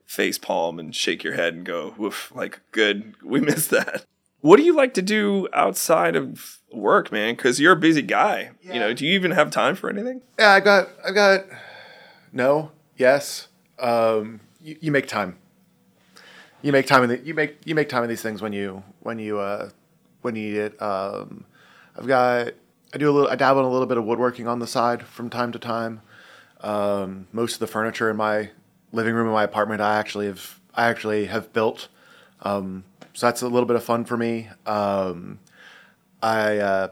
face 0.07 0.38
palm 0.38 0.78
and 0.78 0.96
shake 0.96 1.22
your 1.22 1.35
head 1.35 1.54
and 1.54 1.66
go, 1.66 1.94
woof, 1.96 2.33
like, 2.35 2.61
good, 2.72 3.14
we 3.22 3.40
missed 3.40 3.70
that. 3.70 4.07
What 4.40 4.57
do 4.57 4.62
you 4.62 4.74
like 4.74 4.94
to 4.94 5.03
do 5.03 5.48
outside 5.53 6.14
of 6.14 6.59
work, 6.72 7.11
man? 7.11 7.35
Because 7.35 7.61
you're 7.61 7.72
a 7.72 7.77
busy 7.77 8.03
guy. 8.03 8.51
You 8.62 8.79
know, 8.79 8.94
do 8.94 9.05
you 9.07 9.12
even 9.14 9.33
have 9.33 9.51
time 9.51 9.74
for 9.74 9.90
anything? 9.90 10.22
yeah 10.38 10.51
i 10.51 10.61
got 10.61 10.88
i 11.05 11.11
got 11.11 11.44
no 12.33 12.70
yes 12.96 13.48
um, 13.81 14.40
you, 14.61 14.77
you 14.81 14.92
make 14.92 15.07
time 15.07 15.37
you 16.62 16.72
make 16.72 16.87
time 16.87 17.03
in 17.05 17.09
the, 17.09 17.18
you 17.20 17.35
make 17.35 17.59
you 17.64 17.74
make 17.74 17.88
time 17.88 18.03
in 18.03 18.09
these 18.09 18.22
things 18.22 18.42
when 18.42 18.53
you 18.53 18.83
when 19.01 19.18
you 19.18 19.38
uh, 19.38 19.70
when 20.22 20.35
you 20.37 20.51
need 20.51 20.57
it 20.57 20.83
um, 20.83 21.44
i've 21.96 22.07
got 22.07 22.48
i 22.94 22.98
do 22.98 23.11
a 23.11 23.12
little 23.12 23.31
i 23.31 23.37
dabble 23.37 23.61
in 23.61 23.66
a 23.66 23.70
little 23.70 23.87
bit 23.87 23.96
of 23.98 24.05
woodworking 24.05 24.46
on 24.46 24.59
the 24.59 24.66
side 24.66 25.03
from 25.03 25.31
time 25.31 25.53
to 25.53 25.59
time 25.59 26.01
um, 26.61 27.27
most 27.33 27.55
of 27.55 27.61
the 27.61 27.66
furniture 27.66 28.11
in 28.11 28.16
my 28.16 28.51
living 28.92 29.14
room 29.14 29.27
in 29.27 29.33
my 29.33 29.44
apartment 29.44 29.81
i 29.81 29.96
actually 29.96 30.27
have 30.27 30.61
i 30.74 30.87
actually 30.88 31.27
have 31.27 31.53
built 31.53 31.88
um, 32.42 32.85
so 33.18 33.26
that's 33.26 33.42
a 33.42 33.48
little 33.48 33.66
bit 33.66 33.76
of 33.76 33.83
fun 33.83 34.04
for 34.04 34.16
me 34.16 34.48
um, 34.66 35.40
I 36.22 36.59
uh, 36.59 36.88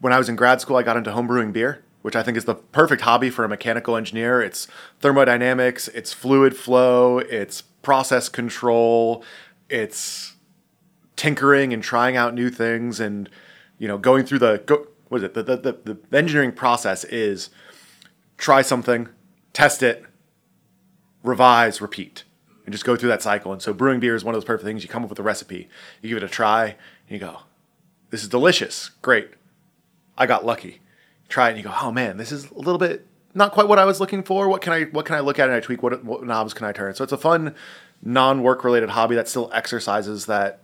when 0.00 0.12
I 0.12 0.18
was 0.18 0.28
in 0.28 0.36
grad 0.36 0.60
school, 0.60 0.76
I 0.76 0.82
got 0.82 0.96
into 0.96 1.10
homebrewing 1.10 1.52
beer, 1.52 1.84
which 2.02 2.16
I 2.16 2.22
think 2.22 2.36
is 2.36 2.46
the 2.46 2.54
perfect 2.54 3.02
hobby 3.02 3.30
for 3.30 3.44
a 3.44 3.48
mechanical 3.48 3.96
engineer. 3.96 4.42
It's 4.42 4.66
thermodynamics, 5.00 5.88
it's 5.88 6.12
fluid 6.12 6.56
flow, 6.56 7.18
it's 7.18 7.62
process 7.82 8.28
control, 8.28 9.22
it's 9.68 10.34
tinkering 11.16 11.72
and 11.72 11.82
trying 11.82 12.16
out 12.16 12.34
new 12.34 12.50
things, 12.50 12.98
and 12.98 13.28
you 13.78 13.86
know, 13.86 13.98
going 13.98 14.24
through 14.24 14.40
the 14.40 14.62
go, 14.64 14.86
what 15.08 15.18
is 15.18 15.24
it? 15.24 15.34
The, 15.34 15.42
the, 15.42 15.56
the, 15.56 15.98
the 16.08 16.18
engineering 16.18 16.52
process 16.52 17.04
is 17.04 17.50
try 18.38 18.62
something, 18.62 19.08
test 19.52 19.82
it, 19.82 20.04
revise, 21.22 21.80
repeat, 21.80 22.24
and 22.64 22.72
just 22.72 22.84
go 22.84 22.96
through 22.96 23.08
that 23.10 23.22
cycle. 23.22 23.52
And 23.52 23.62
so, 23.62 23.72
brewing 23.72 24.00
beer 24.00 24.14
is 24.14 24.24
one 24.24 24.34
of 24.34 24.40
those 24.40 24.46
perfect 24.46 24.64
things. 24.64 24.82
You 24.82 24.88
come 24.88 25.02
up 25.02 25.10
with 25.10 25.18
a 25.18 25.22
recipe, 25.22 25.68
you 26.02 26.08
give 26.08 26.18
it 26.18 26.22
a 26.22 26.28
try, 26.28 26.66
and 26.66 26.76
you 27.08 27.18
go, 27.18 27.40
this 28.10 28.22
is 28.22 28.28
delicious. 28.28 28.90
Great. 29.02 29.30
I 30.18 30.26
got 30.26 30.44
lucky. 30.44 30.80
Try 31.28 31.48
it 31.48 31.50
and 31.50 31.58
you 31.58 31.64
go, 31.64 31.74
oh 31.80 31.92
man, 31.92 32.16
this 32.16 32.32
is 32.32 32.50
a 32.50 32.58
little 32.58 32.78
bit 32.78 33.06
not 33.34 33.52
quite 33.52 33.68
what 33.68 33.78
I 33.78 33.84
was 33.84 34.00
looking 34.00 34.22
for. 34.22 34.48
What 34.48 34.60
can 34.60 34.72
I 34.72 34.84
what 34.84 35.06
can 35.06 35.14
I 35.14 35.20
look 35.20 35.38
at 35.38 35.48
and 35.48 35.56
I 35.56 35.60
tweak? 35.60 35.82
What, 35.82 36.04
what 36.04 36.24
knobs 36.24 36.54
can 36.54 36.66
I 36.66 36.72
turn? 36.72 36.94
So 36.94 37.04
it's 37.04 37.12
a 37.12 37.18
fun, 37.18 37.54
non-work 38.02 38.64
related 38.64 38.90
hobby 38.90 39.14
that 39.16 39.28
still 39.28 39.50
exercises 39.52 40.26
that 40.26 40.62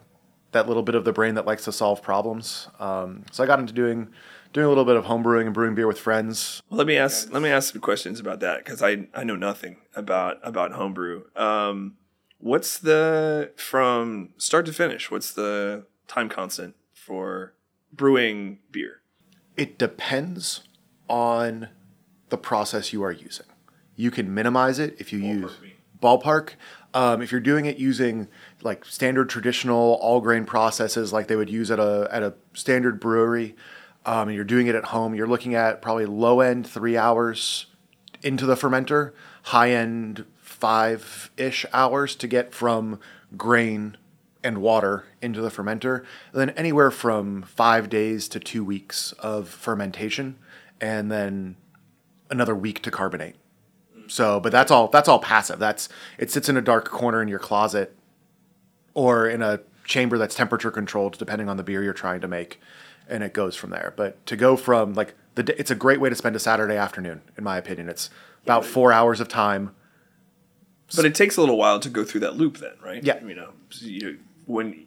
that 0.53 0.67
little 0.69 0.83
bit 0.83 0.95
of 0.95 1.05
the 1.05 1.13
brain 1.13 1.35
that 1.35 1.47
likes 1.47 1.65
to 1.65 1.73
solve 1.73 2.03
problems. 2.03 2.69
Um, 2.79 3.25
so 3.31 3.45
I 3.45 3.47
got 3.47 3.61
into 3.61 3.73
doing 3.73 4.09
doing 4.57 4.67
a 4.67 4.69
little 4.69 4.85
bit 4.87 4.97
of 4.97 5.05
homebrewing 5.05 5.45
and 5.45 5.55
brewing 5.55 5.75
beer 5.75 5.87
with 5.87 5.99
friends. 5.99 6.63
Well, 6.69 6.79
let 6.79 6.87
me 6.87 6.97
ask 6.97 7.31
let 7.33 7.43
me 7.43 7.51
ask 7.51 7.73
some 7.73 7.81
questions 7.81 8.19
about 8.19 8.41
that 8.41 8.65
because 8.65 8.83
I 8.83 9.07
I 9.15 9.23
know 9.23 9.37
nothing 9.37 9.77
about 9.95 10.39
about 10.43 10.73
homebrew. 10.73 11.25
Um, 11.37 11.97
What's 12.39 12.79
the 12.79 13.53
from 13.57 14.31
start 14.37 14.67
to 14.67 14.73
finish? 14.73 15.11
What's 15.11 15.33
the 15.33 15.87
time 16.07 16.29
constant 16.29 16.77
for 16.93 17.55
brewing 17.93 18.59
beer? 18.71 19.01
It 19.57 19.79
depends 19.79 20.63
on 21.09 21.69
the 22.29 22.37
process 22.37 22.93
you 22.93 23.03
are 23.03 23.13
using. 23.13 23.47
You 23.95 24.11
can 24.11 24.33
minimize 24.35 24.79
it 24.79 24.97
if 24.99 25.13
you 25.15 25.19
use 25.19 25.59
me. 25.63 25.75
ballpark. 26.03 26.51
Um, 26.93 27.23
if 27.23 27.33
you're 27.33 27.41
doing 27.41 27.65
it 27.65 27.79
using 27.79 28.29
like 28.63 28.85
standard 28.85 29.31
traditional 29.31 29.99
all 30.03 30.21
grain 30.21 30.45
processes, 30.45 31.13
like 31.13 31.29
they 31.29 31.37
would 31.37 31.51
use 31.51 31.71
at 31.71 31.81
a 31.81 32.07
at 32.11 32.23
a 32.23 32.35
standard 32.53 33.01
brewery, 33.01 33.57
um, 34.07 34.29
and 34.29 34.37
you're 34.37 34.45
doing 34.45 34.69
it 34.69 34.75
at 34.75 34.87
home, 34.87 35.15
you're 35.15 35.27
looking 35.27 35.55
at 35.55 35.83
probably 35.83 36.07
low 36.07 36.41
end 36.41 36.67
three 36.67 36.97
hours 36.97 37.67
into 38.23 38.47
the 38.47 38.55
fermenter, 38.55 39.13
high 39.45 39.73
end 39.73 40.25
five 40.39 41.31
ish 41.37 41.67
hours 41.73 42.15
to 42.17 42.27
get 42.27 42.55
from 42.55 42.99
grain 43.37 43.97
and 44.43 44.59
water 44.59 45.05
into 45.21 45.43
the 45.43 45.51
fermenter. 45.51 46.05
And 46.33 46.41
then 46.41 46.51
anywhere 46.51 46.93
from 46.93 47.43
five 47.43 47.91
days 47.91 48.29
to 48.29 48.41
two 48.41 48.65
weeks 48.65 49.13
of 49.19 49.49
fermentation, 49.49 50.39
and 50.81 51.11
then 51.11 51.57
another 52.31 52.55
week 52.55 52.81
to 52.83 52.91
carbonate. 52.91 53.35
So, 54.07 54.39
but 54.39 54.53
that's 54.53 54.71
all. 54.71 54.87
That's 54.87 55.09
all 55.09 55.19
passive. 55.19 55.59
That's 55.59 55.89
it 56.17 56.31
sits 56.31 56.49
in 56.49 56.57
a 56.57 56.63
dark 56.63 56.89
corner 56.89 57.21
in 57.21 57.27
your 57.29 57.41
closet, 57.41 57.97
or 58.95 59.29
in 59.29 59.43
a 59.43 59.61
chamber 59.85 60.17
that's 60.17 60.35
temperature 60.37 60.71
controlled, 60.71 61.19
depending 61.19 61.49
on 61.49 61.57
the 61.57 61.65
beer 61.65 61.83
you're 61.83 61.93
trying 61.93 62.21
to 62.21 62.29
make, 62.29 62.61
and 63.09 63.23
it 63.23 63.33
goes 63.33 63.57
from 63.57 63.71
there. 63.71 63.93
But 63.97 64.25
to 64.27 64.37
go 64.37 64.57
from 64.57 64.95
like 64.95 65.15
the, 65.35 65.43
d- 65.43 65.55
it's 65.59 65.71
a 65.71 65.75
great 65.75 66.01
way 66.01 66.09
to 66.09 66.15
spend 66.15 66.35
a 66.37 66.39
Saturday 66.41 66.77
afternoon, 66.77 67.23
in 67.37 67.45
my 67.45 67.57
opinion. 67.59 67.89
It's 67.89 68.11
about 68.45 68.65
four 68.65 68.93
hours 68.93 69.21
of 69.21 69.29
time. 69.29 69.75
But 70.95 71.05
it 71.05 71.15
takes 71.15 71.37
a 71.37 71.41
little 71.41 71.59
while 71.59 71.81
to 71.81 71.89
go 71.89 72.05
through 72.05 72.21
that 72.21 72.37
loop, 72.37 72.59
then, 72.59 72.75
right? 72.83 73.03
Yeah. 73.03 73.23
You 73.25 73.35
know, 73.35 73.51
you, 73.81 74.19
when 74.47 74.87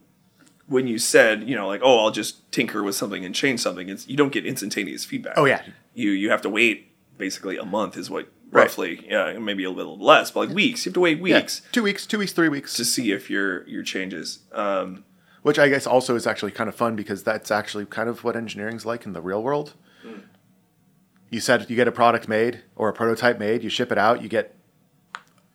when 0.68 0.88
you 0.88 0.98
said, 1.00 1.50
you 1.50 1.56
know, 1.56 1.68
like, 1.68 1.82
oh, 1.84 2.00
I'll 2.06 2.12
just 2.12 2.50
tinker 2.52 2.84
with 2.84 2.96
something 2.96 3.26
and 3.26 3.34
change 3.36 3.60
something, 3.60 3.90
it's 3.90 4.08
you 4.08 4.16
don't 4.16 4.32
get 4.32 4.46
instantaneous 4.46 5.04
feedback. 5.04 5.34
Oh 5.36 5.46
yeah, 5.46 5.62
You 5.94 6.12
you 6.12 6.30
have 6.30 6.42
to 6.44 6.50
wait 6.50 6.94
basically 7.18 7.58
a 7.58 7.66
month 7.66 7.98
is 7.98 8.10
what 8.10 8.30
Right. 8.52 8.64
roughly, 8.64 9.06
yeah, 9.08 9.38
maybe 9.38 9.64
a 9.64 9.70
little 9.70 10.00
less, 10.00 10.32
but 10.32 10.48
like 10.48 10.56
weeks. 10.56 10.84
You 10.84 10.90
have 10.90 10.96
to 10.96 11.00
wait 11.02 11.20
yeah. 11.20 11.36
weeks 11.38 11.62
Two 11.72 11.84
weeks, 11.84 12.08
two 12.08 12.18
weeks, 12.18 12.32
three 12.32 12.50
weeks. 12.50 12.74
to 12.78 12.84
see 12.86 13.12
if 13.12 13.30
your 13.30 13.68
your 13.68 13.84
changes. 13.84 14.40
Um, 14.54 15.04
which 15.42 15.60
I 15.60 15.70
guess 15.70 15.88
also 15.88 16.16
is 16.16 16.28
actually 16.28 16.52
kind 16.52 16.68
of 16.68 16.76
fun 16.76 16.96
because 16.96 17.24
that's 17.24 17.52
actually 17.52 17.86
kind 17.86 18.10
of 18.10 18.24
what 18.24 18.36
engineering's 18.36 18.86
like 18.86 19.06
in 19.06 19.14
the 19.14 19.22
real 19.22 19.42
world. 19.42 19.74
You 21.30 21.40
said 21.40 21.70
you 21.70 21.76
get 21.76 21.88
a 21.88 21.92
product 21.92 22.28
made 22.28 22.64
or 22.76 22.90
a 22.90 22.94
prototype 22.94 23.38
made, 23.38 23.64
you 23.64 23.70
ship 23.70 23.92
it 23.92 23.98
out, 23.98 24.22
you 24.22 24.30
get 24.30 24.56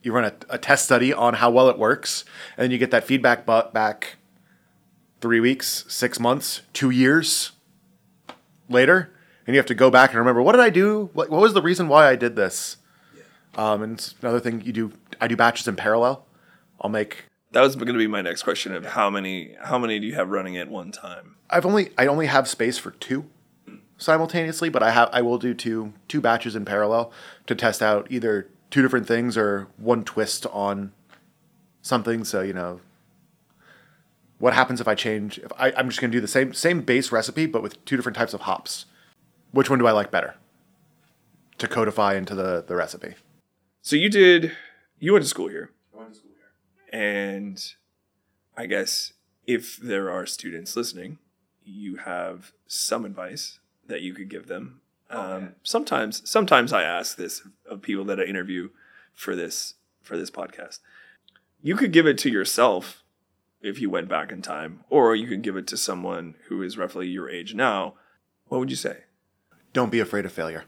you 0.03 0.13
run 0.13 0.25
a, 0.25 0.35
a 0.51 0.59
test 0.59 0.85
study 0.85 1.13
on 1.13 1.35
how 1.35 1.51
well 1.51 1.69
it 1.69 1.79
works, 1.79 2.25
and 2.57 2.65
then 2.65 2.71
you 2.71 2.79
get 2.79 2.91
that 2.91 3.05
feedback 3.05 3.47
bu- 3.47 3.71
back 3.73 4.17
three 5.21 5.41
weeks, 5.41 5.87
six 5.89 6.21
months, 6.21 6.61
two 6.75 6.91
years 6.91 7.53
later, 8.69 9.11
and 9.47 9.55
you 9.55 9.59
have 9.59 9.67
to 9.67 9.75
go 9.75 9.91
back 9.91 10.11
and 10.11 10.19
remember 10.19 10.43
what 10.43 10.53
did 10.53 10.61
I 10.61 10.71
do? 10.71 11.11
What, 11.15 11.31
what 11.31 11.41
was 11.41 11.55
the 11.55 11.63
reason 11.63 11.89
why 11.89 12.09
I 12.09 12.17
did 12.17 12.37
this? 12.37 12.77
Um, 13.57 13.83
and 13.83 14.15
another 14.21 14.41
thing 14.41 14.61
you 14.61 14.73
do, 14.73 14.93
I 15.21 15.29
do 15.29 15.37
batches 15.37 15.67
in 15.67 15.77
parallel. 15.77 16.27
I'll 16.81 16.91
make 16.91 17.25
that 17.55 17.61
was 17.61 17.77
going 17.77 17.87
to 17.87 17.99
be 17.99 18.09
my 18.09 18.21
next 18.21 18.43
question 18.43 18.75
of 18.75 18.85
how 18.85 19.09
many 19.09 19.55
how 19.63 19.79
many 19.79 19.99
do 19.99 20.07
you 20.07 20.15
have 20.15 20.29
running 20.31 20.57
at 20.57 20.69
one 20.69 20.91
time? 20.91 21.37
I've 21.49 21.65
only 21.65 21.93
I 21.97 22.07
only 22.07 22.27
have 22.27 22.49
space 22.49 22.79
for 22.79 22.91
two 22.91 23.27
simultaneously, 23.97 24.69
but 24.69 24.83
I 24.83 24.91
have 24.91 25.09
I 25.13 25.23
will 25.23 25.39
do 25.39 25.55
two 25.55 25.93
two 26.09 26.21
batches 26.21 26.57
in 26.57 26.65
parallel 26.65 27.13
to 27.47 27.55
test 27.55 27.81
out 27.81 28.09
either 28.11 28.49
two 28.71 28.83
different 28.83 29.07
things 29.07 29.37
or 29.37 29.69
one 29.77 30.05
twist 30.05 30.47
on 30.47 30.93
something. 31.81 32.25
So 32.25 32.43
you 32.43 32.53
know, 32.53 32.81
what 34.39 34.53
happens 34.53 34.81
if 34.81 34.89
I 34.89 34.97
change? 34.97 35.39
If 35.39 35.53
I, 35.57 35.73
I'm 35.77 35.89
just 35.89 36.01
going 36.01 36.11
to 36.11 36.17
do 36.17 36.21
the 36.21 36.29
same 36.29 36.53
same 36.53 36.81
base 36.81 37.13
recipe, 37.13 37.47
but 37.47 37.63
with 37.63 37.83
two 37.85 37.97
different 37.97 38.17
types 38.17 38.35
of 38.35 38.43
hops. 38.43 38.87
Which 39.53 39.71
one 39.71 39.79
do 39.79 39.87
I 39.87 39.93
like 39.93 40.11
better 40.11 40.35
to 41.59 41.69
codify 41.69 42.15
into 42.15 42.35
the 42.35 42.65
the 42.67 42.75
recipe? 42.75 43.15
So 43.81 43.95
you 43.95 44.11
did 44.11 44.51
you 44.99 45.13
went 45.13 45.23
to 45.23 45.29
school 45.29 45.47
here. 45.47 45.71
And 46.95 47.61
I 48.57 48.67
guess 48.67 49.15
if 49.49 49.79
there 49.79 50.13
are 50.13 50.27
students 50.27 50.77
listening, 50.77 51.19
you 51.65 51.97
have 51.97 52.53
some 52.69 53.05
advice 53.05 53.59
that 53.89 54.03
you 54.03 54.15
could 54.15 54.29
give 54.29 54.47
them. 54.47 54.81
Um, 55.11 55.57
sometimes, 55.65 56.23
sometimes 56.31 56.73
I 56.73 56.85
ask 56.85 57.17
this 57.17 57.43
of 57.69 57.83
people 57.83 58.05
that 58.05 58.21
I 58.21 58.23
interview 58.23 58.69
for 59.13 59.35
this 59.35 59.75
for 60.03 60.17
this 60.17 60.31
podcast. 60.31 60.79
You 61.63 61.75
could 61.75 61.93
give 61.93 62.07
it 62.07 62.17
to 62.19 62.31
yourself 62.31 63.03
if 63.61 63.81
you 63.81 63.91
went 63.91 64.09
back 64.09 64.31
in 64.31 64.41
time, 64.41 64.85
or 64.89 65.17
you 65.17 65.27
could 65.27 65.43
give 65.43 65.57
it 65.57 65.67
to 65.69 65.77
someone 65.77 66.37
who 66.47 66.63
is 66.63 66.79
roughly 66.79 67.09
your 67.09 67.29
age 67.29 67.55
now. 67.55 67.95
What 68.47 68.59
would 68.61 68.71
you 68.71 68.77
say? 68.77 68.99
Don't 69.73 69.91
be 69.91 69.99
afraid 69.99 70.27
of 70.27 70.33
failure. 70.33 70.65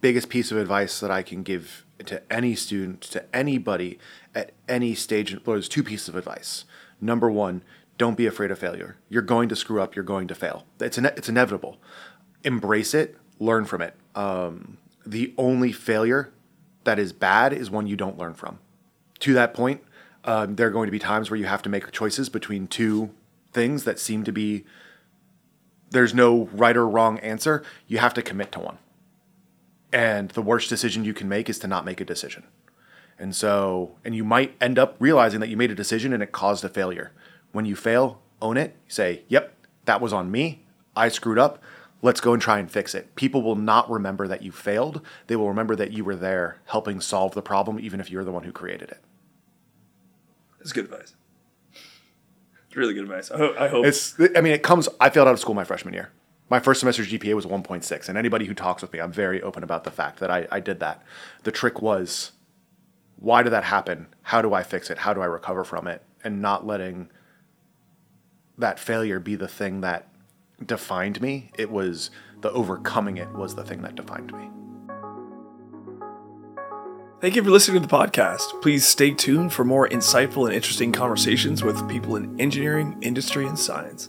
Biggest 0.00 0.28
piece 0.28 0.50
of 0.50 0.58
advice 0.58 0.98
that 0.98 1.12
I 1.12 1.22
can 1.22 1.44
give 1.44 1.84
to 2.06 2.32
any 2.32 2.54
student, 2.54 3.00
to 3.02 3.24
anybody 3.34 3.98
at 4.34 4.52
any 4.68 4.94
stage, 4.94 5.36
there's 5.44 5.68
two 5.68 5.82
pieces 5.82 6.08
of 6.08 6.16
advice. 6.16 6.64
Number 7.00 7.30
one, 7.30 7.62
don't 7.98 8.16
be 8.16 8.26
afraid 8.26 8.50
of 8.50 8.58
failure. 8.58 8.96
You're 9.08 9.22
going 9.22 9.48
to 9.48 9.56
screw 9.56 9.80
up, 9.80 9.94
you're 9.94 10.04
going 10.04 10.28
to 10.28 10.34
fail. 10.34 10.64
It's, 10.80 10.98
ine- 10.98 11.12
it's 11.16 11.28
inevitable. 11.28 11.78
Embrace 12.44 12.94
it, 12.94 13.16
learn 13.38 13.64
from 13.64 13.82
it. 13.82 13.94
Um, 14.14 14.78
the 15.04 15.34
only 15.36 15.72
failure 15.72 16.32
that 16.84 16.98
is 16.98 17.12
bad 17.12 17.52
is 17.52 17.70
one 17.70 17.86
you 17.86 17.96
don't 17.96 18.18
learn 18.18 18.34
from. 18.34 18.58
To 19.20 19.34
that 19.34 19.52
point, 19.52 19.82
um, 20.24 20.56
there 20.56 20.66
are 20.66 20.70
going 20.70 20.86
to 20.86 20.92
be 20.92 20.98
times 20.98 21.30
where 21.30 21.38
you 21.38 21.46
have 21.46 21.62
to 21.62 21.68
make 21.68 21.90
choices 21.92 22.28
between 22.28 22.66
two 22.66 23.10
things 23.52 23.84
that 23.84 23.98
seem 23.98 24.24
to 24.24 24.32
be 24.32 24.64
there's 25.90 26.14
no 26.14 26.48
right 26.52 26.76
or 26.76 26.88
wrong 26.88 27.18
answer. 27.18 27.62
You 27.86 27.98
have 27.98 28.14
to 28.14 28.22
commit 28.22 28.52
to 28.52 28.60
one. 28.60 28.78
And 29.92 30.30
the 30.30 30.42
worst 30.42 30.68
decision 30.68 31.04
you 31.04 31.14
can 31.14 31.28
make 31.28 31.48
is 31.48 31.58
to 31.60 31.66
not 31.66 31.84
make 31.84 32.00
a 32.00 32.04
decision. 32.04 32.44
And 33.18 33.34
so, 33.34 33.96
and 34.04 34.14
you 34.14 34.24
might 34.24 34.56
end 34.60 34.78
up 34.78 34.96
realizing 34.98 35.40
that 35.40 35.48
you 35.48 35.56
made 35.56 35.70
a 35.70 35.74
decision 35.74 36.12
and 36.12 36.22
it 36.22 36.32
caused 36.32 36.64
a 36.64 36.68
failure. 36.68 37.12
When 37.52 37.64
you 37.64 37.76
fail, 37.76 38.22
own 38.40 38.56
it. 38.56 38.76
Say, 38.88 39.24
yep, 39.28 39.54
that 39.84 40.00
was 40.00 40.12
on 40.12 40.30
me. 40.30 40.64
I 40.96 41.08
screwed 41.08 41.38
up. 41.38 41.62
Let's 42.02 42.20
go 42.20 42.32
and 42.32 42.40
try 42.40 42.58
and 42.58 42.70
fix 42.70 42.94
it. 42.94 43.14
People 43.14 43.42
will 43.42 43.56
not 43.56 43.90
remember 43.90 44.26
that 44.26 44.42
you 44.42 44.52
failed. 44.52 45.02
They 45.26 45.36
will 45.36 45.48
remember 45.48 45.76
that 45.76 45.92
you 45.92 46.02
were 46.02 46.16
there 46.16 46.60
helping 46.66 47.00
solve 47.00 47.34
the 47.34 47.42
problem, 47.42 47.78
even 47.78 48.00
if 48.00 48.10
you're 48.10 48.24
the 48.24 48.32
one 48.32 48.44
who 48.44 48.52
created 48.52 48.90
it. 48.90 49.00
That's 50.58 50.72
good 50.72 50.86
advice. 50.86 51.14
It's 51.72 52.76
really 52.76 52.94
good 52.94 53.02
advice. 53.02 53.30
I, 53.30 53.36
ho- 53.36 53.54
I 53.58 53.68
hope. 53.68 53.84
It's, 53.84 54.18
I 54.34 54.40
mean, 54.40 54.52
it 54.52 54.62
comes, 54.62 54.88
I 54.98 55.10
failed 55.10 55.28
out 55.28 55.34
of 55.34 55.40
school 55.40 55.54
my 55.54 55.64
freshman 55.64 55.92
year. 55.92 56.10
My 56.50 56.58
first 56.58 56.80
semester's 56.80 57.10
GPA 57.10 57.34
was 57.34 57.46
1.6. 57.46 58.08
And 58.08 58.18
anybody 58.18 58.44
who 58.44 58.54
talks 58.54 58.82
with 58.82 58.92
me, 58.92 59.00
I'm 59.00 59.12
very 59.12 59.40
open 59.40 59.62
about 59.62 59.84
the 59.84 59.90
fact 59.92 60.18
that 60.18 60.30
I, 60.30 60.48
I 60.50 60.58
did 60.58 60.80
that. 60.80 61.02
The 61.44 61.52
trick 61.52 61.80
was, 61.80 62.32
why 63.16 63.44
did 63.44 63.50
that 63.50 63.64
happen? 63.64 64.08
How 64.22 64.42
do 64.42 64.52
I 64.52 64.64
fix 64.64 64.90
it? 64.90 64.98
How 64.98 65.14
do 65.14 65.22
I 65.22 65.26
recover 65.26 65.62
from 65.62 65.86
it? 65.86 66.02
And 66.24 66.42
not 66.42 66.66
letting 66.66 67.08
that 68.58 68.80
failure 68.80 69.20
be 69.20 69.36
the 69.36 69.48
thing 69.48 69.80
that 69.82 70.08
defined 70.66 71.20
me. 71.22 71.52
It 71.56 71.70
was 71.70 72.10
the 72.40 72.50
overcoming 72.50 73.16
it 73.16 73.30
was 73.32 73.54
the 73.54 73.64
thing 73.64 73.82
that 73.82 73.94
defined 73.94 74.32
me. 74.32 74.50
Thank 77.20 77.36
you 77.36 77.44
for 77.44 77.50
listening 77.50 77.82
to 77.82 77.86
the 77.86 77.94
podcast. 77.94 78.60
Please 78.62 78.86
stay 78.86 79.12
tuned 79.12 79.52
for 79.52 79.62
more 79.62 79.86
insightful 79.88 80.46
and 80.46 80.54
interesting 80.54 80.90
conversations 80.90 81.62
with 81.62 81.86
people 81.88 82.16
in 82.16 82.40
engineering, 82.40 82.96
industry, 83.02 83.46
and 83.46 83.58
science. 83.58 84.08